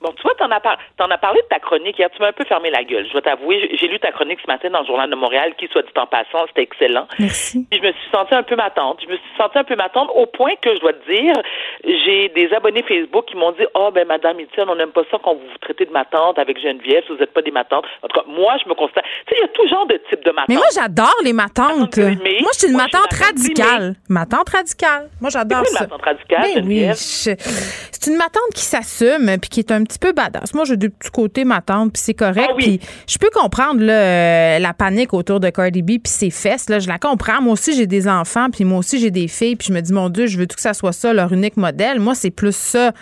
[0.00, 0.62] Bon, tu vois, t'en as,
[1.00, 2.08] en as parlé de ta chronique hier.
[2.10, 3.04] Tu m'as un peu fermé la gueule.
[3.08, 5.66] Je dois t'avouer, j'ai lu ta chronique ce matin dans le Journal de Montréal, qui,
[5.72, 7.08] soit dit en passant, c'était excellent.
[7.18, 7.66] Merci.
[7.68, 8.96] Puis je me suis sentie un peu m'attendre.
[9.02, 11.34] Je me suis sentie un peu m'attendre au point que, je dois te dire,
[11.82, 15.18] j'ai des abonnés Facebook qui m'ont dit, oh, ben, Madame Etienne, on n'aime pas ça
[15.22, 17.84] quand vous vous traitez de ma tante avec Geneviève, si vous n'êtes pas des matantes.
[18.02, 19.04] En tout cas, moi, je me constate.
[19.26, 20.48] Tu sais, il y a tout genre de type de matante.
[20.48, 21.98] Mais moi, j'adore les matantes.
[21.98, 23.94] Moi, je suis une matante radicale.
[24.08, 25.10] Matante radicale.
[25.20, 25.84] Moi, j'adore ça.
[25.84, 26.88] Une matante radicale, ben oui.
[26.94, 30.54] C'est une matante qui s'assume puis qui est un petit peu badass.
[30.54, 32.48] Moi, j'ai du petit côté ma tante, puis c'est correct.
[32.50, 32.78] Ah oui.
[32.78, 36.68] Puis je peux comprendre là, euh, la panique autour de Cardi B puis ses fesses.
[36.68, 37.42] Là, je la comprends.
[37.42, 39.92] Moi aussi, j'ai des enfants, puis moi aussi, j'ai des filles, puis je me dis,
[39.92, 41.98] mon Dieu, je veux tout que ça soit ça, leur unique modèle.
[41.98, 42.92] Moi, c'est plus ça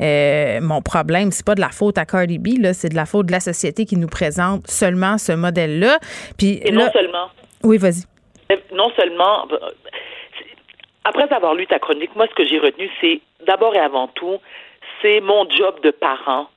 [0.00, 1.30] euh, mon problème.
[1.32, 3.40] C'est pas de la faute à Cardi B, là, c'est de la faute de la
[3.40, 5.98] société qui nous présente seulement ce modèle-là.
[6.38, 7.28] Puis Et non seulement.
[7.62, 8.04] Oui, vas-y.
[8.72, 9.48] Non seulement.
[11.04, 14.38] Après avoir lu ta chronique, moi, ce que j'ai retenu, c'est d'abord et avant tout,
[15.02, 16.48] c'est mon job de parent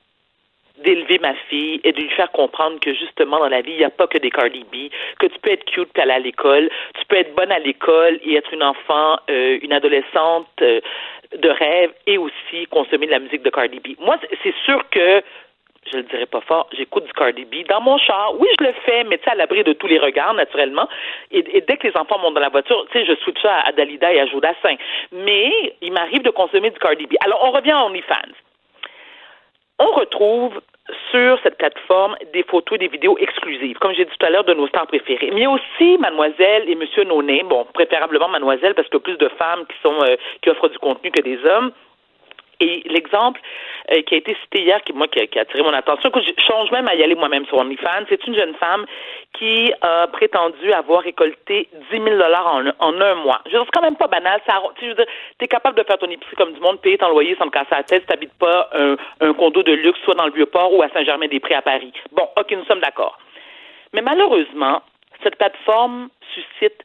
[0.84, 3.84] d'élever ma fille et de lui faire comprendre que justement dans la vie, il n'y
[3.84, 6.70] a pas que des Cardi B, que tu peux être cute et aller à l'école,
[6.98, 10.80] tu peux être bonne à l'école et être une enfant, euh, une adolescente euh,
[11.36, 14.00] de rêve et aussi consommer de la musique de Cardi B.
[14.00, 15.22] Moi, c'est sûr que
[15.86, 18.34] je le dirais pas fort, j'écoute du Cardi B dans mon char.
[18.38, 20.88] Oui, je le fais, mais tu sais, à l'abri de tous les regards, naturellement.
[21.30, 23.72] Et, dès que les enfants montent dans la voiture, tu sais, je switch ça à
[23.72, 24.76] Dalida et à Jodassin.
[25.12, 27.14] Mais il m'arrive de consommer du Cardi B.
[27.24, 28.34] Alors, on revient à OnlyFans.
[29.78, 30.60] On retrouve
[31.10, 34.44] sur cette plateforme des photos et des vidéos exclusives, comme j'ai dit tout à l'heure,
[34.44, 35.30] de nos stars préférés.
[35.32, 39.76] Mais aussi Mademoiselle et Monsieur Noné, bon, préférablement Mademoiselle, parce que plus de femmes qui
[39.82, 41.72] sont euh, qui offrent du contenu que des hommes.
[42.60, 43.40] Et l'exemple
[43.90, 46.30] euh, qui a été cité hier, qui moi qui a, attiré mon attention, que je
[46.46, 48.84] change même à y aller moi-même sur OnlyFans, c'est une jeune femme
[49.32, 53.40] qui a prétendu avoir récolté 10 000 dollars en, en, un mois.
[53.46, 54.40] Je veux c'est quand même pas banal.
[54.46, 55.06] Ça, tu veux
[55.40, 57.70] es capable de faire ton épicerie comme du monde, payer ton loyer sans te casser
[57.72, 60.82] la tête, si t'habites pas un, un condo de luxe, soit dans le Vieux-Port ou
[60.82, 61.92] à Saint-Germain-des-Prés à Paris.
[62.12, 63.18] Bon, ok, nous sommes d'accord.
[63.92, 64.82] Mais malheureusement,
[65.22, 66.84] cette plateforme suscite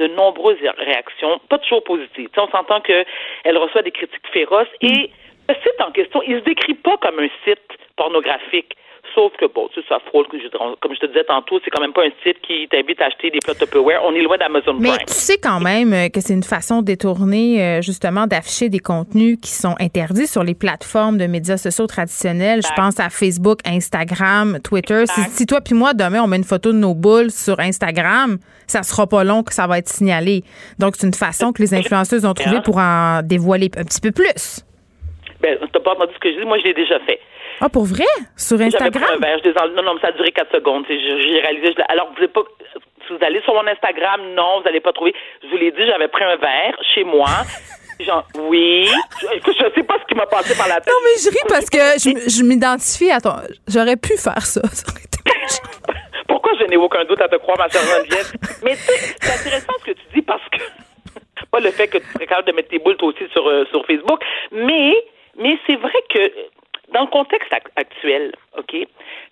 [0.00, 2.28] de nombreuses réactions, pas toujours positives.
[2.36, 5.10] on s'entend qu'elle reçoit des critiques féroces et
[5.48, 7.60] le site en question, il se décrit pas comme un site
[7.96, 8.76] pornographique.
[9.20, 10.24] Sauf que, bon, tu sais, ça frôle,
[10.80, 13.30] comme je te disais tantôt, c'est quand même pas un site qui t'invite à acheter
[13.30, 14.00] des plats Tupperware.
[14.02, 14.80] On est loin d'Amazon Prime.
[14.80, 18.78] Mais tu sais quand même euh, que c'est une façon détournée, euh, justement, d'afficher des
[18.78, 22.62] contenus qui sont interdits sur les plateformes de médias sociaux traditionnels.
[22.62, 25.04] Je pense à Facebook, Instagram, Twitter.
[25.06, 28.82] Si, toi puis moi, demain, on met une photo de nos boules sur Instagram, ça
[28.82, 30.44] sera pas long que ça va être signalé.
[30.78, 34.12] Donc, c'est une façon que les influenceuses ont trouvé pour en dévoiler un petit peu
[34.12, 34.64] plus.
[35.42, 36.46] Ben, t'as pas entendu ce que je dis?
[36.46, 37.20] Moi, je l'ai déjà fait.
[37.60, 38.06] Ah, pour vrai?
[38.36, 39.02] Sur Instagram?
[39.02, 40.84] Pris un verre, je non, non, mais ça a duré 4 secondes.
[40.88, 41.74] J'ai réalisé.
[41.88, 42.42] alors, vous pas.
[43.06, 45.14] Si vous allez sur mon Instagram, non, vous n'allez pas trouver.
[45.42, 47.28] Je vous l'ai dit, j'avais pris un verre chez moi.
[48.00, 48.88] Genre, oui.
[49.34, 50.88] Écoute, je sais pas ce qui m'a passé par la tête.
[50.88, 53.32] Non, mais je ris parce que je, je m'identifie à ton.
[53.68, 54.62] J'aurais pu faire ça.
[56.28, 58.32] Pourquoi je n'ai aucun doute à te croire, ma chère Geneviève?
[58.64, 60.62] mais c'est intéressant ce que tu dis parce que.
[61.50, 63.66] pas le fait que tu serais capable de mettre tes boules toi aussi sur, euh,
[63.70, 64.22] sur Facebook,
[64.52, 64.94] mais
[65.36, 66.20] mais c'est vrai que
[66.92, 68.76] dans le contexte actuel, OK,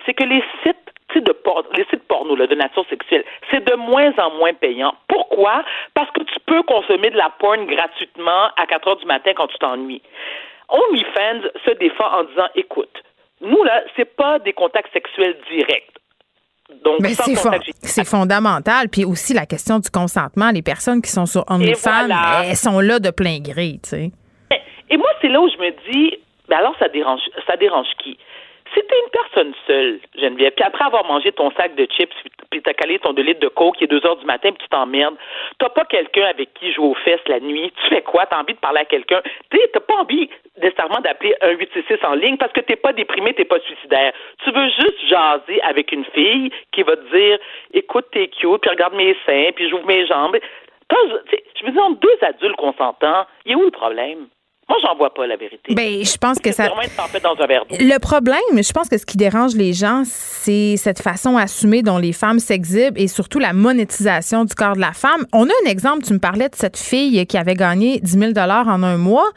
[0.07, 0.77] c'est que les sites
[1.17, 1.35] de
[1.77, 4.95] les sites porno de nature sexuelle, c'est de moins en moins payant.
[5.09, 5.65] Pourquoi?
[5.95, 9.49] Parce que tu peux consommer de la porn gratuitement à 4 heures du matin quand
[9.49, 10.03] tu t'ennuies.
[10.69, 13.03] OnlyFans se défend en disant, écoute,
[13.41, 15.93] nous, là, c'est pas des contacts sexuels directs.
[16.85, 16.99] Donc,
[17.83, 18.91] c'est, fondamental.
[18.91, 20.51] Puis aussi la question du consentement.
[20.51, 22.09] Les personnes qui sont sur OnlyFans,
[22.45, 24.11] elles sont là de plein gré, tu sais.
[24.91, 26.19] Et moi, c'est là où je me dis,
[26.49, 28.19] ben alors ça dérange, ça dérange qui?
[28.75, 32.13] Si t'es une personne seule, Geneviève, puis après avoir mangé ton sac de chips,
[32.51, 34.63] puis t'as calé ton 2 litres de coke, il est 2 heures du matin, puis
[34.63, 35.17] tu t'emmerdes,
[35.59, 38.27] t'as pas quelqu'un avec qui jouer aux fesses la nuit, tu fais quoi?
[38.27, 39.23] T'as envie de parler à quelqu'un?
[39.51, 40.29] T'as pas envie
[40.61, 44.13] nécessairement d'appeler un 866 en ligne parce que t'es pas déprimé, t'es pas suicidaire.
[44.45, 47.39] Tu veux juste jaser avec une fille qui va te dire,
[47.73, 50.37] écoute, t'es cute, puis regarde mes seins, puis j'ouvre mes jambes.
[50.91, 54.27] je me dis, entre deux adultes consentants, il y a où le problème?
[54.69, 55.75] Moi, j'en vois pas la vérité.
[55.75, 56.69] Ben, je pense que ça.
[56.69, 61.01] Dans un verre le problème, je pense que ce qui dérange les gens, c'est cette
[61.01, 65.27] façon assumée dont les femmes s'exhibent et surtout la monétisation du corps de la femme.
[65.33, 66.05] On a un exemple.
[66.05, 69.29] Tu me parlais de cette fille qui avait gagné 10 000 en un mois.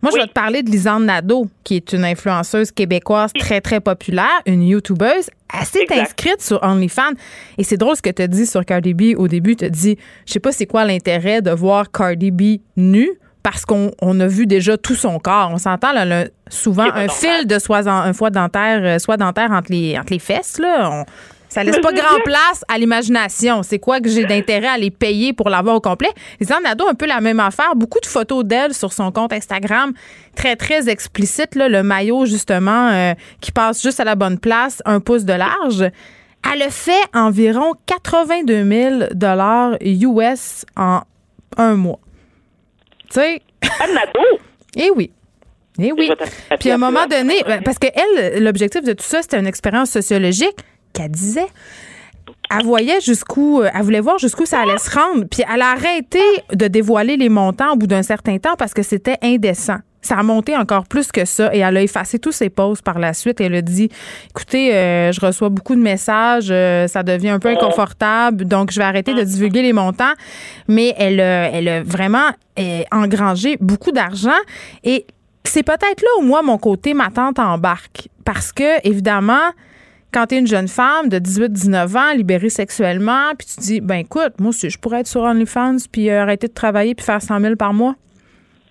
[0.00, 3.80] Moi, je vais te parler de Lisanne Nadeau, qui est une influenceuse québécoise très, très
[3.80, 5.28] populaire, une YouTubeuse.
[5.52, 7.14] Elle s'est inscrite sur OnlyFans.
[7.56, 9.56] Et c'est drôle ce que tu as dit sur Cardi B au début.
[9.56, 13.10] Tu as dit, je sais pas c'est quoi l'intérêt de voir Cardi B nue
[13.42, 15.50] parce qu'on a vu déjà tout son corps.
[15.52, 19.70] On s'entend là, souvent un fil de soie, un foie dentaire, euh, soit dentaire entre
[19.70, 20.58] les, entre les fesses.
[20.58, 20.90] Là.
[20.90, 21.04] On,
[21.48, 23.62] ça laisse pas grand place à l'imagination.
[23.62, 26.10] C'est quoi que j'ai d'intérêt à les payer pour l'avoir au complet?
[26.40, 27.74] Les Nado, un peu la même affaire.
[27.74, 29.92] Beaucoup de photos d'elle sur son compte Instagram,
[30.34, 31.54] très, très explicite.
[31.54, 35.32] Là, le maillot, justement, euh, qui passe juste à la bonne place, un pouce de
[35.32, 35.90] large.
[36.52, 41.00] Elle a fait environ 82 000 US en
[41.56, 41.98] un mois.
[43.10, 43.42] Tu sais.
[44.76, 45.10] Eh oui.
[45.80, 46.10] Eh oui.
[46.60, 49.90] Puis à un moment donné, parce que elle, l'objectif de tout ça, c'était une expérience
[49.90, 50.56] sociologique
[50.92, 51.46] qu'elle disait.
[52.50, 55.24] Elle voyait jusqu'où, elle voulait voir jusqu'où ça allait se rendre.
[55.30, 56.20] Puis elle a arrêté
[56.52, 59.78] de dévoiler les montants au bout d'un certain temps parce que c'était indécent.
[60.00, 62.98] Ça a monté encore plus que ça et elle a effacé tous ses posts par
[62.98, 63.40] la suite.
[63.40, 63.88] Elle a dit
[64.30, 68.78] Écoutez, euh, je reçois beaucoup de messages, euh, ça devient un peu inconfortable, donc je
[68.78, 70.14] vais arrêter de divulguer les montants.
[70.68, 74.30] Mais elle, elle a vraiment euh, engrangé beaucoup d'argent
[74.84, 75.06] et
[75.44, 78.08] c'est peut-être là où moi, mon côté, ma tante embarque.
[78.24, 79.52] Parce que, évidemment,
[80.12, 83.96] quand tu es une jeune femme de 18-19 ans, libérée sexuellement, puis tu dis, ben
[83.96, 87.56] écoute, moi je pourrais être sur OnlyFans, puis arrêter de travailler, puis faire 100 000
[87.56, 87.94] par mois.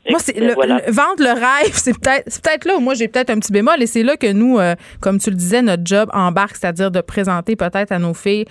[0.10, 3.40] Moi, c'est le, vendre le rêve, c'est peut-être peut-être là où moi j'ai peut-être un
[3.40, 6.56] petit bémol et c'est là que nous, euh, comme tu le disais, notre job embarque,
[6.56, 8.46] c'est-à-dire de présenter peut-être à nos filles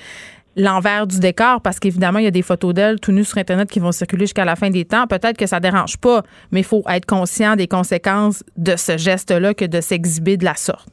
[0.56, 3.70] l'envers du décor parce qu'évidemment, il y a des photos d'elles tout nues sur Internet
[3.70, 5.06] qui vont circuler jusqu'à la fin des temps.
[5.06, 9.54] Peut-être que ça dérange pas, mais il faut être conscient des conséquences de ce geste-là
[9.54, 10.88] que de s'exhiber de la sorte.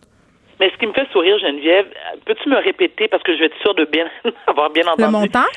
[0.60, 1.88] Mais ce qui me fait sourire, Geneviève,
[2.26, 4.06] peux-tu me répéter, parce que je vais être sûre de bien
[4.48, 5.04] avoir bien entendu?
[5.04, 5.50] Le montant?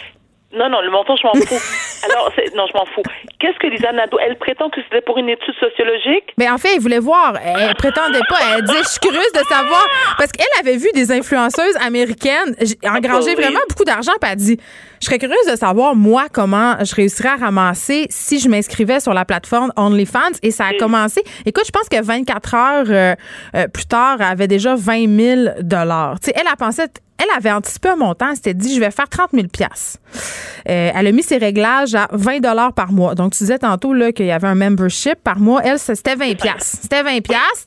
[0.52, 1.54] Non, non, le montant, je m'en fous.
[2.04, 3.02] Alors, non, je m'en fous.
[3.38, 6.32] Qu'est-ce que Lisa Nadeau, elle prétend que c'était pour une étude sociologique?
[6.38, 7.34] Mais en fait, elle voulait voir.
[7.42, 8.36] Elle prétendait pas.
[8.54, 9.86] Elle disait, je suis curieuse de savoir.
[10.18, 14.60] Parce qu'elle avait vu des influenceuses américaines engranger vraiment beaucoup d'argent, puis elle dit,
[15.00, 19.12] je serais curieuse de savoir, moi, comment je réussirais à ramasser si je m'inscrivais sur
[19.12, 20.38] la plateforme OnlyFans.
[20.42, 21.22] Et ça a commencé.
[21.44, 23.14] Écoute, je pense que 24 heures euh,
[23.54, 26.82] euh, plus tard, elle avait déjà 20 000 Tu sais, elle a pensé
[27.18, 31.06] elle avait anticipé un montant, elle s'était dit je vais faire 30 000 euh, Elle
[31.06, 33.14] a mis ses réglages à 20 dollars par mois.
[33.14, 36.34] Donc tu disais tantôt là qu'il y avait un membership par mois, elle c'était 20
[36.58, 37.18] C'était 20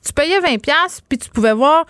[0.06, 0.58] tu payais 20
[1.08, 1.86] puis tu pouvais voir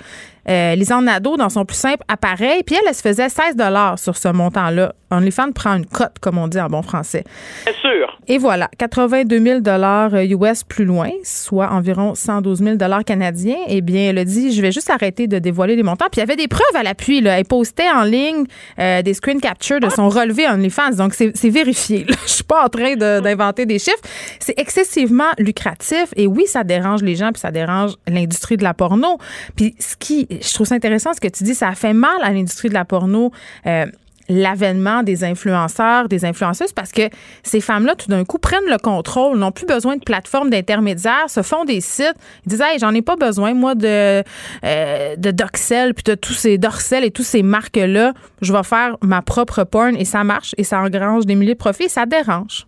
[0.49, 3.99] euh, Lisanne Nadeau dans son plus simple appareil, puis elle, elle se faisait 16 dollars
[3.99, 4.93] sur ce montant-là.
[5.11, 7.23] OnlyFans prend une cote, comme on dit en bon français.
[7.65, 8.18] Bien sûr.
[8.31, 13.57] Et voilà, 82 000 dollars US plus loin, soit environ 112 000 dollars canadiens.
[13.67, 16.05] Eh bien, elle a dit, je vais juste arrêter de dévoiler les montants.
[16.11, 17.25] Puis il y avait des preuves à l'appui.
[17.25, 18.45] Elle postait en ligne
[18.77, 20.91] euh, des screen captures de son relevé OnlyFans.
[20.91, 22.05] Donc, c'est vérifié.
[22.27, 23.97] Je suis pas en train d'inventer des chiffres.
[24.39, 26.13] C'est excessivement lucratif.
[26.15, 29.17] Et oui, ça dérange les gens, puis ça dérange l'industrie de la porno.
[29.55, 32.21] Puis ce qui, je trouve ça intéressant ce que tu dis, ça a fait mal
[32.21, 33.31] à l'industrie de la porno.
[33.65, 33.87] Euh,
[34.29, 37.01] l'avènement des influenceurs, des influenceuses, parce que
[37.43, 41.41] ces femmes-là, tout d'un coup, prennent le contrôle, n'ont plus besoin de plateformes d'intermédiaires, se
[41.41, 42.15] font des sites,
[42.45, 44.23] ils disent, hey, j'en ai pas besoin, moi, de,
[44.63, 48.13] euh, Doxel, puis de tous ces Dorcel et tous ces marques-là.
[48.41, 51.59] Je vais faire ma propre porn et ça marche et ça engrange des milliers de
[51.59, 52.65] profits et ça dérange.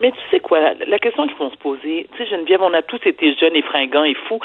[0.00, 2.82] Mais tu sais quoi, la question qu'il faut se poser, tu sais, Geneviève, on a
[2.82, 4.40] tous été jeunes et fringants et fous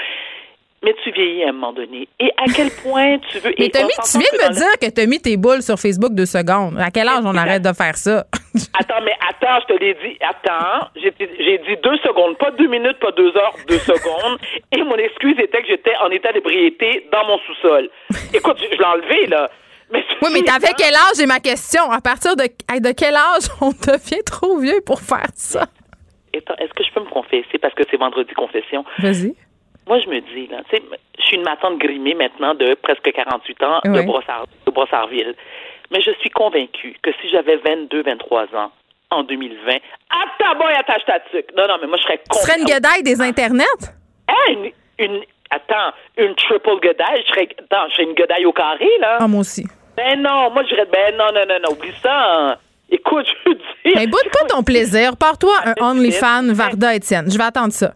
[0.85, 2.07] mais tu vieillis à un moment donné.
[2.19, 3.51] Et à quel point tu veux...
[3.59, 6.27] Mais tu viens de me dire que tu as mis tes boules sur Facebook deux
[6.27, 6.77] secondes.
[6.79, 8.25] À quel âge on arrête de faire ça?
[8.79, 10.17] attends, mais attends, je te l'ai dit.
[10.21, 11.09] Attends, j'ai
[11.57, 14.37] dit deux secondes, pas deux minutes, pas deux heures, deux secondes.
[14.71, 17.89] Et mon excuse était que j'étais en état d'ébriété dans mon sous-sol.
[18.31, 19.49] Écoute, je, l'ai enlevé, là.
[19.91, 21.89] Mais oui, mais t'avais quel âge, j'ai ma question?
[21.91, 25.65] À partir de, de quel âge on devient trop vieux pour faire ça?
[26.33, 27.57] Est-ce que je peux me confesser?
[27.61, 28.83] Parce que c'est vendredi confession?
[28.99, 29.35] Vas-y.
[29.87, 30.83] Moi, je me dis, là, tu sais,
[31.19, 35.35] je suis une matante grimée maintenant de presque 48 ans de, Brossard, de Brossardville.
[35.91, 38.71] Mais je suis convaincue que si j'avais 22, 23 ans
[39.11, 39.73] en 2020,
[40.39, 41.55] ta boy, attache ta tuque.
[41.55, 43.63] Non, non, mais moi, je serais Tu serais une guedaille des internets?
[44.27, 45.21] Hein, une,
[45.51, 49.17] Attends, une triple godaille, je serais, attends, je serais une godaille au carré, là.
[49.19, 49.65] Ah, moi aussi.
[49.95, 52.11] Ben non, moi, je dirais, ben non, non, non, non, oublie ça.
[52.13, 52.57] hein.
[52.89, 53.93] Écoute, je veux dire.
[53.95, 55.15] Mais boude pas ton plaisir.
[55.17, 57.31] Pars-toi un OnlyFans Varda Étienne.
[57.31, 57.93] Je vais attendre ça.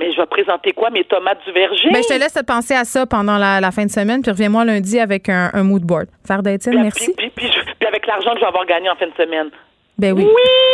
[0.00, 1.90] Mais je vais présenter quoi, mes tomates du verger?
[1.92, 4.64] Ben, je te laisse penser à ça pendant la, la fin de semaine, puis reviens-moi
[4.64, 6.06] lundi avec un, un mood board.
[6.46, 7.12] Étienne, Puis- merci.
[7.16, 9.50] Puis, puis, puis, puis avec l'argent que je vais avoir gagné en fin de semaine.
[9.98, 10.26] Ben oui.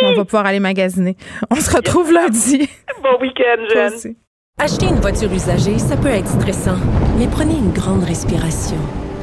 [0.03, 1.17] On va pouvoir aller magasiner.
[1.51, 2.69] On se retrouve lundi.
[3.03, 4.15] Bon week-end, aussi.
[4.59, 6.77] Acheter une voiture usagée, ça peut être stressant,
[7.19, 8.77] mais prenez une grande respiration.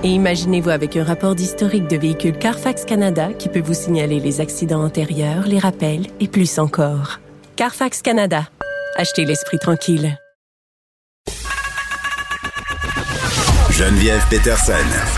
[0.04, 4.40] Et imaginez-vous avec un rapport d'historique de véhicule Carfax Canada qui peut vous signaler les
[4.42, 7.18] accidents antérieurs, les rappels et plus encore.
[7.56, 8.42] Carfax Canada.
[8.96, 10.16] Achetez l'esprit tranquille.
[13.72, 14.72] Geneviève Peterson.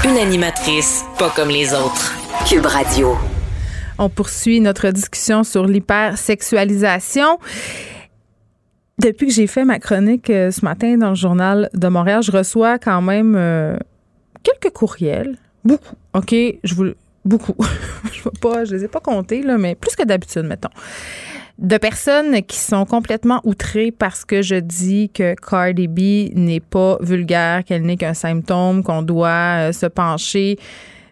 [0.04, 2.14] Une animatrice pas comme les autres.
[2.48, 3.18] Cube Radio.
[3.98, 7.38] On poursuit notre discussion sur l'hypersexualisation.
[8.98, 12.32] Depuis que j'ai fait ma chronique euh, ce matin dans le journal de Montréal, je
[12.32, 13.76] reçois quand même euh,
[14.42, 15.36] quelques courriels.
[15.64, 15.96] Beaucoup.
[16.14, 16.34] OK?
[16.64, 16.92] Je vous
[17.26, 17.56] beaucoup.
[18.10, 20.70] je vais pas, je les ai pas comptés, là, mais plus que d'habitude, mettons.
[21.58, 26.98] De personnes qui sont complètement outrées parce que je dis que Cardi B n'est pas
[27.00, 30.58] vulgaire, qu'elle n'est qu'un symptôme, qu'on doit euh, se pencher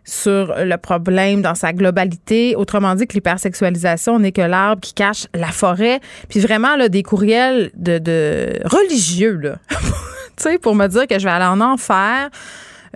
[0.04, 2.54] sur le problème dans sa globalité.
[2.56, 6.00] Autrement dit, que l'hypersexualisation n'est que l'arbre qui cache la forêt.
[6.28, 9.56] Puis vraiment, là, des courriels de, de religieux, là.
[10.62, 12.28] pour me dire que je vais aller en enfer.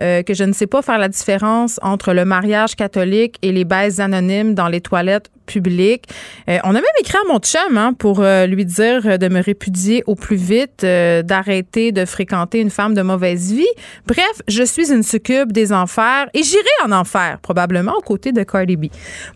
[0.01, 3.65] Euh, que je ne sais pas faire la différence entre le mariage catholique et les
[3.65, 6.05] baises anonymes dans les toilettes publiques.
[6.47, 9.41] Euh, on a même écrit à mon chum hein, pour euh, lui dire de me
[9.41, 13.73] répudier au plus vite, euh, d'arrêter de fréquenter une femme de mauvaise vie.
[14.05, 18.43] Bref, je suis une succube des enfers et j'irai en enfer, probablement aux côtés de
[18.43, 18.85] Cardi B.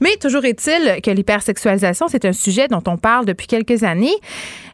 [0.02, 4.15] Mais toujours est-il que l'hypersexualisation, c'est un sujet dont on parle depuis quelques années.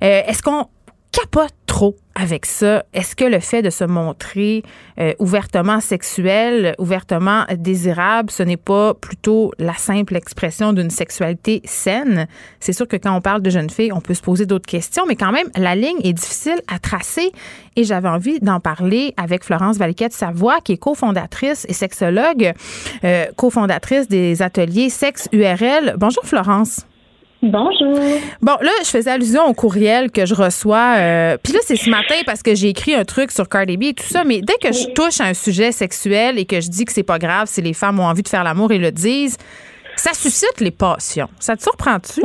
[0.04, 0.68] Euh, Est-ce qu'on
[1.12, 2.84] capote trop avec ça?
[2.94, 4.64] Est-ce que le fait de se montrer
[5.00, 12.28] euh, ouvertement sexuel, ouvertement désirable, ce n'est pas plutôt la simple expression d'une sexualité saine?
[12.60, 15.06] C'est sûr que quand on parle de jeunes filles, on peut se poser d'autres questions,
[15.08, 17.32] mais quand même, la ligne est difficile à tracer
[17.76, 22.54] et j'avais envie d'en parler avec Florence Valiquette Savoie, qui est cofondatrice et sexologue,
[23.04, 25.96] euh, cofondatrice des ateliers Sexe URL.
[25.98, 26.86] Bonjour Florence.
[27.42, 27.98] Bonjour.
[28.42, 30.96] Bon, là, je faisais allusion au courriel que je reçois.
[30.98, 33.84] euh, Puis là, c'est ce matin parce que j'ai écrit un truc sur Cardi B
[33.84, 34.26] et tout ça.
[34.26, 37.04] Mais dès que je touche à un sujet sexuel et que je dis que c'est
[37.04, 39.38] pas grave si les femmes ont envie de faire l'amour et le disent,
[39.96, 41.30] ça suscite les passions.
[41.40, 42.22] Ça te surprend-tu?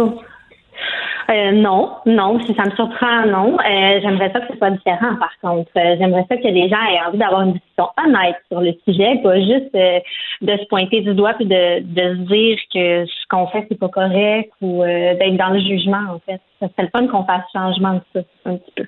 [1.31, 3.57] Euh, non, non, si ça me surprend, non.
[3.59, 5.71] Euh, j'aimerais ça que ce soit différent, par contre.
[5.77, 9.21] Euh, j'aimerais ça que les gens aient envie d'avoir une discussion honnête sur le sujet,
[9.23, 10.01] pas juste euh,
[10.43, 13.79] de se pointer du doigt puis de, de se dire que ce qu'on fait, c'est
[13.79, 16.41] pas correct ou euh, d'être dans le jugement, en fait.
[16.61, 18.85] Ça serait le fun qu'on fasse changement de ça, un petit peu.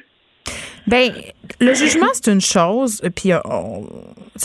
[0.86, 1.12] Ben,
[1.60, 3.02] le jugement, c'est une chose.
[3.14, 3.86] Puis, euh, on,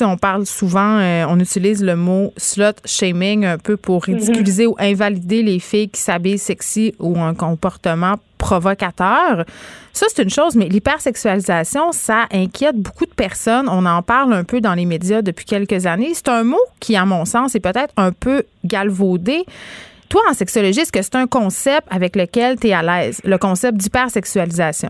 [0.02, 4.76] on parle souvent, euh, on utilise le mot slut shaming un peu pour ridiculiser ou
[4.80, 9.46] invalider les filles qui s'habillent sexy ou un comportement provocateur.
[9.94, 13.70] Ça, c'est une chose, mais l'hypersexualisation, ça inquiète beaucoup de personnes.
[13.70, 16.14] On en parle un peu dans les médias depuis quelques années.
[16.16, 19.46] C'est un mot qui, à mon sens, est peut-être un peu galvaudé.
[20.10, 23.38] Toi, en sexologie, est-ce que c'est un concept avec lequel tu es à l'aise, le
[23.38, 24.90] concept d'hypersexualisation?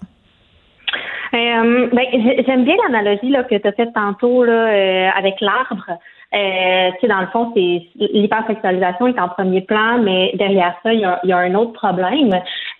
[1.34, 5.86] Euh, ben, j'ai- j'aime bien l'analogie que tu as faite tantôt là, euh, avec l'arbre.
[6.34, 10.94] Euh, tu sais, dans le fond, c'est l'hypersexualisation est en premier plan, mais derrière ça,
[10.94, 12.34] il y a, y a un autre problème.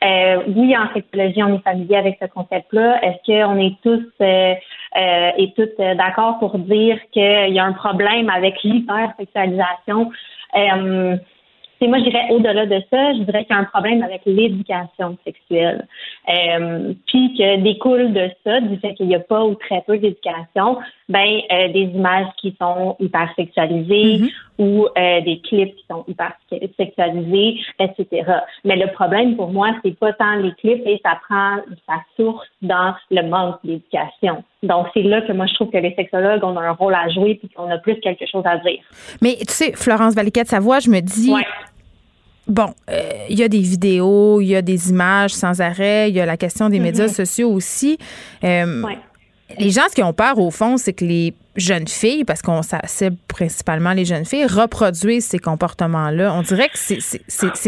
[0.04, 3.04] Euh, oui, en sexologie, on est familier avec ce concept-là.
[3.04, 4.54] Est-ce qu'on est tous euh,
[4.98, 10.12] euh, et toutes euh, d'accord pour dire qu'il y a un problème avec l'hypersexualisation?
[11.88, 15.18] Moi, je dirais au-delà de ça, je dirais qu'il y a un problème avec l'éducation
[15.24, 15.88] sexuelle.
[16.30, 19.98] Euh, puis que découle de ça, du fait qu'il n'y a pas ou très peu
[19.98, 20.78] d'éducation,
[21.12, 26.34] ben euh, des images qui sont hyper sexualisées ou euh, des clips qui sont hyper
[26.78, 28.24] sexualisés, etc.
[28.64, 31.58] Mais le problème pour moi, c'est pas tant les clips et ça prend
[31.88, 34.44] sa source dans le manque d'éducation.
[34.64, 37.36] Donc c'est là que moi je trouve que les sexologues ont un rôle à jouer
[37.36, 38.80] puis qu'on a plus quelque chose à dire.
[39.22, 41.34] Mais tu sais, Florence Valiquette Savoie, je me dis.
[42.48, 46.16] Bon, euh, il y a des vidéos, il y a des images sans arrêt, il
[46.16, 47.98] y a la question des médias sociaux aussi.
[48.44, 48.84] Euh,
[49.60, 52.62] Les gens, ce qui ont peur, au fond, c'est que les jeunes filles, parce qu'on
[52.62, 56.34] cible principalement les jeunes filles, reproduisent ces comportements-là.
[56.34, 57.00] On dirait que c'est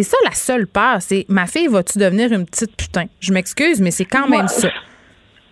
[0.04, 0.98] ça la seule peur.
[1.02, 3.06] C'est ma fille, va-tu devenir une petite putain?
[3.20, 4.70] Je m'excuse, mais c'est quand même ça.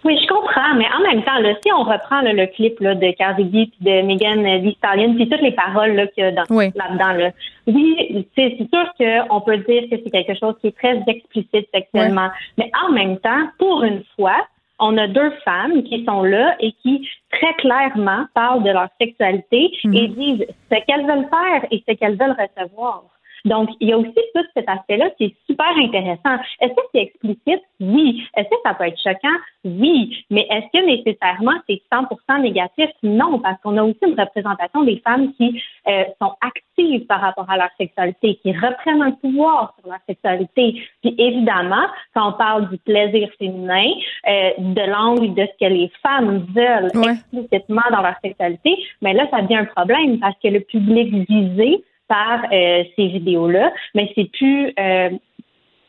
[0.03, 2.95] Oui, je comprends, mais en même temps, là, si on reprend là, le clip là,
[2.95, 6.27] de Cardi B puis de Megan Thee Stallion, puis toutes les paroles là, qu'il y
[6.27, 7.29] a dans- là-dedans, là,
[7.67, 8.91] oui, c'est c'est sûr
[9.29, 13.19] qu'on peut dire que c'est quelque chose qui est très explicite sexuellement, mais en même
[13.19, 14.37] temps, pour une fois,
[14.81, 19.71] on a deux femmes qui sont là et qui très clairement parlent de leur sexualité
[19.85, 20.13] et mhm.
[20.15, 23.03] disent ce qu'elles veulent faire et ce qu'elles veulent recevoir.
[23.45, 26.41] Donc, il y a aussi tout cet aspect-là qui est super intéressant.
[26.59, 27.63] Est-ce que c'est explicite?
[27.79, 28.23] Oui.
[28.35, 29.37] Est-ce que ça peut être choquant?
[29.63, 30.25] Oui.
[30.29, 32.89] Mais est-ce que nécessairement c'est 100% négatif?
[33.03, 37.49] Non, parce qu'on a aussi une représentation des femmes qui euh, sont actives par rapport
[37.49, 40.81] à leur sexualité, qui reprennent un pouvoir sur leur sexualité.
[41.01, 43.91] Puis évidemment, quand on parle du plaisir féminin,
[44.27, 49.27] euh, de l'angle de ce que les femmes veulent explicitement dans leur sexualité, mais là,
[49.31, 54.29] ça devient un problème parce que le public visé par euh, ces vidéos-là, mais c'est
[54.37, 55.09] plus euh,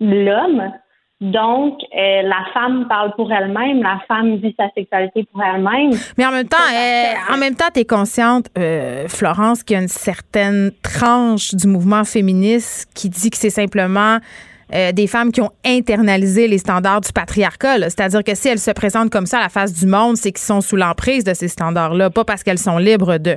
[0.00, 0.70] l'homme.
[1.20, 5.90] Donc, euh, la femme parle pour elle-même, la femme vit sa sexualité pour elle-même.
[6.16, 6.56] Mais en même temps,
[7.32, 8.46] en même temps, tu es consciente,
[9.08, 14.18] Florence, qu'il y a une certaine tranche du mouvement féministe qui dit que c'est simplement
[14.70, 17.78] des femmes qui ont internalisé les standards du patriarcat.
[17.82, 20.44] C'est-à-dire que si elles se présentent comme ça à la face du monde, c'est qu'ils
[20.44, 23.36] sont sous l'emprise de ces standards-là, pas parce qu'elles sont libres de.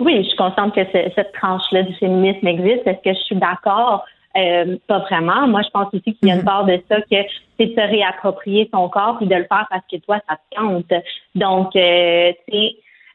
[0.00, 2.86] Oui, je suis consciente que cette tranche-là du féminisme existe.
[2.86, 4.04] Est-ce que je suis d'accord?
[4.36, 5.46] Euh, pas vraiment.
[5.46, 6.46] Moi, je pense aussi qu'il y a une mhm.
[6.46, 7.16] part de ça que
[7.56, 10.60] c'est de se réapproprier son corps et de le faire parce que toi, ça te
[10.60, 10.92] compte.
[11.36, 12.32] Donc, euh,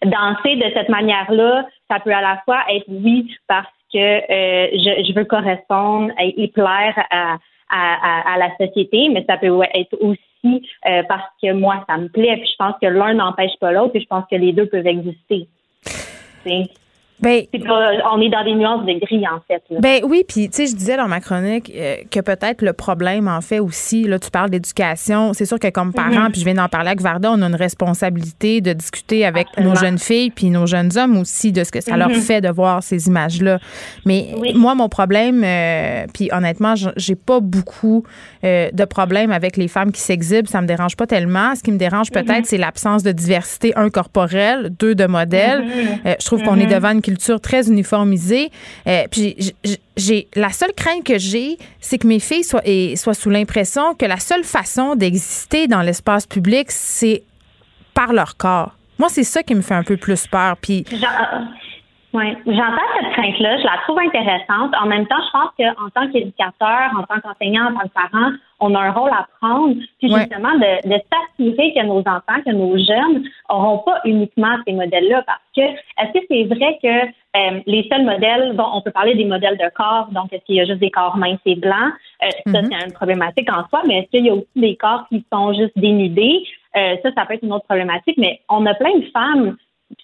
[0.06, 5.14] danser de cette manière-là, ça peut à la fois être oui parce que euh, je,
[5.14, 7.38] veux correspondre et, plaire à,
[7.70, 12.38] à, la société, mais ça peut être aussi euh, parce que moi, ça me plaît.
[12.38, 14.88] Puis je pense que l'un n'empêche pas l'autre et je pense que les deux peuvent
[14.88, 15.48] exister.
[16.44, 16.79] think
[17.22, 19.62] Ben, on est dans des nuances de gris, en fait.
[19.82, 23.28] Ben oui, puis tu sais, je disais dans ma chronique euh, que peut-être le problème,
[23.28, 25.34] en fait, aussi, là, tu parles d'éducation.
[25.34, 26.32] C'est sûr que comme parents, mhm.
[26.32, 29.76] puis je viens d'en parler avec Varda, on a une responsabilité de discuter avec nos
[29.76, 32.16] jeunes filles puis nos jeunes hommes aussi de ce que ça leur mhm.
[32.16, 33.60] fait de voir ces images-là.
[34.06, 38.04] Mais moi, mon problème, euh, puis honnêtement, j'ai pas beaucoup
[38.46, 40.48] euh, de problèmes avec les femmes qui s'exhibent.
[40.48, 41.54] Ça me dérange pas tellement.
[41.56, 42.46] Ce qui me dérange peut-être, mhm.
[42.46, 45.66] c'est l'absence de diversité, un, corporelle, deux, de modèle.
[46.06, 48.52] je trouve qu'on est devant une culture très uniformisée.
[48.86, 49.36] Euh, puis
[49.98, 52.62] j'ai la seule crainte que j'ai, c'est que mes filles soient,
[52.96, 57.24] soient sous l'impression que la seule façon d'exister dans l'espace public, c'est
[57.96, 58.76] par leur corps.
[59.00, 60.56] Moi, c'est ça qui me fait un peu plus peur.
[60.58, 60.86] Puis
[62.12, 64.74] oui, j'entends cette crainte-là, je la trouve intéressante.
[64.82, 68.32] En même temps, je pense qu'en tant qu'éducateur, en tant qu'enseignant, en tant que parent,
[68.60, 72.52] on a un rôle à prendre, puis justement de, de s'assurer que nos enfants, que
[72.52, 77.06] nos jeunes n'auront pas uniquement ces modèles-là, parce que est-ce que c'est vrai que
[77.38, 80.56] euh, les seuls modèles, bon, on peut parler des modèles de corps, donc est-ce qu'il
[80.56, 82.70] y a juste des corps minces et blancs, euh, ça mm-hmm.
[82.72, 85.54] c'est une problématique en soi, mais est-ce qu'il y a aussi des corps qui sont
[85.54, 86.44] juste dénudés,
[86.76, 89.58] euh, ça, ça peut être une autre problématique, mais on a plein de femmes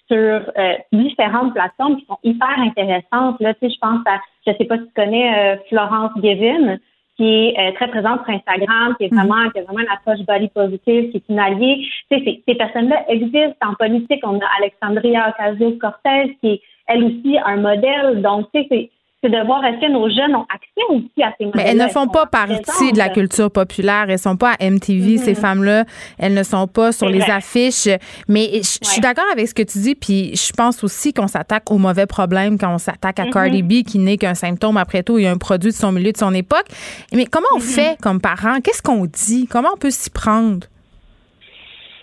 [0.08, 0.18] sur
[0.58, 3.40] euh, différentes plateformes qui sont hyper intéressantes.
[3.40, 6.78] Là, tu sais, je pense à, je sais pas si tu connais euh, Florence Gavin,
[7.16, 9.26] qui est euh, très présente sur Instagram, qui est mm-hmm.
[9.26, 11.86] vraiment, qui a vraiment une approche body positive, qui est une alliée.
[12.10, 14.20] Tu sais, ces personnes-là existent en politique.
[14.24, 18.22] On a Alexandria Ocasio-Cortez, qui est elle aussi un modèle.
[18.22, 18.90] Donc, tu sais,
[19.26, 21.46] c'est de voir est-ce que nos jeunes ont accès aussi à ces.
[21.54, 24.06] Mais elles ne font pas partie de la culture populaire.
[24.08, 25.36] Elles sont pas à MTV, ces mm-hmm.
[25.36, 25.84] femmes-là.
[26.18, 27.88] Elles ne sont pas sur les affiches.
[28.28, 29.94] Mais je, suis d'accord avec ce que tu dis.
[29.94, 33.32] Puis je pense aussi qu'on s'attaque au mauvais problème quand on s'attaque à mm-hmm.
[33.32, 34.76] Cardi B, qui n'est qu'un symptôme.
[34.76, 36.66] Après tout, il y a un produit de son milieu, de son époque.
[37.12, 37.74] Mais comment on mm-hmm.
[37.74, 38.60] fait comme parents?
[38.62, 39.46] Qu'est-ce qu'on dit?
[39.50, 40.66] Comment on peut s'y prendre?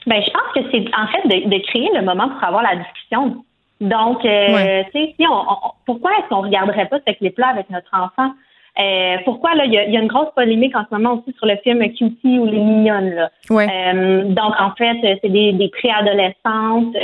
[0.05, 2.75] Ben, je pense que c'est en fait de, de créer le moment pour avoir la
[2.75, 3.43] discussion.
[3.83, 5.43] Donc, euh, tu sais, si on,
[5.85, 8.31] pourquoi est-ce qu'on regarderait pas ce clip-là avec notre enfant?
[8.79, 11.57] Euh, pourquoi là, il y, a, une grosse polémique en ce moment aussi sur le
[11.57, 13.29] film Cutie ou les mignonnes là.
[13.51, 16.95] Euh, donc en fait, c'est des, des préadolescentes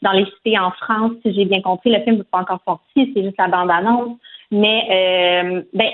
[0.00, 1.90] dans les cités en France, si j'ai bien compris.
[1.90, 4.16] Le film n'est pas encore sorti, c'est juste la bande-annonce.
[4.52, 5.90] Mais ben,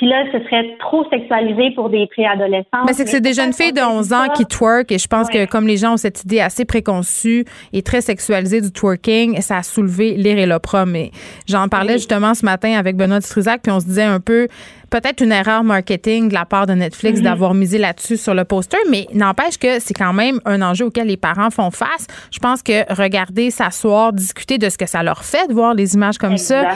[0.00, 2.86] puis là, ce serait trop sexualisé pour des préadolescents.
[2.86, 5.28] Mais c'est que c'est des jeunes filles de 11 ans qui twerk et je pense
[5.28, 7.44] que comme les gens ont cette idée assez préconçue
[7.74, 10.90] et très sexualisée du twerking, ça a soulevé l'ire et l'opprobre.
[10.90, 11.10] Mais
[11.46, 14.48] j'en parlais justement ce matin avec Benoît Dutrisac puis on se disait un peu
[14.90, 17.24] peut-être une erreur marketing de la part de Netflix mhm.
[17.24, 21.06] d'avoir misé là-dessus sur le poster, mais n'empêche que c'est quand même un enjeu auquel
[21.06, 22.06] les parents font face.
[22.30, 25.94] Je pense que regarder, s'asseoir, discuter de ce que ça leur fait de voir les
[25.94, 26.70] images comme ça.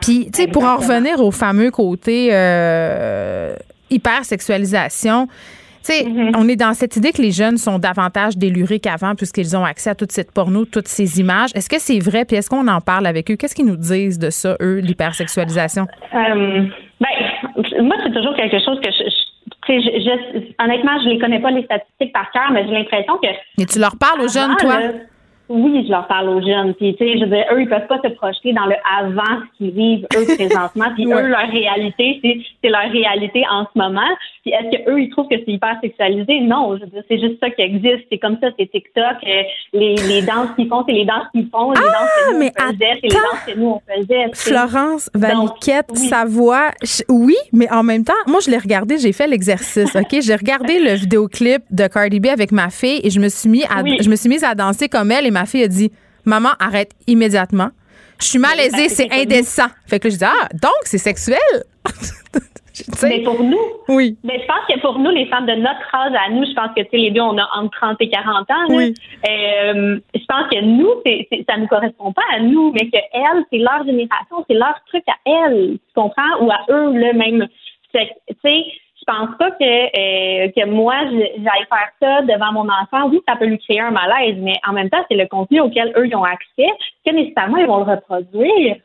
[0.00, 3.54] Puis, tu sais, pour en revenir au fameux côté euh,
[3.90, 5.28] hypersexualisation,
[5.84, 6.32] tu sais, mhm.
[6.36, 9.90] on est dans cette idée que les jeunes sont davantage délurés qu'avant puisqu'ils ont accès
[9.90, 11.50] à toute cette porno, toutes ces images.
[11.54, 12.24] Est-ce que c'est vrai?
[12.24, 13.36] Puis est-ce qu'on en parle avec eux?
[13.36, 15.88] Qu'est-ce qu'ils nous disent de ça, eux, l'hypersexualisation?
[16.14, 16.66] Euh,
[17.00, 17.08] ben,
[17.82, 22.12] moi, c'est toujours quelque chose que je, je, honnêtement, je les connais pas les statistiques
[22.12, 23.28] par cœur, mais j'ai l'impression que.
[23.60, 24.78] Et tu leur parles aux jeunes, toi?
[25.52, 26.74] Oui, je leur parle aux jeunes.
[26.74, 29.40] Puis, tu sais, je veux dire, eux, ils peuvent pas se projeter dans le avant
[29.52, 30.86] ce qu'ils vivent eux présentement.
[30.94, 34.08] Puis eux, leur réalité, c'est, c'est leur réalité en ce moment.
[34.42, 36.40] Puis est-ce qu'eux, ils trouvent que c'est hyper sexualisé?
[36.40, 38.06] Non, je veux dire, c'est juste ça qui existe.
[38.10, 39.16] C'est comme ça, c'est TikTok.
[39.26, 39.42] Euh,
[39.72, 41.70] les, les danses qu'ils font, c'est les danses qu'ils font.
[41.70, 44.26] Les danses que nous, mais on faisait, c'est les danses que nous, on faisait.
[44.34, 49.12] Florence Valiquette, sa voix, je- oui, mais en même temps, moi, je l'ai regardé, j'ai
[49.12, 50.20] fait l'exercice, OK?
[50.20, 53.64] J'ai regardé le vidéoclip de Cardi B avec ma fille et je me suis mis
[53.64, 53.96] à, Oui.
[54.00, 55.90] je me suis mise à danser comme elle et ma fille a dit,
[56.24, 57.68] maman, arrête immédiatement.
[58.20, 59.66] Je suis malaisée, c'est indécent.
[59.86, 61.38] Fait que là, je dis, ah, donc, c'est sexuel?
[63.02, 63.58] Mais pour nous,
[63.88, 64.16] Oui.
[64.24, 66.70] mais je pense que pour nous, les femmes de notre âge à nous, je pense
[66.74, 68.64] que tu sais, les deux, on a entre 30 et 40 ans.
[68.70, 68.94] Oui.
[69.28, 72.88] Euh, je pense que nous, c'est, c'est- ça ne nous correspond pas à nous, mais
[72.88, 76.94] que elles, c'est leur génération, c'est leur truc à elles, tu comprends, ou à eux
[76.94, 77.46] le même.
[77.94, 78.00] Tu
[78.42, 78.64] sais,
[79.02, 83.08] je pense pas que euh, que moi j'aille faire ça devant mon enfant?
[83.08, 85.92] Oui, ça peut lui créer un malaise, mais en même temps, c'est le contenu auquel
[85.96, 86.68] eux ils ont accès,
[87.04, 88.76] que nécessairement ils vont le reproduire.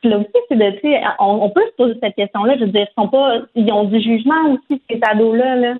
[0.00, 2.54] Puis là aussi, c'est de, tu sais, on, on peut se poser cette question-là.
[2.58, 5.74] Je veux dire, ils sont pas, ils ont du jugement aussi, ces ados-là, là.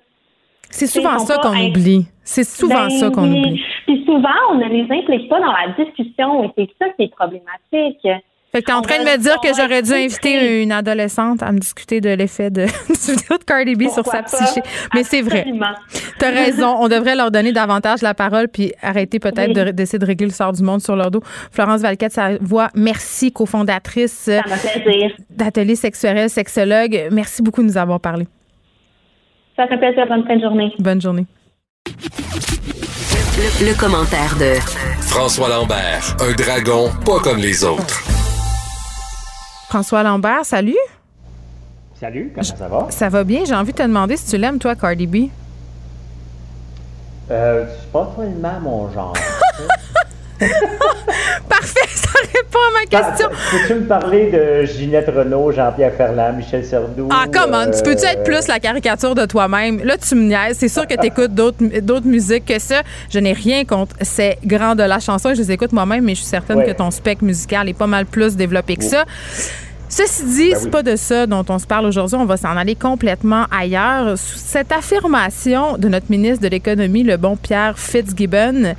[0.69, 2.07] C'est souvent ça qu'on oublie.
[2.23, 3.61] C'est souvent Ben ça qu'on oublie.
[3.85, 7.13] Puis souvent, on ne les implique pas dans la discussion et c'est ça qui est
[7.13, 8.07] problématique.
[8.51, 11.53] Fait que t'es en train de me dire que j'aurais dû inviter une adolescente à
[11.53, 14.61] me discuter de l'effet de, du vidéo de Cardi B sur sa psyché.
[14.93, 15.39] Mais c'est vrai.
[15.39, 15.73] Absolument.
[16.19, 16.75] T'as raison.
[16.79, 19.73] On devrait leur donner davantage la parole puis arrêter peut-être Oui.
[19.73, 21.21] d'essayer de régler le sort du monde sur leur dos.
[21.51, 24.41] Florence Valquette, sa voix, merci, cofondatrice euh,
[25.29, 27.07] d'Atelier sexuel, sexologue.
[27.09, 28.27] Merci beaucoup de nous avoir parlé.
[29.55, 30.05] Ça fait plaisir.
[30.09, 30.73] Bonne fin de journée.
[30.79, 31.25] Bonne journée.
[33.37, 34.59] Le, le commentaire de
[35.01, 38.01] François Lambert, un dragon pas comme les autres.
[39.71, 40.75] François Lambert, salut.
[41.97, 42.87] Salut, comment ça va?
[42.89, 43.45] Ça va bien?
[43.45, 45.29] J'ai envie de te demander si tu l'aimes, toi, Cardi B.
[47.31, 49.13] Euh, c'est pas tellement mon genre.
[51.49, 53.29] Parfait, ça répond à ma question.
[53.51, 57.09] Peux-tu me parler de Ginette Renault, Jean-Pierre Ferland, Michel Sardou?
[57.11, 57.65] Ah, comment?
[57.69, 59.83] Tu peux-tu être euh, plus la caricature de toi-même?
[59.83, 60.57] Là, tu me niaises.
[60.57, 62.81] C'est sûr que tu écoutes d'autres, d'autres musiques que ça.
[63.09, 65.33] Je n'ai rien contre ces grands de la chanson.
[65.33, 66.65] Je les écoute moi-même, mais je suis certaine Ouais.
[66.65, 69.05] que ton spectre musical est pas mal plus développé que ça.
[69.93, 70.71] Ceci dit, Ben c'est oui.
[70.71, 72.15] pas de ça dont on se parle aujourd'hui.
[72.15, 74.17] On va s'en aller complètement ailleurs.
[74.17, 78.75] Sous Cette affirmation de notre ministre de l'Économie, le bon Pierre Fitzgibbon,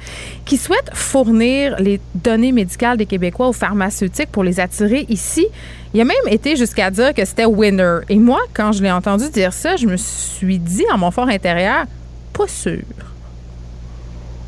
[0.47, 5.47] qui souhaite fournir les données médicales des Québécois aux pharmaceutiques pour les attirer ici.
[5.93, 7.99] Il a même été jusqu'à dire que c'était winner.
[8.09, 11.29] Et moi, quand je l'ai entendu dire ça, je me suis dit en mon fort
[11.29, 11.85] intérieur,
[12.33, 12.81] pas sûr.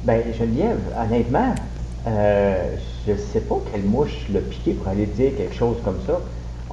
[0.04, 1.54] Ben, Geneviève, honnêtement,
[2.06, 2.74] euh,
[3.06, 6.20] je sais pas quelle mouche l'a piqué pour aller dire quelque chose comme ça.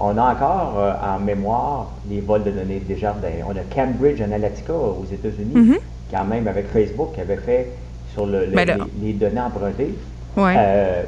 [0.03, 3.27] On a encore euh, en mémoire les vols de données de Desjardins.
[3.47, 5.77] On a Cambridge Analytica aux États-Unis, Mhm.
[6.11, 7.71] quand même avec Facebook, qui avait fait
[8.13, 8.65] sur le- le- Ben
[8.99, 9.93] les, les données empruntées.
[10.35, 10.55] Ouais.
[10.57, 11.03] Euh,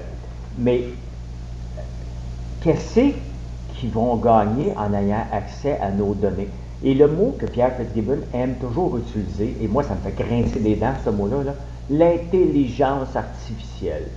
[0.59, 0.83] mais
[2.61, 2.99] qu'est-ce
[3.79, 6.49] qu'ils vont gagner en ayant accès à nos données?
[6.83, 10.59] Et le mot que Pierre Fitzgibbon aime toujours utiliser, et moi ça me fait grincer
[10.59, 11.53] les dents ce mot-là, là,
[11.89, 14.07] l'intelligence artificielle.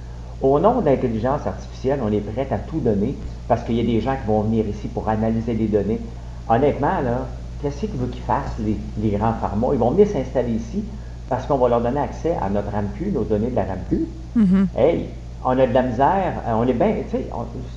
[0.40, 3.18] Au nom de l'intelligence artificielle, on est prêt à tout donner
[3.48, 6.00] parce qu'il y a des gens qui vont venir ici pour analyser les données.
[6.48, 9.68] Honnêtement, là, qu'est-ce qu'ils veulent qu'ils fassent, les, les grands pharma?
[9.72, 10.84] Ils vont venir s'installer ici
[11.28, 14.08] parce qu'on va leur donner accès à notre RAMQ, nos données de la RAMQ.
[14.34, 14.68] Mhm.
[14.76, 15.10] Hey,
[15.42, 17.30] on a de la misère, euh, on est bien, tu sais,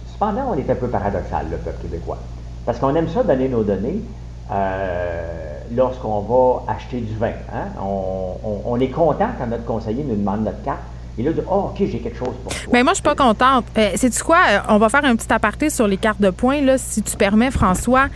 [0.06, 2.18] cependant, on est un peu paradoxal, le peuple québécois.
[2.65, 4.03] Parce qu'on aime ça donner nos données
[4.52, 7.34] euh, lorsqu'on va acheter du vin.
[7.52, 7.69] hein?
[7.81, 10.84] On, on- on est content quand notre conseiller nous demande notre carte.
[11.19, 12.53] Et là, de, oh, OK, j'ai quelque chose pour.
[12.71, 13.65] Mais moi, je suis pas contente.
[13.77, 14.37] Euh, Sais-tu quoi?
[14.49, 17.17] Euh, On va faire un petit aparté sur les cartes de points, là, si tu
[17.17, 18.07] permets, François.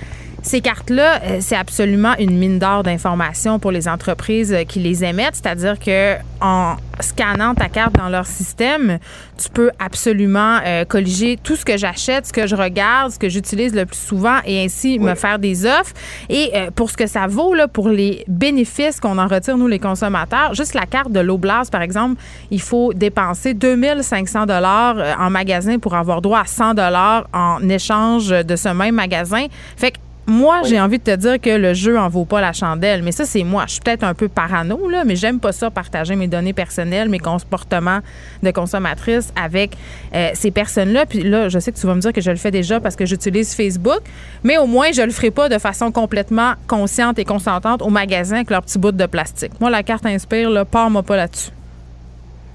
[0.44, 5.03] Ces cartes-là, euh, c'est absolument une mine d'or d'informations pour les entreprises euh, qui les
[5.03, 5.36] émettent.
[5.36, 8.99] C'est-à-dire que en scannant ta carte dans leur système,
[9.38, 13.30] tu peux absolument euh, colliger tout ce que j'achète, ce que je regarde, ce que
[13.30, 15.94] j'utilise le plus souvent et ainsi me faire des offres.
[16.30, 19.68] Et euh, pour ce que ça vaut, là, pour les bénéfices qu'on en retire, nous,
[19.68, 22.22] les consommateurs, juste la carte de l'Oblast, par exemple,
[22.52, 27.68] il faut dépenser 2500 dollars euh, en magasin pour avoir droit à 100 dollars en
[27.70, 29.45] échange de ce même magasin.
[29.78, 32.53] Fait que moi, j'ai envie de te dire que le jeu en vaut pas la
[32.53, 33.03] chandelle.
[33.03, 33.65] Mais ça, c'est moi.
[33.67, 37.09] Je suis peut-être un peu parano, là, mais j'aime pas ça partager mes données personnelles,
[37.09, 37.99] mes comportements
[38.41, 39.75] de consommatrice avec
[40.15, 41.05] euh, ces personnes-là.
[41.05, 42.95] Puis là, je sais que tu vas me dire que je le fais déjà parce
[42.95, 44.01] que j'utilise Facebook,
[44.43, 48.37] mais au moins, je le ferai pas de façon complètement consciente et consentante au magasin
[48.37, 49.51] avec leur petit bout de plastique.
[49.59, 51.51] Moi, la carte Inspire, là, pars-moi pas là-dessus.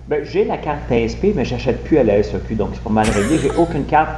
[0.09, 3.07] Ben, j'ai la carte PSP, mais j'achète plus à la SAQ, donc c'est pas mal
[3.11, 3.39] réglé.
[3.43, 4.09] J'ai aucune carte.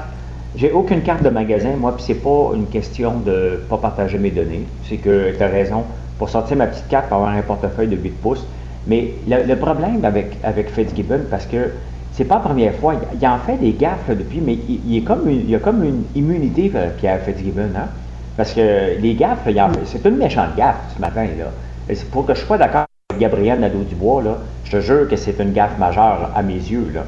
[0.56, 4.31] J'ai aucune carte de magasin, moi, puis c'est pas une question de pas partager mes
[4.31, 4.66] données.
[4.89, 5.85] C'est que tu as raison.
[6.18, 8.47] Pour sortir ma petite carte, pour avoir un portefeuille de 8 pouces.
[8.86, 11.70] Mais le, le problème avec, avec Fitzgibbon, parce que
[12.12, 14.81] c'est pas la première fois, il, il en fait des gaffes là, depuis, mais il,
[14.86, 17.70] il est comme une- il a comme une immunité, euh, Pierre Fitzgibbon.
[17.77, 17.89] Hein?
[18.36, 19.47] Parce que les gaffes,
[19.85, 21.27] c'est une méchante gaffe ce matin.
[21.39, 21.94] Là.
[22.10, 25.52] Pour que je sois d'accord avec Gabriel Nadeau-Dubois, là, je te jure que c'est une
[25.52, 26.90] gaffe majeure à mes yeux.
[26.94, 27.05] Là.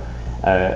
[0.46, 0.70] Euh,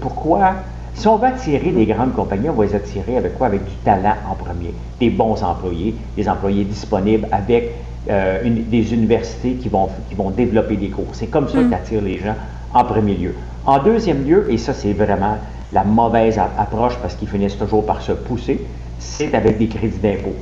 [0.00, 0.54] pourquoi
[0.94, 3.48] si on veut attirer des grandes compagnies, on va les attirer avec quoi?
[3.48, 7.72] Avec du talent en premier, des bons employés, des employés disponibles avec
[8.10, 11.08] euh, des universités qui vont, qui vont développer des cours.
[11.12, 11.70] C'est comme ça mm.
[11.70, 12.34] que attire les gens
[12.74, 13.34] en premier lieu.
[13.64, 15.38] En deuxième lieu, et ça c'est vraiment
[15.72, 18.60] la mauvaise approche parce qu'ils finissent toujours par se pousser,
[18.98, 20.34] c'est avec des crédits d'impôt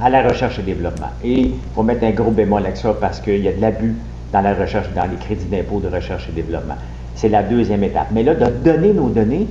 [0.00, 1.10] à la recherche et développement.
[1.22, 3.94] Et il faut mettre un gros bémol avec ça parce qu'il y a de l'abus
[4.32, 6.76] dans la recherche, dans les crédits d'impôt de recherche et développement.
[7.14, 8.08] C'est la deuxième étape.
[8.12, 9.46] Mais là, de donner nos données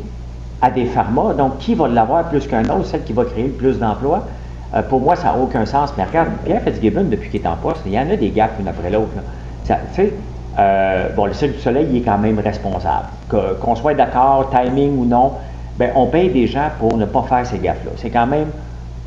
[0.62, 3.54] à des pharma, donc qui va l'avoir plus qu'un autre, celle qui va créer le
[3.54, 4.28] plus d'emplois,
[4.74, 5.94] euh, pour moi, ça n'a aucun sens.
[5.98, 8.54] Mais regarde, Pierre Fitzgibbon, depuis qu'il est en poste, il y en a des gaffes
[8.60, 9.10] une après l'autre.
[9.66, 10.14] Tu sais,
[10.60, 13.08] euh, bon, le Cirque du Soleil, il est quand même responsable.
[13.30, 15.34] qu'on soit d'accord, timing ou non,
[15.78, 17.92] ben, on paye des gens pour ne pas faire ces gaffes-là.
[17.98, 18.48] C'est quand même,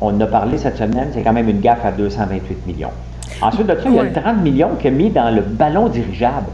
[0.01, 2.91] on en a parlé cette semaine, c'est quand même une gaffe à 228 millions.
[3.41, 5.87] Ensuite de ça, il y a le 30 millions qu'il a mis dans le ballon
[5.87, 6.47] dirigeable.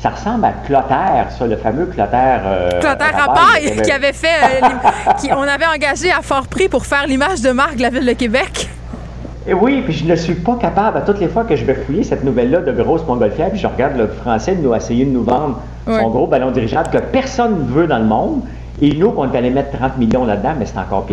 [0.00, 2.42] Ça ressemble à Clotaire, ça, le fameux Clotaire.
[2.44, 4.62] Euh, Clotaire Rapaille, qui avait fait.
[4.62, 7.90] Euh, qui, on avait engagé à fort prix pour faire l'image de marque de la
[7.90, 8.68] Ville de Québec.
[9.46, 11.74] Et oui, puis je ne suis pas capable, à toutes les fois que je vais
[11.74, 15.24] fouiller cette nouvelle-là de grosse montgolfière, puis je regarde le français nous essayer de nous
[15.24, 18.42] vendre son gros ballon dirigeable que personne ne veut dans le monde,
[18.80, 21.06] et nous, on est allé mettre 30 millions là-dedans, mais c'est encore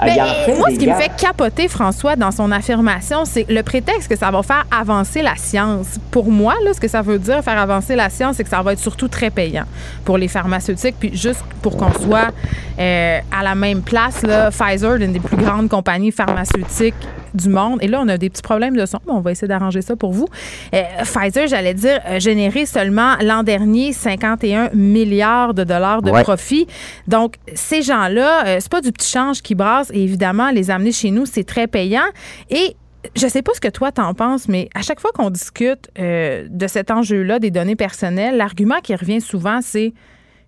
[0.00, 0.46] Pierre Fitzgibbon.
[0.46, 4.16] Mais moi, ce qui me fait capoter, François, dans son affirmation, c'est le prétexte que
[4.16, 5.98] ça va faire avancer la science.
[6.10, 8.62] Pour moi, là, ce que ça veut dire, faire avancer la science, c'est que ça
[8.62, 9.64] va être surtout très payant
[10.04, 10.96] pour les pharmaceutiques.
[10.98, 12.32] Puis juste pour qu'on soit
[12.78, 16.94] euh, à la même place, là, Pfizer, l'une des plus grandes compagnies pharmaceutiques
[17.34, 17.78] du monde.
[17.82, 19.94] Et là, on a des petits problèmes de son, mais on va essayer d'arranger ça
[19.94, 20.26] pour vous.
[20.74, 26.66] Euh, Pfizer, j'allais dire, a généré seulement l'an dernier 51 milliards de dollars de profit.
[27.06, 29.54] Donc, ces gens-là, euh, c'est pas du petit change qui
[29.92, 32.06] Et évidemment, les amener chez nous, c'est très payant.
[32.50, 32.76] Et
[33.14, 36.46] je sais pas ce que toi t'en penses, mais à chaque fois qu'on discute euh,
[36.50, 39.92] de cet enjeu-là des données personnelles, l'argument qui revient souvent, c'est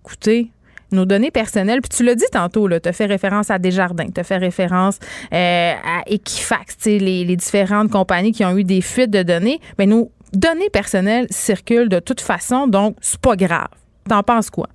[0.03, 0.51] écoutez,
[0.91, 1.81] nos données personnelles.
[1.81, 4.99] Puis tu l'as dit tantôt, tu as fait référence à Desjardins, tu as fait référence
[5.33, 9.59] euh, à Equifax, les, les différentes compagnies qui ont eu des fuites de données.
[9.77, 13.67] Mais nos données personnelles circulent de toute façon, donc c'est pas grave.
[14.07, 14.67] T'en penses quoi?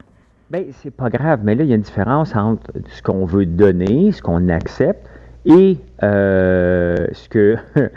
[0.55, 3.45] Bien, c'est pas grave, mais là, il y a une différence entre ce qu'on veut
[3.45, 5.05] donner, ce qu'on accepte,
[5.47, 7.57] et euh, ce, que,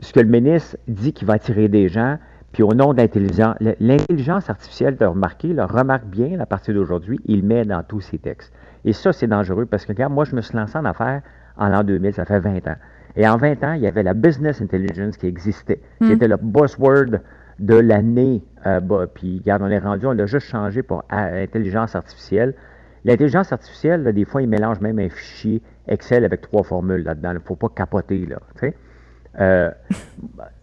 [0.00, 2.18] ce que le ministre dit qu'il va attirer des gens
[2.52, 6.74] puis au nom de l'intelligence, l'intelligence artificielle, tu as remarqué, le remarque bien à partir
[6.74, 8.52] d'aujourd'hui, il met dans tous ses textes.
[8.84, 11.22] Et ça, c'est dangereux parce que, regarde, moi, je me suis lancé en affaires
[11.56, 12.76] en l'an 2000, ça fait 20 ans.
[13.16, 16.12] Et en 20 ans, il y avait la business intelligence qui existait, qui hmm.
[16.12, 17.18] était le buzzword
[17.58, 18.42] de l'année.
[18.66, 22.54] Euh, bah, puis, regarde, on est rendu, on l'a juste changé pour intelligence artificielle.
[23.04, 27.30] L'intelligence artificielle, des fois, il mélange même un fichier Excel avec trois formules là-dedans.
[27.30, 28.38] Il ne faut pas capoter, là.
[28.54, 28.74] Tu sais?
[29.38, 29.70] Euh,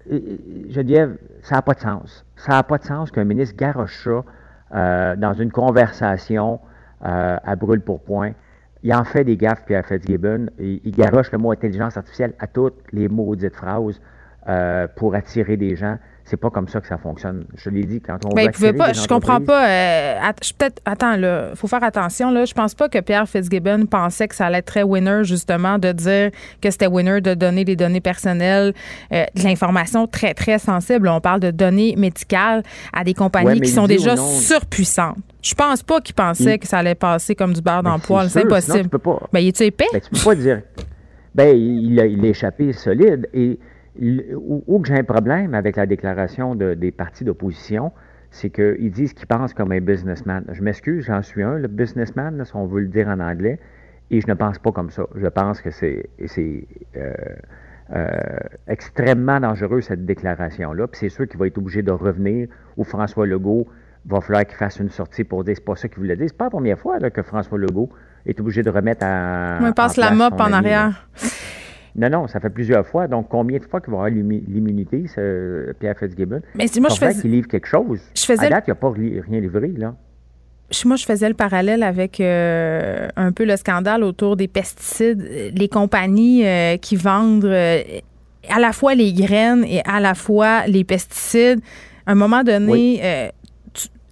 [0.69, 2.25] Geneviève, ça n'a pas de sens.
[2.35, 4.23] Ça n'a pas de sens qu'un ministre garoche ça
[4.75, 6.59] euh, dans une conversation
[7.05, 8.31] euh, à brûle pour point.
[8.81, 10.47] Il en fait des gaffes, Pierre Fitzgibbon.
[10.59, 14.01] Il, il garoche le mot intelligence artificielle à toutes les maudites phrases
[14.49, 15.97] euh, pour attirer des gens.
[16.25, 17.45] C'est pas comme ça que ça fonctionne.
[17.55, 19.67] Je l'ai dit quand on ben, veut pas, je comprends pas.
[19.67, 22.31] Euh, peut-être, attends, là, faut faire attention.
[22.31, 25.79] Là, je pense pas que Pierre Fitzgibbon pensait que ça allait être très winner justement
[25.79, 26.31] de dire
[26.61, 28.73] que c'était winner de donner des données personnelles,
[29.11, 31.09] euh, de l'information très très sensible.
[31.09, 32.63] On parle de données médicales
[32.93, 35.17] à des compagnies qui sont déjà surpuissantes.
[35.41, 38.29] Je pense pas qu'il pensait que ça allait passer comme du beurre dans le poil.
[38.29, 38.89] C'est impossible.
[38.89, 39.19] Tu pas.
[39.33, 39.87] Ben, il est-tu épais?
[39.91, 40.61] Ben, tu peux pas dire.
[41.35, 43.59] Ben, il a, il a échappé solide et
[43.99, 47.91] où, que j'ai un problème avec la déclaration des partis d'opposition,
[48.31, 50.43] c'est qu'ils disent qu'ils pensent comme un businessman.
[50.51, 53.59] Je m'excuse, j'en suis un, le businessman, si on veut le dire en anglais,
[54.09, 55.03] et je ne pense pas comme ça.
[55.15, 56.09] Je pense que c'est
[56.95, 57.13] euh,
[57.95, 58.09] euh,
[58.67, 60.87] extrêmement dangereux, cette déclaration-là.
[60.87, 63.67] Puis c'est sûr qu'il va être obligé de revenir, ou François Legault
[64.05, 66.25] va falloir qu'il fasse une sortie pour dire c'est pas ça qu'il voulait dire.
[66.27, 67.89] C'est pas la première fois que François Legault
[68.25, 69.59] est obligé de remettre à.
[69.61, 71.07] On passe la mop en arrière.
[71.95, 73.07] Non, non, ça fait plusieurs fois.
[73.07, 75.03] Donc, combien de fois qu'il va avoir l'immunité,
[75.79, 76.41] Pierre Fitzgibbon?
[76.55, 77.21] Mais si moi, je faisais...
[77.21, 77.99] qu'il livre quelque chose.
[78.15, 78.47] Je faisais...
[78.47, 79.95] À date, il n'a pas rien livré, là.
[80.85, 85.21] Moi, je faisais le parallèle avec euh, un peu le scandale autour des pesticides.
[85.55, 87.81] Les compagnies euh, qui vendent euh,
[88.49, 91.61] à la fois les graines et à la fois les pesticides,
[92.07, 93.31] à un moment donné,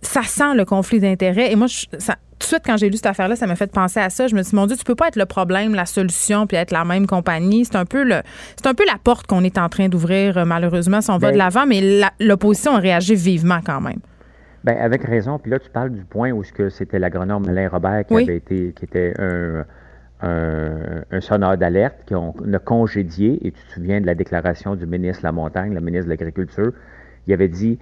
[0.02, 1.52] ça sent le conflit d'intérêts.
[1.52, 3.72] Et moi, je, ça, tout de suite, quand j'ai lu cette affaire-là, ça m'a fait
[3.72, 4.28] penser à ça.
[4.28, 6.58] Je me suis dit, mon Dieu, tu peux pas être le problème, la solution, puis
[6.58, 7.66] être la même compagnie.
[7.66, 8.22] C'est un peu le,
[8.56, 11.28] c'est un peu la porte qu'on est en train d'ouvrir, euh, malheureusement, si on va
[11.28, 14.00] ben de l'avant, mais l'opposition a réagi vivement quand même.
[14.64, 15.40] Bien, avec raison.
[15.40, 18.86] Puis là, tu parles du point où c'était l'agronome Alain Robert qui avait été, qui
[18.86, 19.66] était un,
[20.22, 24.86] un, un sonneur d'alerte qu'on a congédié, et tu te souviens de la déclaration du
[24.86, 26.74] ministre de la Montagne, le ministre de l'Agriculture,
[27.28, 27.78] il avait dit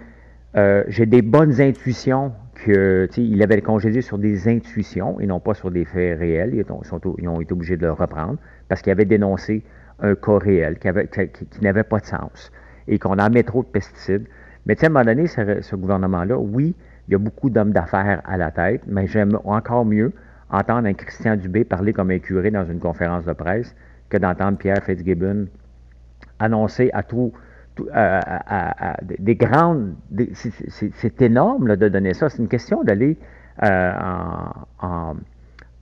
[0.55, 5.53] euh, J'ai des bonnes intuitions que, il avait congédié sur des intuitions et non pas
[5.53, 6.53] sur des faits réels.
[6.53, 9.63] Ils, ont été obligés de le reprendre parce qu'il avait dénoncé
[10.01, 12.51] un cas réel qui, n'avait pas de sens
[12.87, 14.25] et qu'on en met trop de pesticides.
[14.65, 16.75] Mais à un moment donné, ce, ce gouvernement-là, oui,
[17.07, 20.11] il y a beaucoup d'hommes d'affaires à la tête, mais j'aime encore mieux
[20.49, 23.75] entendre un Christian Dubé parler comme un curé dans une conférence de presse
[24.09, 25.47] que d'entendre Pierre Fitzgibbon
[26.39, 27.33] annoncer à tout,
[27.93, 29.95] à, des grandes.
[30.93, 32.29] C'est énorme de donner ça.
[32.29, 33.17] C'est une question d'aller
[33.63, 33.91] euh,
[34.81, 35.15] en,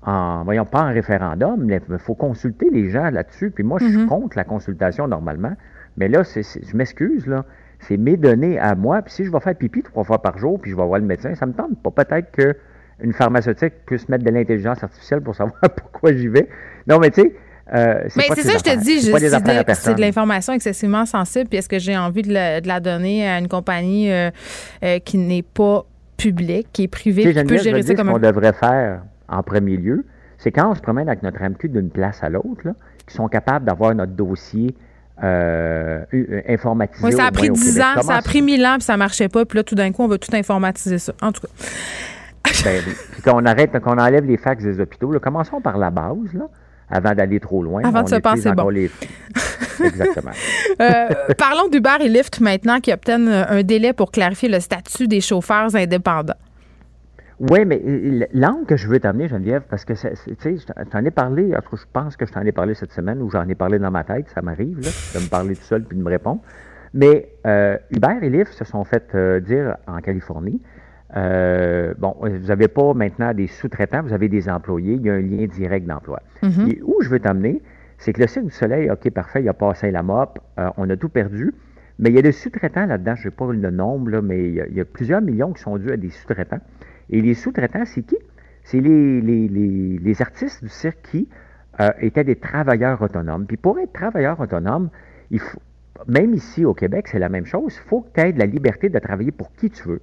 [0.02, 3.52] en, voyons pas en référendum, mais il faut consulter les gens là-dessus.
[3.52, 4.08] Puis moi, je suis mm-hmm.
[4.08, 5.54] contre la consultation normalement.
[5.98, 7.46] Mais là, je m'excuse, là.
[7.80, 9.02] C'est mes données à moi.
[9.04, 11.06] Puis si je vais faire pipi trois fois par jour, puis je vais voir le
[11.06, 11.92] médecin, ça me tente pas.
[11.92, 12.56] Peut-être que
[13.00, 16.50] une pharmaceutique puisse mettre de l'intelligence artificielle pour savoir pourquoi j'y vais.
[16.88, 17.36] Non, mais tu sais,
[17.74, 21.50] euh, mais c'est ça, je te dis, c'est de, l'information excessivement sensible.
[21.50, 24.30] Puis est-ce que j'ai envie de la, donner à une compagnie euh,
[24.84, 25.86] euh, qui n'est pas
[26.16, 29.76] publique, qui est privée, qui peut gérer ça comme Ce qu'on devrait faire en premier
[29.78, 30.06] lieu,
[30.38, 32.70] c'est quand on se promène avec notre MQ d'une place à l'autre,
[33.06, 34.74] qui sont capables d'avoir notre dossier
[35.20, 37.06] informatisé.
[37.06, 39.46] Oui, ça a pris 10 ans, ça a pris 1000 ans, puis ça marchait pas.
[39.46, 41.14] Puis là, tout d'un coup, on va tout informatiser ça.
[41.22, 41.48] En tout cas.
[42.64, 42.82] Ben,
[43.12, 46.48] puis qu'on arrête, qu'on enlève les fax des hôpitaux, commençons par la base, là,
[46.90, 47.82] avant d'aller trop loin.
[47.84, 48.70] Avant de se passer bon.
[49.84, 50.32] Exactement.
[50.82, 55.22] euh, parlons d'Uber et Lyft maintenant qui obtiennent un délai pour clarifier le statut des
[55.22, 56.34] chauffeurs indépendants.
[57.40, 57.80] Oui, mais
[58.34, 61.62] l'angle que je veux t'amener, Geneviève, parce que tu sais, je t'en ai parlé, en
[61.62, 63.78] tout cas, je pense que je t'en ai parlé cette semaine ou j'en ai parlé
[63.78, 66.42] dans ma tête, ça m'arrive, de me parler tout seul puis de me répondre.
[66.94, 70.60] Mais euh, Uber et Lyft se sont fait euh, dire en Californie
[71.16, 75.14] euh, bon, vous n'avez pas maintenant des sous-traitants, vous avez des employés, il y a
[75.14, 76.22] un lien direct d'emploi.
[76.44, 76.70] Mm-hmm.
[76.70, 77.62] Et où je veux t'amener,
[77.98, 80.90] c'est que le Cirque du Soleil, OK, parfait, il a passé la mop, euh, on
[80.90, 81.54] a tout perdu,
[82.00, 84.74] mais il y a des sous-traitants là-dedans, je ne sais pas le nombre, mais il
[84.76, 86.60] y, a, plusieurs millions qui sont dus à des sous-traitants.
[87.10, 88.18] Et les sous-traitants, c'est qui?
[88.64, 91.30] C'est les, les, artistes du cirque qui
[91.80, 93.46] euh, étaient des travailleurs autonomes.
[93.46, 94.90] Puis pour être travailleur autonome,
[95.32, 95.60] il faut,
[96.08, 98.90] même ici au Québec, c'est la même chose, il faut que tu aies la liberté
[98.90, 100.02] de travailler pour qui tu veux.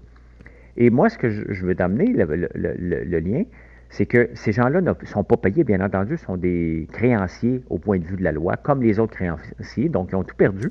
[0.77, 3.45] Et moi, ce que je, veux t'amener, le, lien,
[3.91, 7.99] c'est que ces gens-là ne sont pas payés, bien entendu, sont des créanciers au point
[7.99, 10.71] de vue de la loi, comme les autres créanciers, donc ils ont tout perdu,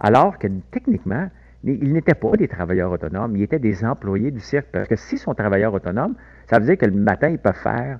[0.00, 1.28] alors que techniquement,
[1.64, 4.66] ils n'étaient pas des travailleurs autonomes, ils étaient des employés du cirque.
[4.72, 6.14] Parce que s'ils sont travailleurs autonomes,
[6.48, 7.98] ça veut dire que le matin, ils peuvent faire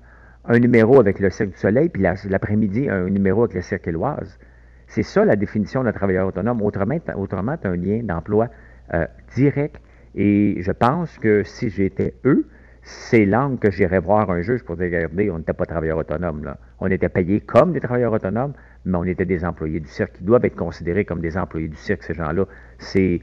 [0.48, 4.38] un numéro avec le Cirque du Soleil, puis l'après-midi, un numéro avec le Cirque Éloise.
[4.86, 6.62] C'est ça la définition d'un travailleur autonome.
[6.62, 8.48] Autrement, tu as un lien d'emploi
[8.94, 9.80] euh, direct
[10.16, 12.46] et je pense que si j'étais eux,
[12.82, 16.44] c'est l'angle que j'irais voir un juge pour dire, regardez, on n'était pas travailleurs autonomes.
[16.44, 16.56] Là.
[16.80, 20.14] On était payés comme des travailleurs autonomes, mais on était des employés du cirque.
[20.20, 22.46] Ils doivent être considérés comme des employés du cirque, ces gens-là.
[22.78, 23.20] C'est,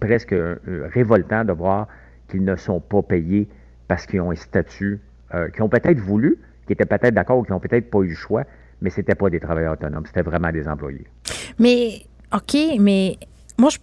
[0.00, 0.34] presque
[0.66, 1.88] révoltant de voir
[2.28, 3.48] qu'ils ne sont pas payés
[3.86, 5.00] parce qu'ils ont un statut,
[5.34, 8.08] euh, qu'ils ont peut-être voulu, qu'ils étaient peut-être d'accord ou qu'ils n'ont peut-être pas eu
[8.08, 8.44] le choix,
[8.82, 11.06] mais ce n'étaient pas des travailleurs autonomes, c'était vraiment des employés.
[11.58, 12.02] Mais,
[12.34, 13.16] OK, mais
[13.58, 13.78] moi, je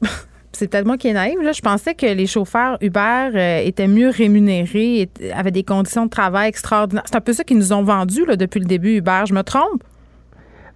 [0.56, 3.88] c'est peut-être moi qui est naïve, là, je pensais que les chauffeurs Uber euh, étaient
[3.88, 7.04] mieux rémunérés, avaient des conditions de travail extraordinaires.
[7.06, 9.24] C'est un peu ça qu'ils nous ont vendu là, depuis le début, Uber.
[9.28, 9.84] Je me trompe?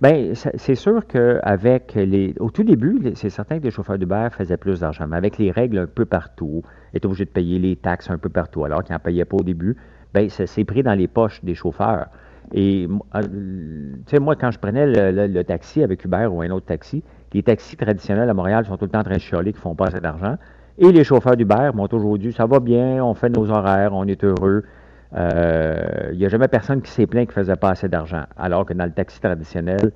[0.02, 2.34] Bien, c'est sûr qu'avec les.
[2.40, 5.52] Au tout début, c'est certain que les chauffeurs d'Uber faisaient plus d'argent, mais avec les
[5.52, 8.94] règles un peu partout, étaient obligés de payer les taxes un peu partout, alors qu'ils
[8.94, 9.76] n'en payaient pas au début,
[10.14, 12.08] bien, c'est pris dans les poches des chauffeurs.
[12.54, 16.66] Et, euh, tu sais, moi, quand je prenais le, taxi avec Uber ou un autre
[16.66, 17.04] taxi,
[17.34, 19.64] les taxis traditionnels à Montréal sont tout le temps en train de chialer qu'ils ne
[19.64, 20.36] font pas assez d'argent.
[20.78, 24.06] Et les chauffeurs d'Uber m'ont toujours dit ça va bien, on fait nos horaires, on
[24.06, 24.64] est heureux.
[25.12, 28.24] Il euh, n'y a jamais personne qui s'est plaint qu'il ne faisait pas assez d'argent.
[28.38, 29.92] Alors que dans le taxi traditionnel,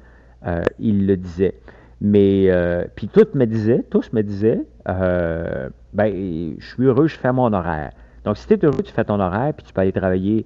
[0.45, 1.55] euh, ils le disaient.
[2.01, 7.31] Mais, euh, puis tous me disaient, tous me disaient, ben, je suis heureux, je fais
[7.31, 7.91] mon horaire.
[8.25, 10.45] Donc, si tu es heureux, tu fais ton horaire, puis tu peux aller travailler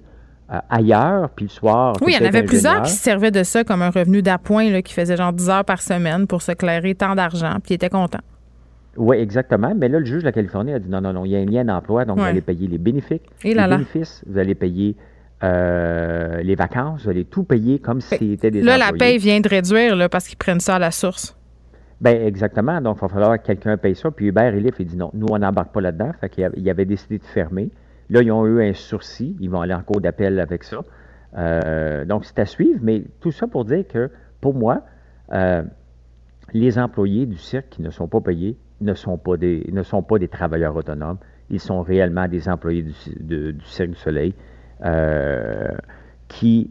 [0.52, 1.96] euh, ailleurs, puis le soir.
[2.00, 4.80] Oui, il y en avait plusieurs qui se servaient de ça comme un revenu d'appoint,
[4.82, 7.90] qui faisait genre 10 heures par semaine pour se clairer tant d'argent, puis ils étaient
[7.90, 8.22] contents.
[8.96, 9.74] Oui, exactement.
[9.76, 11.38] Mais là, le juge de la Californie a dit non, non, non, il y a
[11.38, 14.96] un lien d'emploi, donc vous allez payer les bénéfices, les bénéfices, vous allez payer
[15.44, 19.40] euh, les vacances, vous allez tout payer comme si c'était des Là, la paye vient
[19.40, 21.36] de réduire là, parce qu'ils prennent ça à la source.
[22.00, 22.80] Bien, exactement.
[22.80, 24.10] Donc, il va falloir que quelqu'un paye ça.
[24.10, 26.12] Puis Hubert et il dit non, nous, on n'embarque pas là-dedans.
[26.20, 27.70] Fait qu'il avait décidé de fermer.
[28.10, 29.36] Là, ils ont eu un sursis.
[29.40, 30.84] Ils vont aller en cours d'appel avec ça.
[31.36, 32.80] Euh, donc, c'est à suivre.
[32.82, 34.10] Mais tout ça pour dire que,
[34.40, 34.82] pour moi,
[35.32, 35.62] euh,
[36.52, 40.02] les employés du cirque qui ne sont pas payés ne sont pas des, ne sont
[40.02, 41.18] pas des travailleurs autonomes.
[41.50, 44.34] Ils sont réellement des employés du, Cirque du Soleil.
[44.84, 45.68] Euh,
[46.28, 46.70] qui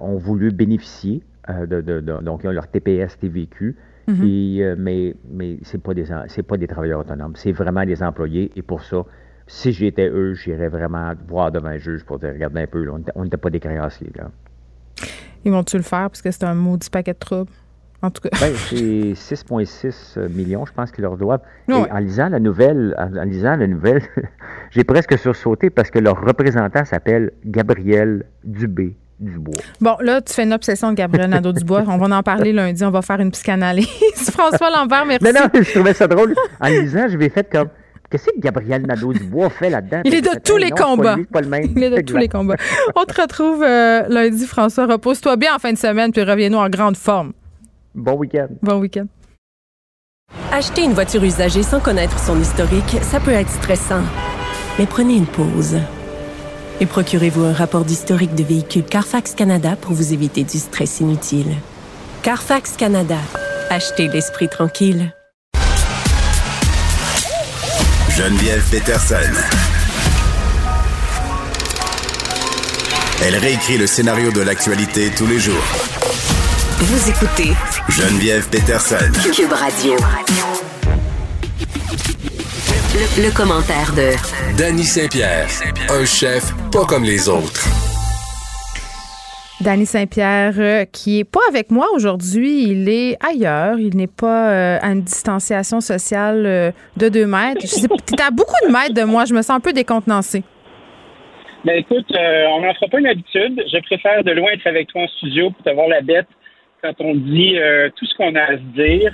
[0.00, 3.76] ont voulu bénéficier de, donc ils ont leur TPS TVQ.
[4.08, 4.74] Mm-hmm.
[4.76, 6.04] mais mais c'est pas des
[6.46, 9.04] pas des travailleurs autonomes, c'est vraiment des employés et pour ça,
[9.46, 13.24] si j'étais eux, j'irais vraiment voir devant un juge pour dire regarde un peu, on
[13.24, 14.30] n'était pas des créanciers là.
[15.44, 17.52] Ils vont-tu le faire parce que c'est un maudit paquet de troubles?
[18.02, 18.30] En tout cas.
[18.40, 21.40] Ben, c'est 6,6 millions, je pense qu'ils leur doivent.
[21.68, 24.02] en lisant la nouvelle, en, lisant la nouvelle,
[24.70, 28.96] j'ai presque sursauté parce que leur représentant s'appelle Gabriel Dubé.
[29.18, 29.54] Dubois.
[29.80, 31.84] Bon, là, tu fais une obsession de Gabriel Nadeau-Dubois.
[31.88, 32.84] On va en parler lundi.
[32.84, 33.86] On va faire une psychanalyse.
[34.30, 35.24] François Lambert, merci.
[35.24, 36.34] Non, non, je trouvais ça drôle.
[36.60, 37.68] En lisant, je vais fait comme
[38.10, 40.02] Qu'est-ce que Gabriel Nadeau-Dubois fait là-dedans?
[40.04, 41.16] Il est de tous les combats.
[41.74, 42.56] Il est de tous les combats.
[42.94, 44.86] On te retrouve euh, lundi, François.
[44.86, 47.32] Repose-toi bien en fin de semaine, puis reviens-nous en grande forme.
[47.94, 48.48] Bon week-end.
[48.62, 49.06] Bon week-end.
[50.52, 54.02] Acheter une voiture usagée sans connaître son historique, ça peut être stressant.
[54.78, 55.76] Mais prenez une pause.
[56.80, 61.54] Et procurez-vous un rapport d'historique de véhicule Carfax Canada pour vous éviter du stress inutile.
[62.22, 63.18] Carfax Canada.
[63.70, 65.12] Achetez l'esprit tranquille.
[68.16, 69.16] Geneviève Peterson.
[73.22, 75.62] Elle réécrit le scénario de l'actualité tous les jours.
[76.78, 77.52] Vous écoutez
[77.90, 78.96] Geneviève Peterson.
[79.34, 79.96] Cube Radio.
[82.94, 84.12] Le, le commentaire de
[84.56, 85.48] Danny Saint-Pierre,
[85.90, 87.64] un chef pas comme les autres.
[89.62, 93.78] Danny Saint-Pierre, euh, qui est pas avec moi aujourd'hui, il est ailleurs.
[93.78, 97.62] Il n'est pas euh, à une distanciation sociale euh, de deux mètres.
[97.62, 99.24] Tu es à beaucoup de mètres de moi.
[99.24, 100.42] Je me sens un peu décontenancée.
[101.64, 103.62] Ben écoute, on n'en fera pas une habitude.
[103.72, 106.28] Je préfère de loin être avec toi en studio pour te voir la bête
[106.82, 107.56] quand on dit
[107.96, 109.12] tout ce qu'on a à se dire.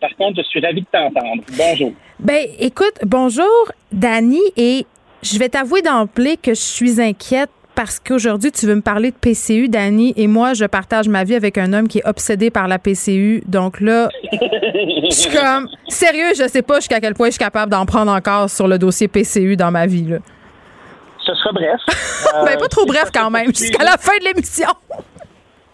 [0.00, 1.42] par contre, je suis ravi de t'entendre.
[1.58, 1.92] Bonjour.
[2.18, 4.86] Ben écoute, bonjour, Danny, et
[5.22, 9.16] je vais t'avouer d'emblée que je suis inquiète parce qu'aujourd'hui, tu veux me parler de
[9.16, 12.66] PCU, Dani, et moi, je partage ma vie avec un homme qui est obsédé par
[12.66, 13.42] la PCU.
[13.46, 17.70] Donc là, je suis comme, sérieux, je sais pas jusqu'à quel point je suis capable
[17.70, 20.06] d'en prendre encore sur le dossier PCU dans ma vie.
[20.06, 20.18] Là.
[21.24, 21.80] Ce sera bref.
[22.44, 24.68] ben, pas trop bref quand même, jusqu'à la fin de l'émission.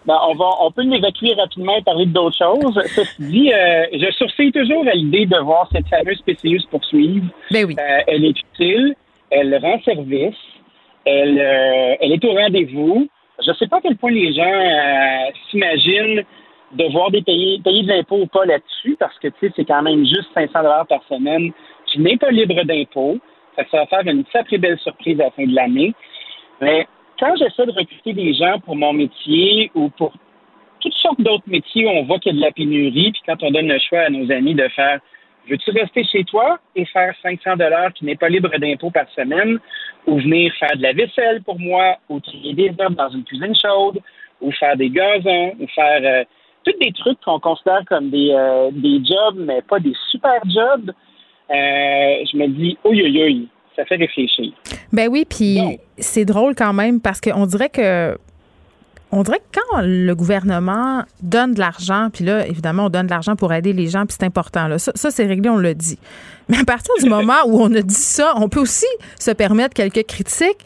[0.04, 2.80] Ben, on, va, on peut l'évacuer rapidement et parler d'autres choses.
[2.96, 7.26] Ceci dit, euh, je sourcille toujours à l'idée de voir cette fameuse PCU se poursuivre.
[7.52, 7.76] Ben oui.
[7.78, 8.96] Euh, elle est utile,
[9.30, 10.34] elle rend service.
[11.04, 13.08] Elle, euh, elle est au rendez-vous.
[13.44, 16.24] Je ne sais pas à quel point les gens euh, s'imaginent
[16.72, 20.28] devoir des payer, payer de l'impôt ou pas là-dessus, parce que c'est quand même juste
[20.34, 21.52] 500 dollars par semaine
[21.86, 23.18] qui n'est pas libre d'impôt.
[23.56, 25.92] Ça, va faire une sacrée belle surprise à la fin de l'année.
[26.60, 26.86] Mais
[27.18, 30.12] quand j'essaie de recruter des gens pour mon métier ou pour
[30.80, 33.42] toutes sortes d'autres métiers où on voit qu'il y a de la pénurie, puis quand
[33.42, 35.00] on donne le choix à nos amis de faire
[35.48, 39.58] veux-tu rester chez toi et faire 500 dollars qui n'est pas libre d'impôt par semaine,
[40.06, 43.54] ou venir faire de la vaisselle pour moi, ou trier des herbes dans une cuisine
[43.54, 44.00] chaude,
[44.40, 46.24] ou faire des gazons, ou faire euh,
[46.64, 50.90] tous des trucs qu'on considère comme des, euh, des jobs, mais pas des super jobs.
[51.50, 54.52] Euh, je me dis, oui, oui, oui, ça fait réfléchir.
[54.92, 55.58] Ben oui, puis
[55.98, 58.16] c'est drôle quand même parce qu'on dirait que
[59.12, 63.10] on dirait que quand le gouvernement donne de l'argent, puis là, évidemment, on donne de
[63.10, 64.68] l'argent pour aider les gens, puis c'est important.
[64.68, 64.78] Là.
[64.78, 65.98] Ça, c'est réglé, on le dit.
[66.48, 68.86] Mais à partir du moment où on a dit ça, on peut aussi
[69.18, 70.64] se permettre quelques critiques.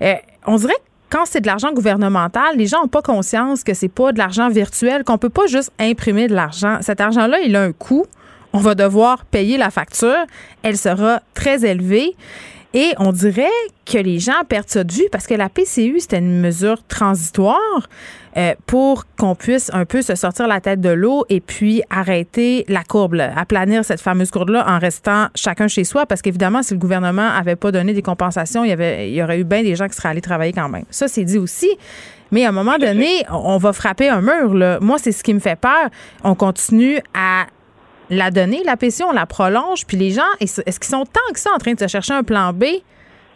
[0.00, 0.14] Euh,
[0.46, 3.88] on dirait que quand c'est de l'argent gouvernemental, les gens n'ont pas conscience que c'est
[3.88, 6.78] pas de l'argent virtuel, qu'on peut pas juste imprimer de l'argent.
[6.82, 8.06] Cet argent-là, il a un coût.
[8.52, 10.24] On va devoir payer la facture.
[10.62, 12.14] Elle sera très élevée.
[12.74, 13.46] Et on dirait
[13.86, 17.88] que les gens perdent ça de vue parce que la PCU, c'était une mesure transitoire
[18.36, 22.66] euh, pour qu'on puisse un peu se sortir la tête de l'eau et puis arrêter
[22.68, 26.04] la courbe, aplanir cette fameuse courbe-là en restant chacun chez soi.
[26.04, 29.22] Parce qu'évidemment, si le gouvernement avait pas donné des compensations, il y, avait, il y
[29.22, 30.84] aurait eu bien des gens qui seraient allés travailler quand même.
[30.90, 31.70] Ça, c'est dit aussi.
[32.30, 34.52] Mais à un moment donné, on va frapper un mur.
[34.52, 34.78] Là.
[34.82, 35.88] Moi, c'est ce qui me fait peur.
[36.22, 37.46] On continue à
[38.10, 41.40] la donner, la PCU, on la prolonge, puis les gens, est-ce qu'ils sont tant que
[41.40, 42.64] ça en train de se chercher un plan B?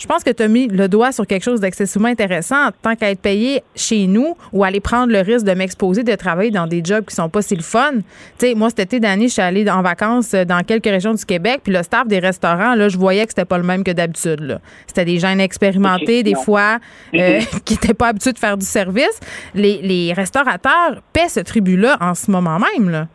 [0.03, 2.71] Je pense que tu as mis le doigt sur quelque chose d'excessivement intéressant.
[2.83, 6.51] Tant qu'à être payé chez nous ou aller prendre le risque de m'exposer, de travailler
[6.51, 7.93] dans des jobs qui sont pas si le fun.
[8.39, 11.25] Tu sais, moi, cet été dernier, je suis allée en vacances dans quelques régions du
[11.25, 13.93] Québec, puis le staff des restaurants, là, je voyais que c'était pas le même que
[13.93, 14.59] d'habitude.
[14.89, 16.81] C'était des gens inexpérimentés, des fois,
[17.15, 19.21] euh, qui n'étaient pas habitués de faire du service.
[19.55, 22.91] Les, les restaurateurs paient ce tribut-là en ce moment même.
[22.91, 23.07] Là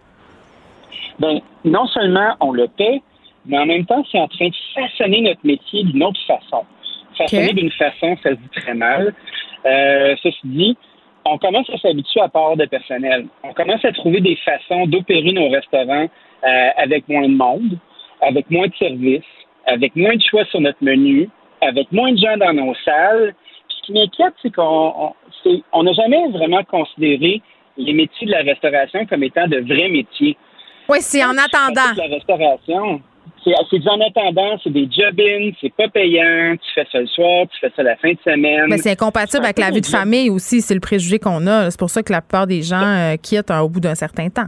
[1.20, 3.02] ben, non seulement on le paie,
[3.46, 6.66] mais en même temps, c'est en train de façonner notre métier d'une autre façon.
[7.18, 9.14] Façonner d'une façon, ça se dit très mal.
[9.66, 10.78] Euh, ceci dit,
[11.26, 13.28] on commence à s'habituer à part de personnel.
[13.44, 16.08] On commence à trouver des façons d'opérer nos restaurants
[16.44, 17.78] euh, avec moins de monde,
[18.22, 19.24] avec moins de services,
[19.66, 21.30] avec moins de choix sur notre menu,
[21.62, 23.34] avec moins de gens dans nos salles.
[23.68, 25.14] ce qui m'inquiète, c'est qu'on
[25.74, 27.42] on n'a jamais vraiment considéré
[27.78, 30.38] les métiers de la restauration comme étant de vrais métiers.
[30.90, 31.94] Oui, c'est en attendant.
[31.96, 33.02] La restauration,
[33.44, 37.60] c'est en attendant, c'est des job-ins, c'est pas payant, tu fais ça le soir, tu
[37.60, 38.66] fais ça la fin de semaine.
[38.70, 41.70] Mais c'est incompatible avec la vie de famille aussi, c'est le préjugé qu'on a.
[41.72, 44.48] C'est pour ça que la plupart des gens euh, quittent au bout d'un certain temps.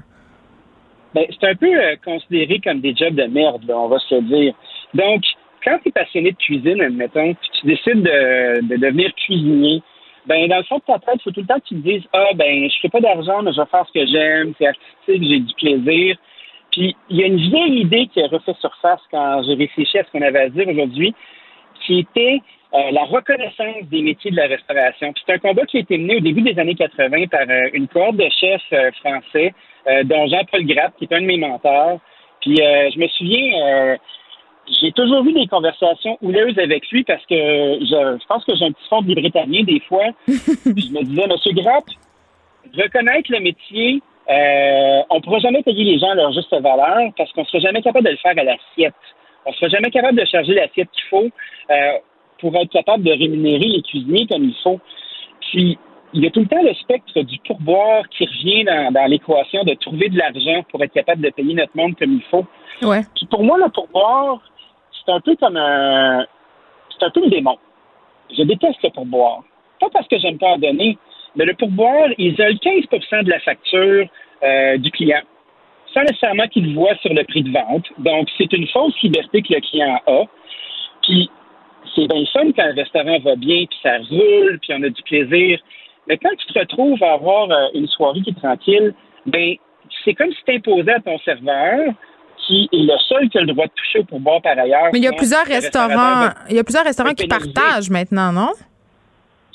[1.13, 4.21] Ben, c'est un peu euh, considéré comme des jobs de merde, on va se le
[4.21, 4.53] dire.
[4.93, 5.21] Donc,
[5.63, 9.81] quand tu es passionné de cuisine, admettons, puis tu décides de, de devenir cuisinier,
[10.27, 11.87] ben dans le fond de ta tête, il faut tout le temps que tu te
[11.87, 14.67] dises Ah ben je fais pas d'argent, mais je vais faire ce que j'aime, c'est
[14.67, 16.17] artistique, j'ai du plaisir.
[16.71, 20.03] Puis il y a une vieille idée qui a refait surface quand j'ai réfléchi à
[20.03, 21.13] ce qu'on avait à dire aujourd'hui,
[21.85, 22.39] qui était
[22.73, 25.11] euh, la reconnaissance des métiers de la restauration.
[25.25, 27.87] c'est un combat qui a été mené au début des années 80 par euh, une
[27.87, 29.53] cohorte de chefs euh, français,
[30.05, 31.99] dont Jean-Paul Grapp, qui est un de mes mentors.
[32.41, 33.97] Puis je me souviens,
[34.67, 38.71] j'ai toujours eu des conversations houleuses avec lui parce que je, pense que j'ai un
[38.71, 40.05] petit fond de britannique des fois.
[40.27, 41.85] je me disais, Monsieur Grapp,
[42.77, 47.11] reconnaître le métier, euh, on ne pourra jamais payer les gens à leur juste valeur
[47.17, 48.93] parce qu'on ne sera jamais capable de le faire à l'assiette.
[49.45, 51.29] On ne sera jamais capable de charger l'assiette qu'il faut
[51.71, 51.91] euh,
[52.39, 54.79] pour être capable de rémunérer les cuisiniers comme il faut.
[55.41, 55.79] Puis,
[56.13, 59.63] il y a tout le temps le spectre du pourboire qui revient dans, dans l'équation
[59.63, 62.45] de trouver de l'argent pour être capable de payer notre monde comme il faut.
[62.83, 63.01] Ouais.
[63.15, 64.39] Puis pour moi, le pourboire,
[64.91, 66.25] c'est un peu comme un.
[66.97, 67.57] C'est un peu un démon.
[68.35, 69.41] Je déteste le pourboire.
[69.79, 70.97] Pas parce que j'aime pas en donner,
[71.35, 74.07] mais le pourboire isole 15% de la facture
[74.43, 75.21] euh, du client,
[75.93, 77.85] sans nécessairement qu'il le voit sur le prix de vente.
[77.97, 80.23] Donc, c'est une fausse liberté que le client a.
[81.03, 81.29] Puis,
[81.95, 85.01] c'est bien fun quand le restaurant va bien, puis ça roule, puis on a du
[85.03, 85.59] plaisir.
[86.07, 88.93] Mais quand tu te retrouves à avoir euh, une soirée qui est tranquille,
[89.25, 89.55] ben
[90.03, 91.93] c'est comme si tu imposais à ton serveur
[92.47, 94.89] qui est le seul qui a le droit de toucher au pourboire par ailleurs.
[94.91, 98.51] Mais il y a plusieurs restaurants, il y a plusieurs restaurants qui partagent maintenant, non?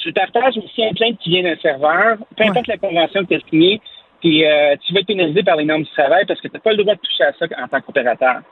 [0.04, 3.34] Tu partages aussi un plainte qui vient d'un serveur, peu importe la convention que tu
[3.36, 3.80] as signée,
[4.20, 6.60] puis euh, tu vas être pénalisé par les normes du travail parce que tu n'as
[6.60, 8.42] pas le droit de toucher à ça en tant qu'opérateur.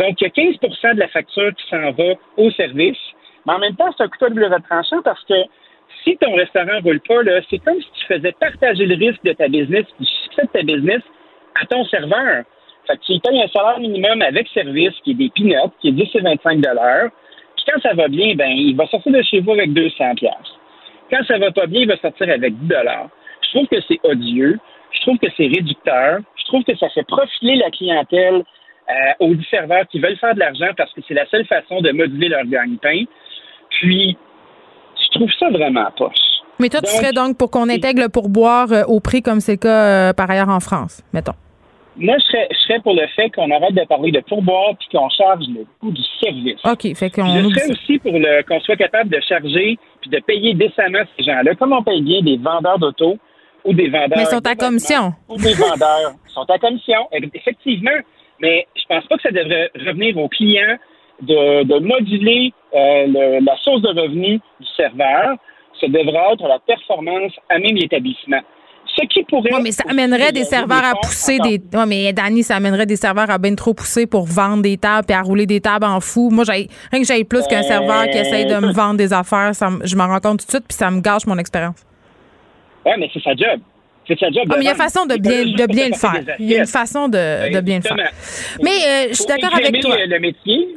[0.00, 2.98] Donc, il y a 15% de la facture qui s'en va au service,
[3.46, 5.34] mais en même temps, c'est un couteau de double tranchant parce que
[6.02, 9.34] si ton restaurant ne roule pas, c'est comme si tu faisais partager le risque de
[9.34, 11.02] ta business, du succès de ta business
[11.62, 12.42] à ton serveur.
[12.88, 15.92] Fait que tu payes un salaire minimum avec service, qui est des peanuts, qui est
[15.92, 19.52] 10 et 25 Puis quand ça va bien, ben, il va sortir de chez vous
[19.52, 20.04] avec 200
[21.10, 24.58] Quand ça va pas bien, il va sortir avec 10 Je trouve que c'est odieux.
[24.92, 26.20] Je trouve que c'est réducteur.
[26.36, 28.42] Je trouve que ça fait profiler la clientèle
[28.90, 31.90] euh, aux serveurs qui veulent faire de l'argent parce que c'est la seule façon de
[31.92, 33.04] moduler leur gagne-pain.
[33.70, 34.16] Puis,
[34.96, 36.14] je trouve ça vraiment poche.
[36.60, 39.52] Mais toi, tu serais donc pour qu'on intègre le pourboire euh, au prix comme c'est
[39.52, 41.34] le cas euh, par ailleurs en France, mettons.
[41.98, 44.88] Moi, je serais, je serais pour le fait qu'on arrête de parler de pourboire puis
[44.92, 46.60] qu'on charge le coût du service.
[46.64, 47.26] OK, fait qu'on.
[47.26, 51.24] Je serais aussi pour le, qu'on soit capable de charger puis de payer décemment ces
[51.24, 53.18] gens-là, comme on paye bien des vendeurs d'auto
[53.64, 54.16] ou des vendeurs.
[54.16, 55.12] Mais ils sont à commission.
[55.28, 56.12] Ou des vendeurs.
[56.26, 57.98] Ils sont à commission, effectivement.
[58.40, 60.76] Mais je pense pas que ça devrait revenir aux clients
[61.22, 65.36] de, de moduler euh, la source de revenus du serveur.
[65.80, 68.40] Ça devrait être la performance à même l'établissement.
[68.98, 69.50] Ce qui pourrait.
[69.52, 71.60] Oui, mais ça amènerait des serveurs à pousser des.
[71.72, 75.06] Oui, mais Danny, ça amènerait des serveurs à bien trop pousser pour vendre des tables
[75.08, 76.30] et à rouler des tables en fou.
[76.30, 79.52] Moi, j'ai rien que j'aille plus qu'un serveur qui essaye de me vendre des affaires.
[79.84, 81.84] je m'en rends compte tout de suite, puis ça me gâche mon expérience.
[82.84, 83.60] Oui, mais c'est sa job.
[84.06, 84.44] C'est sa job.
[84.50, 86.36] Ah, mais il y a façon de bien, de bien le faire.
[86.38, 87.96] Il y a une façon de, de bien le faire.
[88.62, 89.96] Mais euh, je suis d'accord avec toi.
[90.06, 90.68] le métier,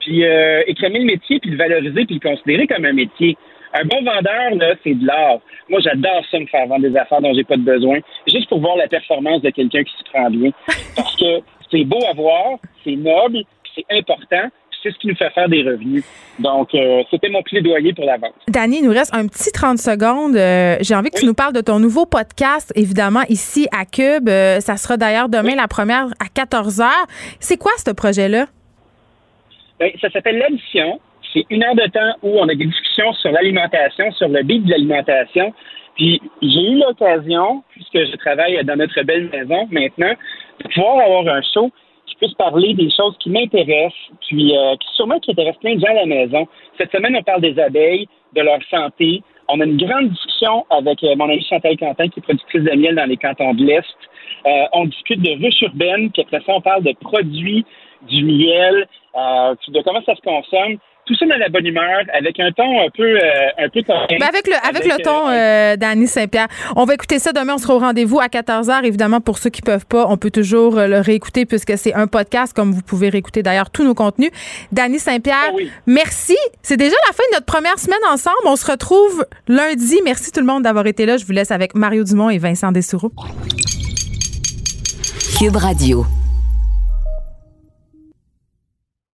[0.00, 3.36] puis euh, écrémer le métier, puis le valoriser, puis le considérer comme un métier.
[3.78, 5.38] Un bon vendeur, là, c'est de l'art.
[5.68, 8.60] Moi, j'adore ça, me faire vendre des affaires dont j'ai pas de besoin, juste pour
[8.60, 10.50] voir la performance de quelqu'un qui se prend bien.
[10.96, 13.40] Parce que c'est beau à voir, c'est noble,
[13.74, 14.48] c'est important,
[14.82, 16.04] c'est ce qui nous fait faire des revenus.
[16.38, 18.32] Donc, euh, c'était mon plaidoyer pour la vente.
[18.48, 20.36] Danny, il nous reste un petit 30 secondes.
[20.36, 24.28] Euh, j'ai envie que tu nous parles de ton nouveau podcast, évidemment, ici à Cube.
[24.28, 26.90] Euh, ça sera d'ailleurs demain la première à 14 h.
[27.40, 28.46] C'est quoi ce projet-là?
[29.78, 30.98] Ben, ça s'appelle l'addition
[31.36, 34.64] c'est une heure de temps où on a des discussions sur l'alimentation, sur le bit
[34.64, 35.52] de l'alimentation.
[35.94, 40.14] Puis j'ai eu l'occasion, puisque je travaille dans notre belle maison maintenant,
[40.60, 41.70] de pouvoir avoir un show
[42.06, 43.92] qui puisse parler des choses qui m'intéressent,
[44.26, 46.48] puis euh, qui sûrement qui intéressent plein de gens à la maison.
[46.78, 49.22] Cette semaine, on parle des abeilles, de leur santé.
[49.48, 52.76] On a une grande discussion avec euh, mon ami Chantal Quentin, qui est productrice de
[52.76, 53.84] miel dans les cantons de l'Est.
[54.46, 57.66] Euh, on discute de ruches urbaines, puis après ça, on parle de produits,
[58.08, 58.86] du miel,
[59.16, 60.78] de comment ça se consomme.
[61.06, 64.26] Tout ça dans la bonne humeur, avec un ton un peu, euh, un peu ben
[64.26, 66.48] avec le, avec, le ton, euh, euh Dany Saint-Pierre.
[66.74, 67.54] On va écouter ça demain.
[67.54, 68.84] On sera au rendez-vous à 14h.
[68.84, 72.52] Évidemment, pour ceux qui peuvent pas, on peut toujours le réécouter puisque c'est un podcast,
[72.54, 74.30] comme vous pouvez réécouter d'ailleurs tous nos contenus.
[74.72, 76.36] Dany Saint-Pierre, ah merci.
[76.62, 78.36] C'est déjà la fin de notre première semaine ensemble.
[78.44, 80.00] On se retrouve lundi.
[80.04, 81.16] Merci tout le monde d'avoir été là.
[81.16, 83.12] Je vous laisse avec Mario Dumont et Vincent Dessoureau.
[85.38, 86.04] Cube Radio.